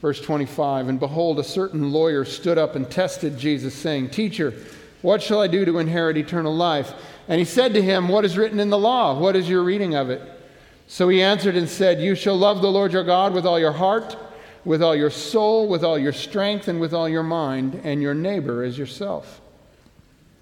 Verse 0.01 0.21
25 0.21 0.89
And 0.89 1.01
behold, 1.01 1.39
a 1.39 1.45
certain 1.45 1.93
lawyer 1.93 2.25
stood 2.25 2.59
up 2.59 2.75
and 2.75 2.91
tested 2.91 3.39
Jesus, 3.39 3.75
saying, 3.75 4.11
Teacher, 4.11 4.55
what 5.03 5.23
shall 5.23 5.41
I 5.41 5.47
do 5.47 5.65
to 5.65 5.79
inherit 5.79 6.17
eternal 6.17 6.55
life? 6.55 6.93
And 7.29 7.39
he 7.39 7.45
said 7.45 7.73
to 7.75 7.83
him, 7.83 8.09
What 8.09 8.25
is 8.25 8.37
written 8.37 8.61
in 8.61 8.71
the 8.71 8.79
law? 8.79 9.19
What 9.19 9.37
is 9.37 9.49
your 9.49 9.63
reading 9.63 9.95
of 9.95 10.11
it? 10.11 10.23
So 10.87 11.09
he 11.09 11.23
answered 11.23 11.57
and 11.57 11.69
said, 11.69 12.01
You 12.01 12.15
shall 12.15 12.37
love 12.37 12.61
the 12.61 12.71
Lord 12.71 12.93
your 12.93 13.05
God 13.05 13.33
with 13.33 13.47
all 13.47 13.59
your 13.59 13.73
heart, 13.73 14.17
with 14.65 14.83
all 14.83 14.97
your 14.97 15.11
soul, 15.11 15.69
with 15.69 15.85
all 15.85 15.99
your 15.99 16.13
strength, 16.13 16.69
and 16.69 16.81
with 16.81 16.93
all 16.93 17.09
your 17.09 17.23
mind, 17.23 17.81
and 17.85 18.03
your 18.03 18.15
neighbor 18.15 18.63
as 18.63 18.77
yourself. 18.77 19.40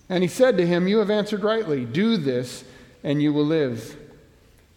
And 0.08 0.24
he 0.24 0.28
said 0.28 0.56
to 0.58 0.66
him, 0.66 0.88
You 0.88 0.98
have 0.98 1.10
answered 1.10 1.42
rightly. 1.42 1.84
Do 1.84 2.16
this, 2.16 2.64
and 3.02 3.22
you 3.22 3.32
will 3.32 3.44
live. 3.44 3.96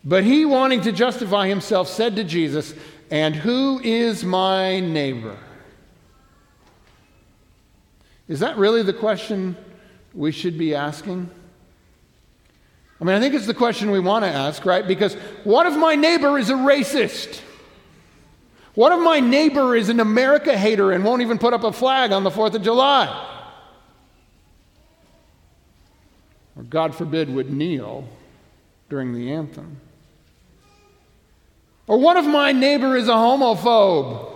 But 0.03 0.23
he, 0.23 0.45
wanting 0.45 0.82
to 0.82 0.91
justify 0.91 1.47
himself, 1.47 1.88
said 1.88 2.15
to 2.15 2.23
Jesus, 2.23 2.73
and 3.09 3.36
who 3.36 3.79
is 3.84 4.23
my 4.23 4.79
neighbor? 4.79 5.38
Is 8.27 8.39
that 8.39 8.57
really 8.57 8.82
the 8.82 8.93
question 8.93 9.55
we 10.13 10.32
should 10.32 10.57
be 10.57 10.73
asking? 10.73 11.29
I 12.99 13.03
mean, 13.03 13.15
I 13.15 13.19
think 13.19 13.34
it's 13.34 13.47
the 13.47 13.53
question 13.53 13.91
we 13.91 13.99
want 13.99 14.23
to 14.25 14.29
ask, 14.29 14.65
right? 14.65 14.88
Because 14.88 15.15
what 15.43 15.65
if 15.65 15.75
my 15.75 15.95
neighbor 15.95 16.38
is 16.38 16.49
a 16.49 16.53
racist? 16.53 17.41
What 18.73 18.93
if 18.93 19.03
my 19.03 19.19
neighbor 19.19 19.75
is 19.75 19.89
an 19.89 19.99
America 19.99 20.57
hater 20.57 20.91
and 20.93 21.03
won't 21.03 21.21
even 21.21 21.38
put 21.38 21.53
up 21.53 21.63
a 21.63 21.73
flag 21.73 22.11
on 22.11 22.23
the 22.23 22.29
4th 22.29 22.53
of 22.53 22.61
July? 22.61 23.30
Or, 26.62 26.64
God 26.66 26.93
forbid, 26.93 27.34
would 27.34 27.51
kneel 27.51 28.07
during 28.88 29.16
the 29.16 29.32
anthem? 29.32 29.82
Or 31.88 31.97
what 31.97 32.18
if 32.18 32.26
my 32.26 32.51
neighbor 32.51 32.95
is 32.95 33.07
a 33.07 33.14
homophobe? 33.14 34.32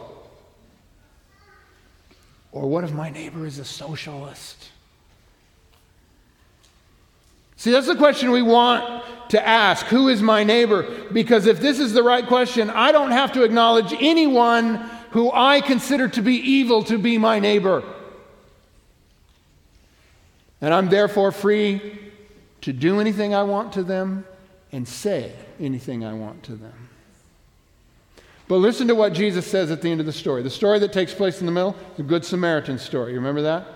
Or 2.51 2.67
what 2.67 2.83
if 2.83 2.91
my 2.91 3.11
neighbor 3.11 3.45
is 3.45 3.59
a 3.59 3.65
socialist? 3.65 4.69
See, 7.57 7.71
that's 7.71 7.85
the 7.85 7.95
question 7.95 8.31
we 8.31 8.41
want 8.41 9.03
to 9.29 9.47
ask 9.47 9.85
Who 9.87 10.07
is 10.09 10.23
my 10.23 10.43
neighbor? 10.43 10.83
Because 11.13 11.45
if 11.45 11.59
this 11.59 11.79
is 11.79 11.93
the 11.93 12.01
right 12.01 12.25
question, 12.25 12.71
I 12.71 12.91
don't 12.91 13.11
have 13.11 13.33
to 13.33 13.43
acknowledge 13.43 13.93
anyone 13.99 14.77
who 15.11 15.31
I 15.31 15.61
consider 15.61 16.07
to 16.09 16.23
be 16.23 16.35
evil 16.35 16.83
to 16.85 16.97
be 16.97 17.19
my 17.19 17.37
neighbor. 17.37 17.83
And 20.59 20.73
I'm 20.73 20.89
therefore 20.89 21.31
free 21.31 22.04
to 22.65 22.73
do 22.73 22.99
anything 22.99 23.35
I 23.35 23.43
want 23.43 23.73
to 23.73 23.83
them 23.83 24.25
and 24.71 24.87
say 24.87 25.31
anything 25.59 26.03
I 26.03 26.13
want 26.13 26.41
to 26.45 26.55
them. 26.55 26.89
But 28.47 28.55
listen 28.55 28.87
to 28.87 28.95
what 28.95 29.13
Jesus 29.13 29.45
says 29.45 29.69
at 29.69 29.83
the 29.83 29.91
end 29.91 29.99
of 29.99 30.07
the 30.07 30.11
story. 30.11 30.41
The 30.41 30.49
story 30.49 30.79
that 30.79 30.91
takes 30.91 31.13
place 31.13 31.41
in 31.41 31.45
the 31.45 31.51
middle, 31.51 31.75
the 31.95 32.01
Good 32.01 32.25
Samaritan 32.25 32.79
story. 32.79 33.11
You 33.11 33.19
remember 33.19 33.43
that? 33.43 33.67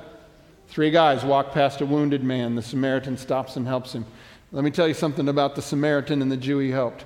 Three 0.69 0.89
guys 0.89 1.23
walk 1.23 1.51
past 1.51 1.81
a 1.81 1.85
wounded 1.85 2.23
man. 2.23 2.55
The 2.55 2.63
Samaritan 2.63 3.15
stops 3.15 3.57
and 3.57 3.67
helps 3.67 3.93
him. 3.93 4.07
Let 4.51 4.63
me 4.63 4.71
tell 4.71 4.87
you 4.87 4.95
something 4.95 5.29
about 5.29 5.55
the 5.55 5.61
Samaritan 5.61 6.23
and 6.23 6.31
the 6.31 6.37
Jew 6.37 6.57
he 6.57 6.71
helped. 6.71 7.05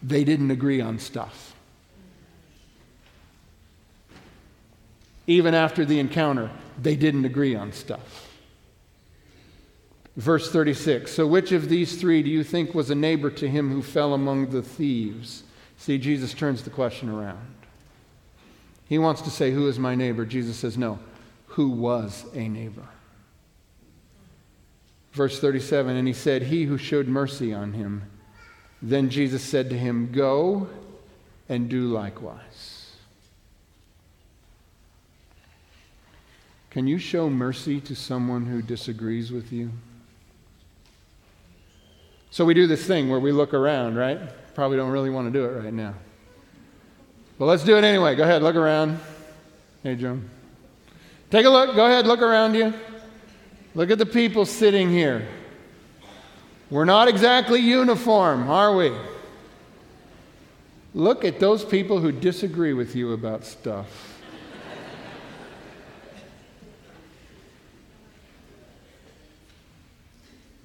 They 0.00 0.22
didn't 0.22 0.52
agree 0.52 0.80
on 0.80 1.00
stuff. 1.00 1.56
Even 5.26 5.54
after 5.54 5.84
the 5.84 5.98
encounter, 5.98 6.52
they 6.80 6.94
didn't 6.94 7.24
agree 7.24 7.56
on 7.56 7.72
stuff. 7.72 8.23
Verse 10.16 10.50
36 10.50 11.10
So, 11.10 11.26
which 11.26 11.52
of 11.52 11.68
these 11.68 12.00
three 12.00 12.22
do 12.22 12.30
you 12.30 12.44
think 12.44 12.74
was 12.74 12.90
a 12.90 12.94
neighbor 12.94 13.30
to 13.30 13.48
him 13.48 13.70
who 13.70 13.82
fell 13.82 14.14
among 14.14 14.50
the 14.50 14.62
thieves? 14.62 15.42
See, 15.76 15.98
Jesus 15.98 16.32
turns 16.32 16.62
the 16.62 16.70
question 16.70 17.08
around. 17.08 17.54
He 18.86 18.98
wants 18.98 19.22
to 19.22 19.30
say, 19.30 19.50
Who 19.50 19.68
is 19.68 19.78
my 19.78 19.94
neighbor? 19.94 20.24
Jesus 20.24 20.56
says, 20.56 20.78
No, 20.78 20.98
who 21.48 21.68
was 21.68 22.26
a 22.34 22.48
neighbor? 22.48 22.86
Verse 25.12 25.40
37 25.40 25.96
And 25.96 26.06
he 26.06 26.14
said, 26.14 26.42
He 26.42 26.64
who 26.64 26.78
showed 26.78 27.08
mercy 27.08 27.52
on 27.52 27.72
him. 27.72 28.10
Then 28.82 29.08
Jesus 29.08 29.42
said 29.42 29.70
to 29.70 29.78
him, 29.78 30.12
Go 30.12 30.68
and 31.48 31.68
do 31.68 31.86
likewise. 31.86 32.96
Can 36.70 36.86
you 36.88 36.98
show 36.98 37.30
mercy 37.30 37.80
to 37.82 37.94
someone 37.94 38.46
who 38.46 38.60
disagrees 38.60 39.30
with 39.30 39.52
you? 39.52 39.70
So 42.34 42.44
we 42.44 42.52
do 42.52 42.66
this 42.66 42.84
thing 42.84 43.08
where 43.08 43.20
we 43.20 43.30
look 43.30 43.54
around, 43.54 43.94
right? 43.94 44.18
Probably 44.56 44.76
don't 44.76 44.90
really 44.90 45.08
want 45.08 45.32
to 45.32 45.38
do 45.38 45.44
it 45.44 45.62
right 45.62 45.72
now. 45.72 45.94
But 47.38 47.44
let's 47.44 47.62
do 47.62 47.76
it 47.76 47.84
anyway. 47.84 48.16
Go 48.16 48.24
ahead, 48.24 48.42
look 48.42 48.56
around. 48.56 48.98
Hey, 49.84 49.94
Joan. 49.94 50.28
Take 51.30 51.46
a 51.46 51.48
look. 51.48 51.76
Go 51.76 51.86
ahead, 51.86 52.08
look 52.08 52.22
around 52.22 52.54
you. 52.54 52.74
Look 53.76 53.92
at 53.92 53.98
the 53.98 54.06
people 54.06 54.46
sitting 54.46 54.90
here. 54.90 55.28
We're 56.70 56.84
not 56.84 57.06
exactly 57.06 57.60
uniform, 57.60 58.50
are 58.50 58.74
we? 58.74 58.92
Look 60.92 61.24
at 61.24 61.38
those 61.38 61.64
people 61.64 62.00
who 62.00 62.10
disagree 62.10 62.72
with 62.72 62.96
you 62.96 63.12
about 63.12 63.44
stuff. 63.44 64.20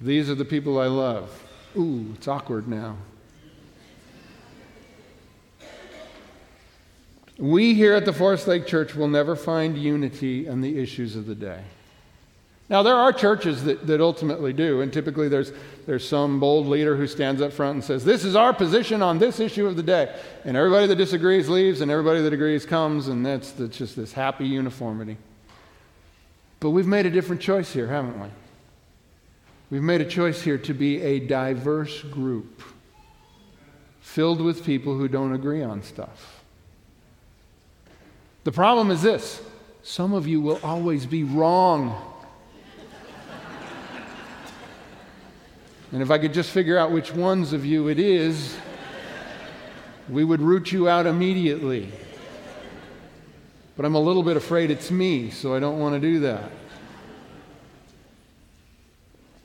These 0.00 0.28
are 0.28 0.34
the 0.34 0.44
people 0.44 0.80
I 0.80 0.86
love. 0.88 1.46
Ooh, 1.76 2.12
it's 2.14 2.26
awkward 2.26 2.66
now. 2.66 2.96
We 7.38 7.74
here 7.74 7.94
at 7.94 8.04
the 8.04 8.12
Forest 8.12 8.48
Lake 8.48 8.66
Church 8.66 8.94
will 8.94 9.08
never 9.08 9.34
find 9.34 9.78
unity 9.78 10.48
on 10.48 10.60
the 10.60 10.78
issues 10.78 11.16
of 11.16 11.26
the 11.26 11.34
day. 11.34 11.62
Now, 12.68 12.82
there 12.84 12.94
are 12.94 13.12
churches 13.12 13.64
that, 13.64 13.86
that 13.88 14.00
ultimately 14.00 14.52
do, 14.52 14.80
and 14.80 14.92
typically 14.92 15.28
there's, 15.28 15.50
there's 15.86 16.06
some 16.06 16.38
bold 16.38 16.66
leader 16.66 16.96
who 16.96 17.06
stands 17.06 17.42
up 17.42 17.52
front 17.52 17.74
and 17.74 17.84
says, 17.84 18.04
This 18.04 18.24
is 18.24 18.36
our 18.36 18.52
position 18.52 19.02
on 19.02 19.18
this 19.18 19.40
issue 19.40 19.66
of 19.66 19.74
the 19.74 19.82
day. 19.82 20.14
And 20.44 20.56
everybody 20.56 20.86
that 20.86 20.96
disagrees 20.96 21.48
leaves, 21.48 21.80
and 21.80 21.90
everybody 21.90 22.20
that 22.22 22.32
agrees 22.32 22.64
comes, 22.66 23.08
and 23.08 23.26
that's, 23.26 23.50
that's 23.52 23.76
just 23.76 23.96
this 23.96 24.12
happy 24.12 24.46
uniformity. 24.46 25.16
But 26.60 26.70
we've 26.70 26.86
made 26.86 27.06
a 27.06 27.10
different 27.10 27.40
choice 27.40 27.72
here, 27.72 27.88
haven't 27.88 28.20
we? 28.20 28.28
We've 29.70 29.82
made 29.82 30.00
a 30.00 30.04
choice 30.04 30.42
here 30.42 30.58
to 30.58 30.74
be 30.74 31.00
a 31.00 31.20
diverse 31.20 32.02
group 32.02 32.62
filled 34.00 34.40
with 34.40 34.64
people 34.64 34.96
who 34.96 35.06
don't 35.06 35.32
agree 35.32 35.62
on 35.62 35.82
stuff. 35.84 36.42
The 38.42 38.50
problem 38.50 38.90
is 38.90 39.02
this 39.02 39.40
some 39.82 40.12
of 40.12 40.26
you 40.26 40.40
will 40.40 40.58
always 40.64 41.06
be 41.06 41.22
wrong. 41.22 41.96
and 45.92 46.02
if 46.02 46.10
I 46.10 46.18
could 46.18 46.34
just 46.34 46.50
figure 46.50 46.76
out 46.76 46.90
which 46.90 47.14
ones 47.14 47.52
of 47.52 47.64
you 47.64 47.88
it 47.88 48.00
is, 48.00 48.56
we 50.08 50.24
would 50.24 50.40
root 50.40 50.72
you 50.72 50.88
out 50.88 51.06
immediately. 51.06 51.92
But 53.76 53.86
I'm 53.86 53.94
a 53.94 54.00
little 54.00 54.24
bit 54.24 54.36
afraid 54.36 54.72
it's 54.72 54.90
me, 54.90 55.30
so 55.30 55.54
I 55.54 55.60
don't 55.60 55.78
want 55.78 55.94
to 55.94 56.00
do 56.00 56.20
that. 56.20 56.50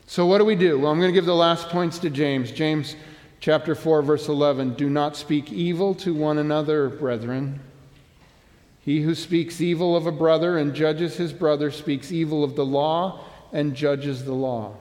So, 0.08 0.24
what 0.24 0.38
do 0.38 0.44
we 0.44 0.54
do? 0.54 0.78
Well, 0.78 0.92
I'm 0.92 1.00
going 1.00 1.10
to 1.10 1.14
give 1.14 1.26
the 1.26 1.34
last 1.34 1.68
points 1.68 1.98
to 1.98 2.10
James. 2.10 2.52
James 2.52 2.94
chapter 3.40 3.74
4, 3.74 4.02
verse 4.02 4.28
11. 4.28 4.74
Do 4.74 4.88
not 4.88 5.16
speak 5.16 5.52
evil 5.52 5.96
to 5.96 6.14
one 6.14 6.38
another, 6.38 6.88
brethren. 6.88 7.58
He 8.80 9.02
who 9.02 9.16
speaks 9.16 9.60
evil 9.60 9.96
of 9.96 10.06
a 10.06 10.12
brother 10.12 10.58
and 10.58 10.72
judges 10.72 11.16
his 11.16 11.32
brother 11.32 11.72
speaks 11.72 12.12
evil 12.12 12.44
of 12.44 12.54
the 12.54 12.64
law 12.64 13.24
and 13.52 13.74
judges 13.74 14.24
the 14.24 14.32
law. 14.32 14.76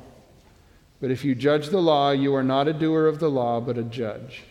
But 1.01 1.09
if 1.09 1.25
you 1.25 1.33
judge 1.33 1.69
the 1.69 1.81
law, 1.81 2.11
you 2.11 2.35
are 2.35 2.43
not 2.43 2.67
a 2.67 2.73
doer 2.73 3.07
of 3.07 3.19
the 3.19 3.31
law, 3.31 3.59
but 3.59 3.79
a 3.79 3.83
judge. 3.83 4.43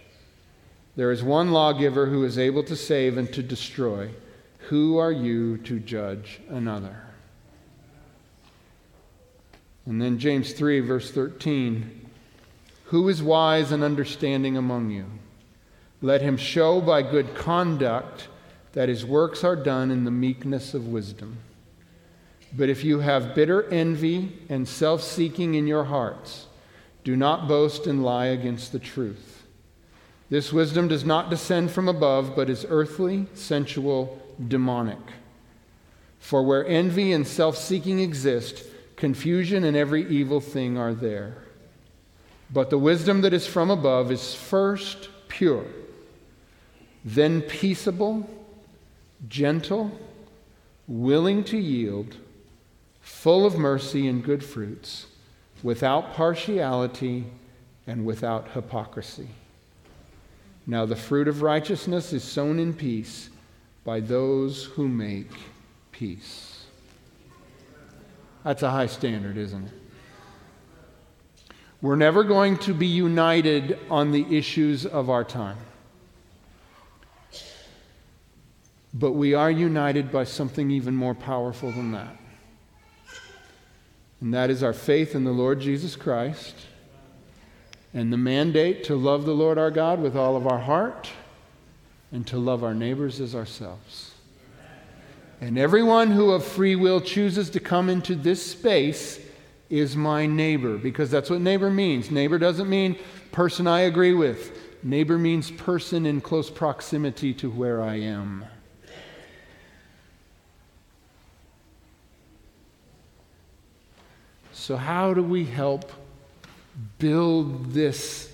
There 0.96 1.12
is 1.12 1.22
one 1.22 1.52
lawgiver 1.52 2.06
who 2.06 2.24
is 2.24 2.36
able 2.36 2.64
to 2.64 2.74
save 2.74 3.16
and 3.16 3.32
to 3.32 3.44
destroy. 3.44 4.10
Who 4.70 4.98
are 4.98 5.12
you 5.12 5.58
to 5.58 5.78
judge 5.78 6.40
another? 6.48 7.03
And 9.86 10.00
then 10.00 10.18
James 10.18 10.52
3, 10.52 10.80
verse 10.80 11.10
13 11.10 12.08
Who 12.86 13.08
is 13.08 13.22
wise 13.22 13.72
and 13.72 13.82
understanding 13.82 14.56
among 14.56 14.90
you? 14.90 15.06
Let 16.00 16.22
him 16.22 16.36
show 16.36 16.80
by 16.80 17.02
good 17.02 17.34
conduct 17.34 18.28
that 18.72 18.88
his 18.88 19.06
works 19.06 19.44
are 19.44 19.56
done 19.56 19.90
in 19.90 20.04
the 20.04 20.10
meekness 20.10 20.74
of 20.74 20.88
wisdom. 20.88 21.38
But 22.56 22.68
if 22.68 22.84
you 22.84 23.00
have 23.00 23.34
bitter 23.34 23.68
envy 23.70 24.32
and 24.48 24.66
self 24.68 25.02
seeking 25.02 25.54
in 25.54 25.66
your 25.66 25.84
hearts, 25.84 26.46
do 27.02 27.16
not 27.16 27.48
boast 27.48 27.86
and 27.86 28.04
lie 28.04 28.26
against 28.26 28.72
the 28.72 28.78
truth. 28.78 29.42
This 30.30 30.52
wisdom 30.52 30.88
does 30.88 31.04
not 31.04 31.30
descend 31.30 31.70
from 31.70 31.88
above, 31.88 32.34
but 32.34 32.48
is 32.48 32.66
earthly, 32.68 33.26
sensual, 33.34 34.20
demonic. 34.48 34.98
For 36.18 36.42
where 36.42 36.66
envy 36.66 37.12
and 37.12 37.26
self 37.26 37.56
seeking 37.56 38.00
exist, 38.00 38.64
confusion 39.04 39.64
and 39.64 39.76
every 39.76 40.08
evil 40.08 40.40
thing 40.40 40.78
are 40.78 40.94
there. 40.94 41.34
But 42.50 42.70
the 42.70 42.78
wisdom 42.78 43.20
that 43.20 43.34
is 43.34 43.46
from 43.46 43.70
above 43.70 44.10
is 44.10 44.34
first 44.34 45.10
pure, 45.28 45.66
then 47.04 47.42
peaceable 47.42 48.26
gentle, 49.28 49.90
willing 50.88 51.44
to 51.44 51.58
yield, 51.58 52.16
full 53.02 53.44
of 53.44 53.58
mercy 53.58 54.08
and 54.08 54.24
good 54.24 54.42
fruits, 54.42 55.04
without 55.62 56.14
partiality 56.14 57.26
and 57.86 58.06
without 58.06 58.52
hypocrisy. 58.52 59.28
Now, 60.66 60.86
the 60.86 60.96
fruit 60.96 61.28
of 61.28 61.42
righteousness 61.42 62.14
is 62.14 62.24
sown 62.24 62.58
in 62.58 62.72
peace 62.72 63.28
by 63.84 64.00
those 64.00 64.64
who 64.64 64.88
make 64.88 65.30
peace. 65.92 66.53
That's 68.44 68.62
a 68.62 68.70
high 68.70 68.86
standard, 68.86 69.36
isn't 69.36 69.66
it? 69.66 69.72
We're 71.80 71.96
never 71.96 72.24
going 72.24 72.58
to 72.58 72.72
be 72.72 72.86
united 72.86 73.78
on 73.90 74.12
the 74.12 74.24
issues 74.36 74.86
of 74.86 75.10
our 75.10 75.24
time. 75.24 75.58
But 78.94 79.12
we 79.12 79.34
are 79.34 79.50
united 79.50 80.12
by 80.12 80.24
something 80.24 80.70
even 80.70 80.94
more 80.94 81.14
powerful 81.14 81.72
than 81.72 81.92
that. 81.92 82.16
And 84.20 84.32
that 84.32 84.50
is 84.50 84.62
our 84.62 84.72
faith 84.72 85.14
in 85.14 85.24
the 85.24 85.32
Lord 85.32 85.60
Jesus 85.60 85.96
Christ 85.96 86.54
and 87.92 88.12
the 88.12 88.16
mandate 88.16 88.84
to 88.84 88.96
love 88.96 89.24
the 89.24 89.34
Lord 89.34 89.58
our 89.58 89.70
God 89.70 90.00
with 90.00 90.16
all 90.16 90.36
of 90.36 90.46
our 90.46 90.60
heart 90.60 91.10
and 92.12 92.26
to 92.28 92.38
love 92.38 92.64
our 92.64 92.74
neighbors 92.74 93.20
as 93.20 93.34
ourselves. 93.34 94.13
And 95.44 95.58
everyone 95.58 96.10
who 96.10 96.30
of 96.30 96.42
free 96.42 96.74
will 96.74 97.02
chooses 97.02 97.50
to 97.50 97.60
come 97.60 97.90
into 97.90 98.14
this 98.14 98.42
space 98.42 99.20
is 99.68 99.94
my 99.94 100.24
neighbor, 100.24 100.78
because 100.78 101.10
that's 101.10 101.28
what 101.28 101.42
neighbor 101.42 101.70
means. 101.70 102.10
Neighbor 102.10 102.38
doesn't 102.38 102.66
mean 102.66 102.96
person 103.30 103.66
I 103.66 103.80
agree 103.80 104.14
with, 104.14 104.58
neighbor 104.82 105.18
means 105.18 105.50
person 105.50 106.06
in 106.06 106.22
close 106.22 106.48
proximity 106.48 107.34
to 107.34 107.50
where 107.50 107.82
I 107.82 107.96
am. 107.96 108.46
So, 114.54 114.78
how 114.78 115.12
do 115.12 115.22
we 115.22 115.44
help 115.44 115.92
build 116.98 117.74
this 117.74 118.32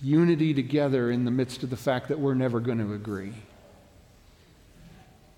unity 0.00 0.54
together 0.54 1.10
in 1.10 1.24
the 1.24 1.32
midst 1.32 1.64
of 1.64 1.70
the 1.70 1.76
fact 1.76 2.06
that 2.10 2.20
we're 2.20 2.34
never 2.34 2.60
going 2.60 2.78
to 2.78 2.92
agree. 2.92 3.34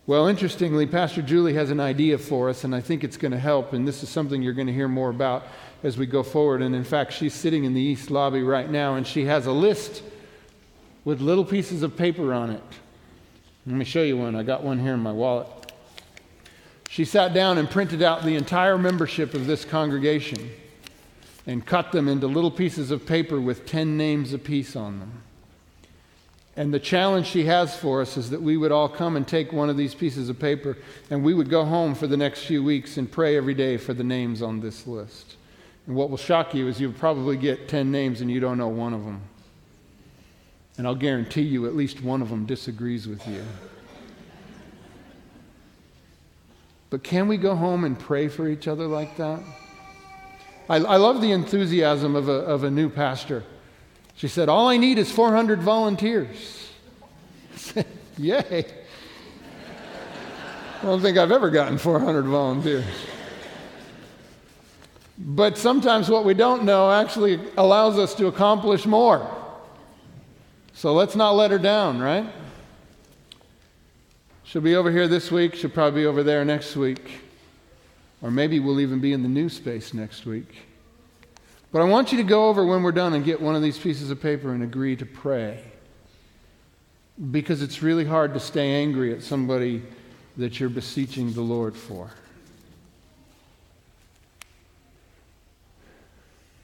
Well, 0.08 0.28
interestingly, 0.28 0.86
Pastor 0.86 1.20
Julie 1.20 1.54
has 1.54 1.70
an 1.70 1.80
idea 1.80 2.16
for 2.16 2.48
us, 2.48 2.62
and 2.62 2.72
I 2.72 2.80
think 2.80 3.02
it's 3.02 3.16
going 3.16 3.32
to 3.32 3.40
help. 3.40 3.72
And 3.72 3.88
this 3.88 4.04
is 4.04 4.08
something 4.08 4.40
you're 4.40 4.52
going 4.52 4.68
to 4.68 4.72
hear 4.72 4.86
more 4.86 5.10
about 5.10 5.48
as 5.82 5.98
we 5.98 6.06
go 6.06 6.22
forward. 6.22 6.62
And 6.62 6.76
in 6.76 6.84
fact, 6.84 7.12
she's 7.12 7.34
sitting 7.34 7.64
in 7.64 7.74
the 7.74 7.80
East 7.80 8.08
Lobby 8.08 8.44
right 8.44 8.70
now, 8.70 8.94
and 8.94 9.04
she 9.04 9.24
has 9.24 9.46
a 9.46 9.52
list 9.52 10.04
with 11.04 11.20
little 11.20 11.44
pieces 11.44 11.82
of 11.82 11.96
paper 11.96 12.32
on 12.32 12.50
it. 12.50 12.62
Let 13.66 13.74
me 13.74 13.84
show 13.84 14.02
you 14.02 14.16
one. 14.16 14.36
I 14.36 14.44
got 14.44 14.62
one 14.62 14.78
here 14.78 14.94
in 14.94 15.00
my 15.00 15.10
wallet. 15.10 15.48
She 16.88 17.04
sat 17.04 17.34
down 17.34 17.58
and 17.58 17.68
printed 17.68 18.00
out 18.00 18.22
the 18.22 18.36
entire 18.36 18.78
membership 18.78 19.34
of 19.34 19.48
this 19.48 19.64
congregation 19.64 20.50
and 21.48 21.66
cut 21.66 21.90
them 21.90 22.06
into 22.06 22.28
little 22.28 22.52
pieces 22.52 22.92
of 22.92 23.06
paper 23.06 23.40
with 23.40 23.66
10 23.66 23.96
names 23.96 24.32
apiece 24.32 24.76
on 24.76 25.00
them. 25.00 25.22
And 26.56 26.72
the 26.72 26.80
challenge 26.80 27.26
she 27.26 27.44
has 27.44 27.76
for 27.76 28.00
us 28.00 28.16
is 28.16 28.30
that 28.30 28.40
we 28.40 28.56
would 28.56 28.72
all 28.72 28.88
come 28.88 29.16
and 29.16 29.28
take 29.28 29.52
one 29.52 29.68
of 29.68 29.76
these 29.76 29.94
pieces 29.94 30.30
of 30.30 30.38
paper 30.38 30.78
and 31.10 31.22
we 31.22 31.34
would 31.34 31.50
go 31.50 31.66
home 31.66 31.94
for 31.94 32.06
the 32.06 32.16
next 32.16 32.44
few 32.44 32.64
weeks 32.64 32.96
and 32.96 33.10
pray 33.10 33.36
every 33.36 33.52
day 33.52 33.76
for 33.76 33.92
the 33.92 34.04
names 34.04 34.40
on 34.40 34.60
this 34.60 34.86
list. 34.86 35.36
And 35.86 35.94
what 35.94 36.08
will 36.08 36.16
shock 36.16 36.54
you 36.54 36.66
is 36.66 36.80
you'll 36.80 36.92
probably 36.92 37.36
get 37.36 37.68
10 37.68 37.92
names 37.92 38.22
and 38.22 38.30
you 38.30 38.40
don't 38.40 38.56
know 38.56 38.68
one 38.68 38.94
of 38.94 39.04
them. 39.04 39.20
And 40.78 40.86
I'll 40.86 40.94
guarantee 40.94 41.42
you 41.42 41.66
at 41.66 41.76
least 41.76 42.02
one 42.02 42.22
of 42.22 42.30
them 42.30 42.46
disagrees 42.46 43.06
with 43.06 43.26
you. 43.28 43.44
But 46.88 47.02
can 47.02 47.28
we 47.28 47.36
go 47.36 47.54
home 47.54 47.84
and 47.84 47.98
pray 47.98 48.28
for 48.28 48.48
each 48.48 48.66
other 48.66 48.86
like 48.86 49.16
that? 49.18 49.40
I, 50.68 50.76
I 50.76 50.96
love 50.96 51.20
the 51.20 51.32
enthusiasm 51.32 52.16
of 52.16 52.28
a, 52.28 52.32
of 52.32 52.64
a 52.64 52.70
new 52.70 52.88
pastor. 52.88 53.44
She 54.16 54.28
said, 54.28 54.48
All 54.48 54.68
I 54.68 54.76
need 54.76 54.98
is 54.98 55.12
400 55.12 55.60
volunteers. 55.60 56.70
Said, 57.54 57.86
Yay. 58.18 58.66
I 60.80 60.82
don't 60.82 61.00
think 61.00 61.18
I've 61.18 61.32
ever 61.32 61.50
gotten 61.50 61.78
400 61.78 62.24
volunteers. 62.24 62.84
But 65.18 65.56
sometimes 65.56 66.10
what 66.10 66.24
we 66.24 66.34
don't 66.34 66.64
know 66.64 66.90
actually 66.90 67.40
allows 67.56 67.98
us 67.98 68.14
to 68.16 68.26
accomplish 68.26 68.84
more. 68.84 69.26
So 70.74 70.92
let's 70.92 71.16
not 71.16 71.32
let 71.32 71.50
her 71.50 71.58
down, 71.58 72.00
right? 72.00 72.26
She'll 74.44 74.62
be 74.62 74.76
over 74.76 74.90
here 74.90 75.08
this 75.08 75.30
week. 75.30 75.54
She'll 75.54 75.70
probably 75.70 76.02
be 76.02 76.06
over 76.06 76.22
there 76.22 76.44
next 76.44 76.76
week. 76.76 77.20
Or 78.20 78.30
maybe 78.30 78.60
we'll 78.60 78.80
even 78.80 79.00
be 79.00 79.12
in 79.12 79.22
the 79.22 79.28
new 79.28 79.48
space 79.48 79.94
next 79.94 80.26
week. 80.26 80.65
But 81.76 81.82
I 81.82 81.88
want 81.90 82.10
you 82.10 82.16
to 82.16 82.24
go 82.24 82.48
over 82.48 82.64
when 82.64 82.82
we're 82.82 82.90
done 82.90 83.12
and 83.12 83.22
get 83.22 83.38
one 83.38 83.54
of 83.54 83.60
these 83.60 83.76
pieces 83.76 84.10
of 84.10 84.18
paper 84.18 84.50
and 84.50 84.62
agree 84.62 84.96
to 84.96 85.04
pray. 85.04 85.62
Because 87.30 87.60
it's 87.60 87.82
really 87.82 88.06
hard 88.06 88.32
to 88.32 88.40
stay 88.40 88.80
angry 88.80 89.12
at 89.12 89.22
somebody 89.22 89.82
that 90.38 90.58
you're 90.58 90.70
beseeching 90.70 91.34
the 91.34 91.42
Lord 91.42 91.76
for. 91.76 92.12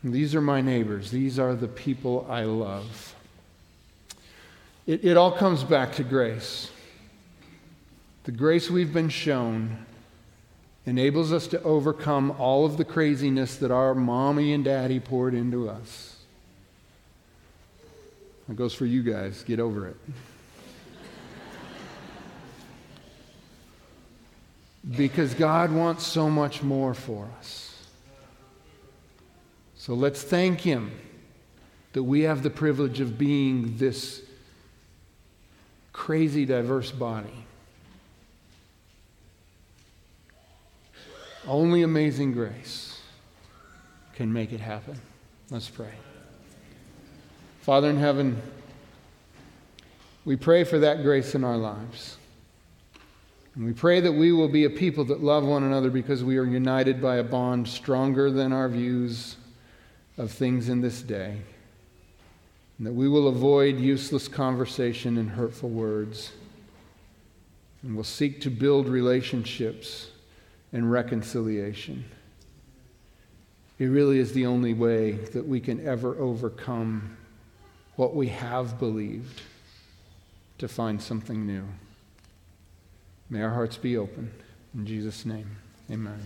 These 0.03 0.35
are 0.35 0.41
my 0.41 0.63
neighbors. 0.63 1.11
These 1.11 1.39
are 1.39 1.55
the 1.55 1.69
people 1.69 2.27
I 2.31 2.45
love. 2.45 3.15
It, 4.87 5.05
it 5.05 5.19
all 5.19 5.33
comes 5.33 5.63
back 5.63 5.93
to 5.97 6.05
grace. 6.05 6.71
The 8.25 8.33
grace 8.33 8.71
we've 8.71 8.95
been 8.95 9.11
shown 9.11 9.85
enables 10.85 11.33
us 11.33 11.47
to 11.49 11.63
overcome 11.63 12.33
all 12.33 12.65
of 12.65 12.77
the 12.77 12.85
craziness 12.85 13.57
that 13.57 13.71
our 13.71 13.95
mommy 13.95 14.53
and 14.53 14.65
daddy 14.65 14.99
poured 14.99 15.35
into 15.35 15.69
us. 15.69 16.17
That 18.49 18.57
goes 18.57 18.75
for 18.75 18.87
you 18.87 19.03
guys. 19.03 19.45
Get 19.45 19.61
over 19.61 19.89
it. 19.89 19.97
because 24.97 25.35
God 25.35 25.71
wants 25.71 26.05
so 26.05 26.29
much 26.29 26.63
more 26.63 26.93
for 26.95 27.29
us. 27.39 27.69
So 29.77 29.95
let's 29.95 30.23
thank 30.23 30.61
Him 30.61 30.93
that 31.93 32.03
we 32.03 32.23
have 32.23 32.43
the 32.43 32.51
privilege 32.51 33.01
of 33.01 33.19
being 33.19 33.77
this 33.77 34.23
crazy, 35.93 36.45
diverse 36.45 36.91
body. 36.91 37.47
Only 41.47 41.83
amazing 41.83 42.33
grace 42.33 43.01
can 44.15 44.33
make 44.33 44.53
it 44.53 44.61
happen. 44.61 45.01
Let's 45.51 45.69
pray. 45.69 45.93
Father 47.63 47.91
in 47.91 47.97
heaven, 47.97 48.41
we 50.25 50.37
pray 50.37 50.63
for 50.63 50.79
that 50.79 51.03
grace 51.03 51.35
in 51.35 51.43
our 51.43 51.57
lives. 51.57 52.17
And 53.55 53.67
we 53.67 53.73
pray 53.73 54.01
that 54.01 54.13
we 54.13 54.33
will 54.33 54.49
be 54.49 54.65
a 54.65 54.71
people 54.71 55.05
that 55.07 55.23
love 55.23 55.45
one 55.45 55.65
another 55.65 55.91
because 55.91 56.23
we 56.23 56.39
are 56.39 56.45
united 56.45 57.03
by 57.03 57.17
a 57.17 57.25
bond 57.25 57.69
stronger 57.69 58.31
than 58.31 58.53
our 58.53 58.69
views 58.69 59.37
of 60.17 60.31
things 60.31 60.69
in 60.69 60.81
this 60.81 61.03
day. 61.03 61.39
And 62.79 62.87
that 62.87 62.93
we 62.93 63.09
will 63.09 63.29
avoid 63.29 63.79
useless 63.79 64.29
conversation 64.29 65.19
and 65.19 65.31
hurtful 65.31 65.71
words. 65.71 66.33
And 67.83 67.97
will 67.97 68.05
seek 68.05 68.41
to 68.43 68.51
build 68.51 68.89
relationships 68.89 70.12
and 70.73 70.91
reconciliation. 70.91 72.05
It 73.79 73.87
really 73.87 74.19
is 74.19 74.33
the 74.33 74.47
only 74.47 74.75
way 74.75 75.13
that 75.13 75.47
we 75.47 75.61
can 75.61 75.87
ever 75.87 76.17
overcome 76.19 77.17
what 77.97 78.15
we 78.15 78.29
have 78.29 78.79
believed 78.79 79.43
to 80.59 80.69
find 80.69 81.03
something 81.03 81.47
new. 81.47 81.65
May 83.29 83.43
our 83.43 83.51
hearts 83.51 83.77
be 83.77 83.97
open. 83.97 84.33
In 84.75 84.87
Jesus' 84.87 85.27
name, 85.27 85.57
amen. 85.91 86.21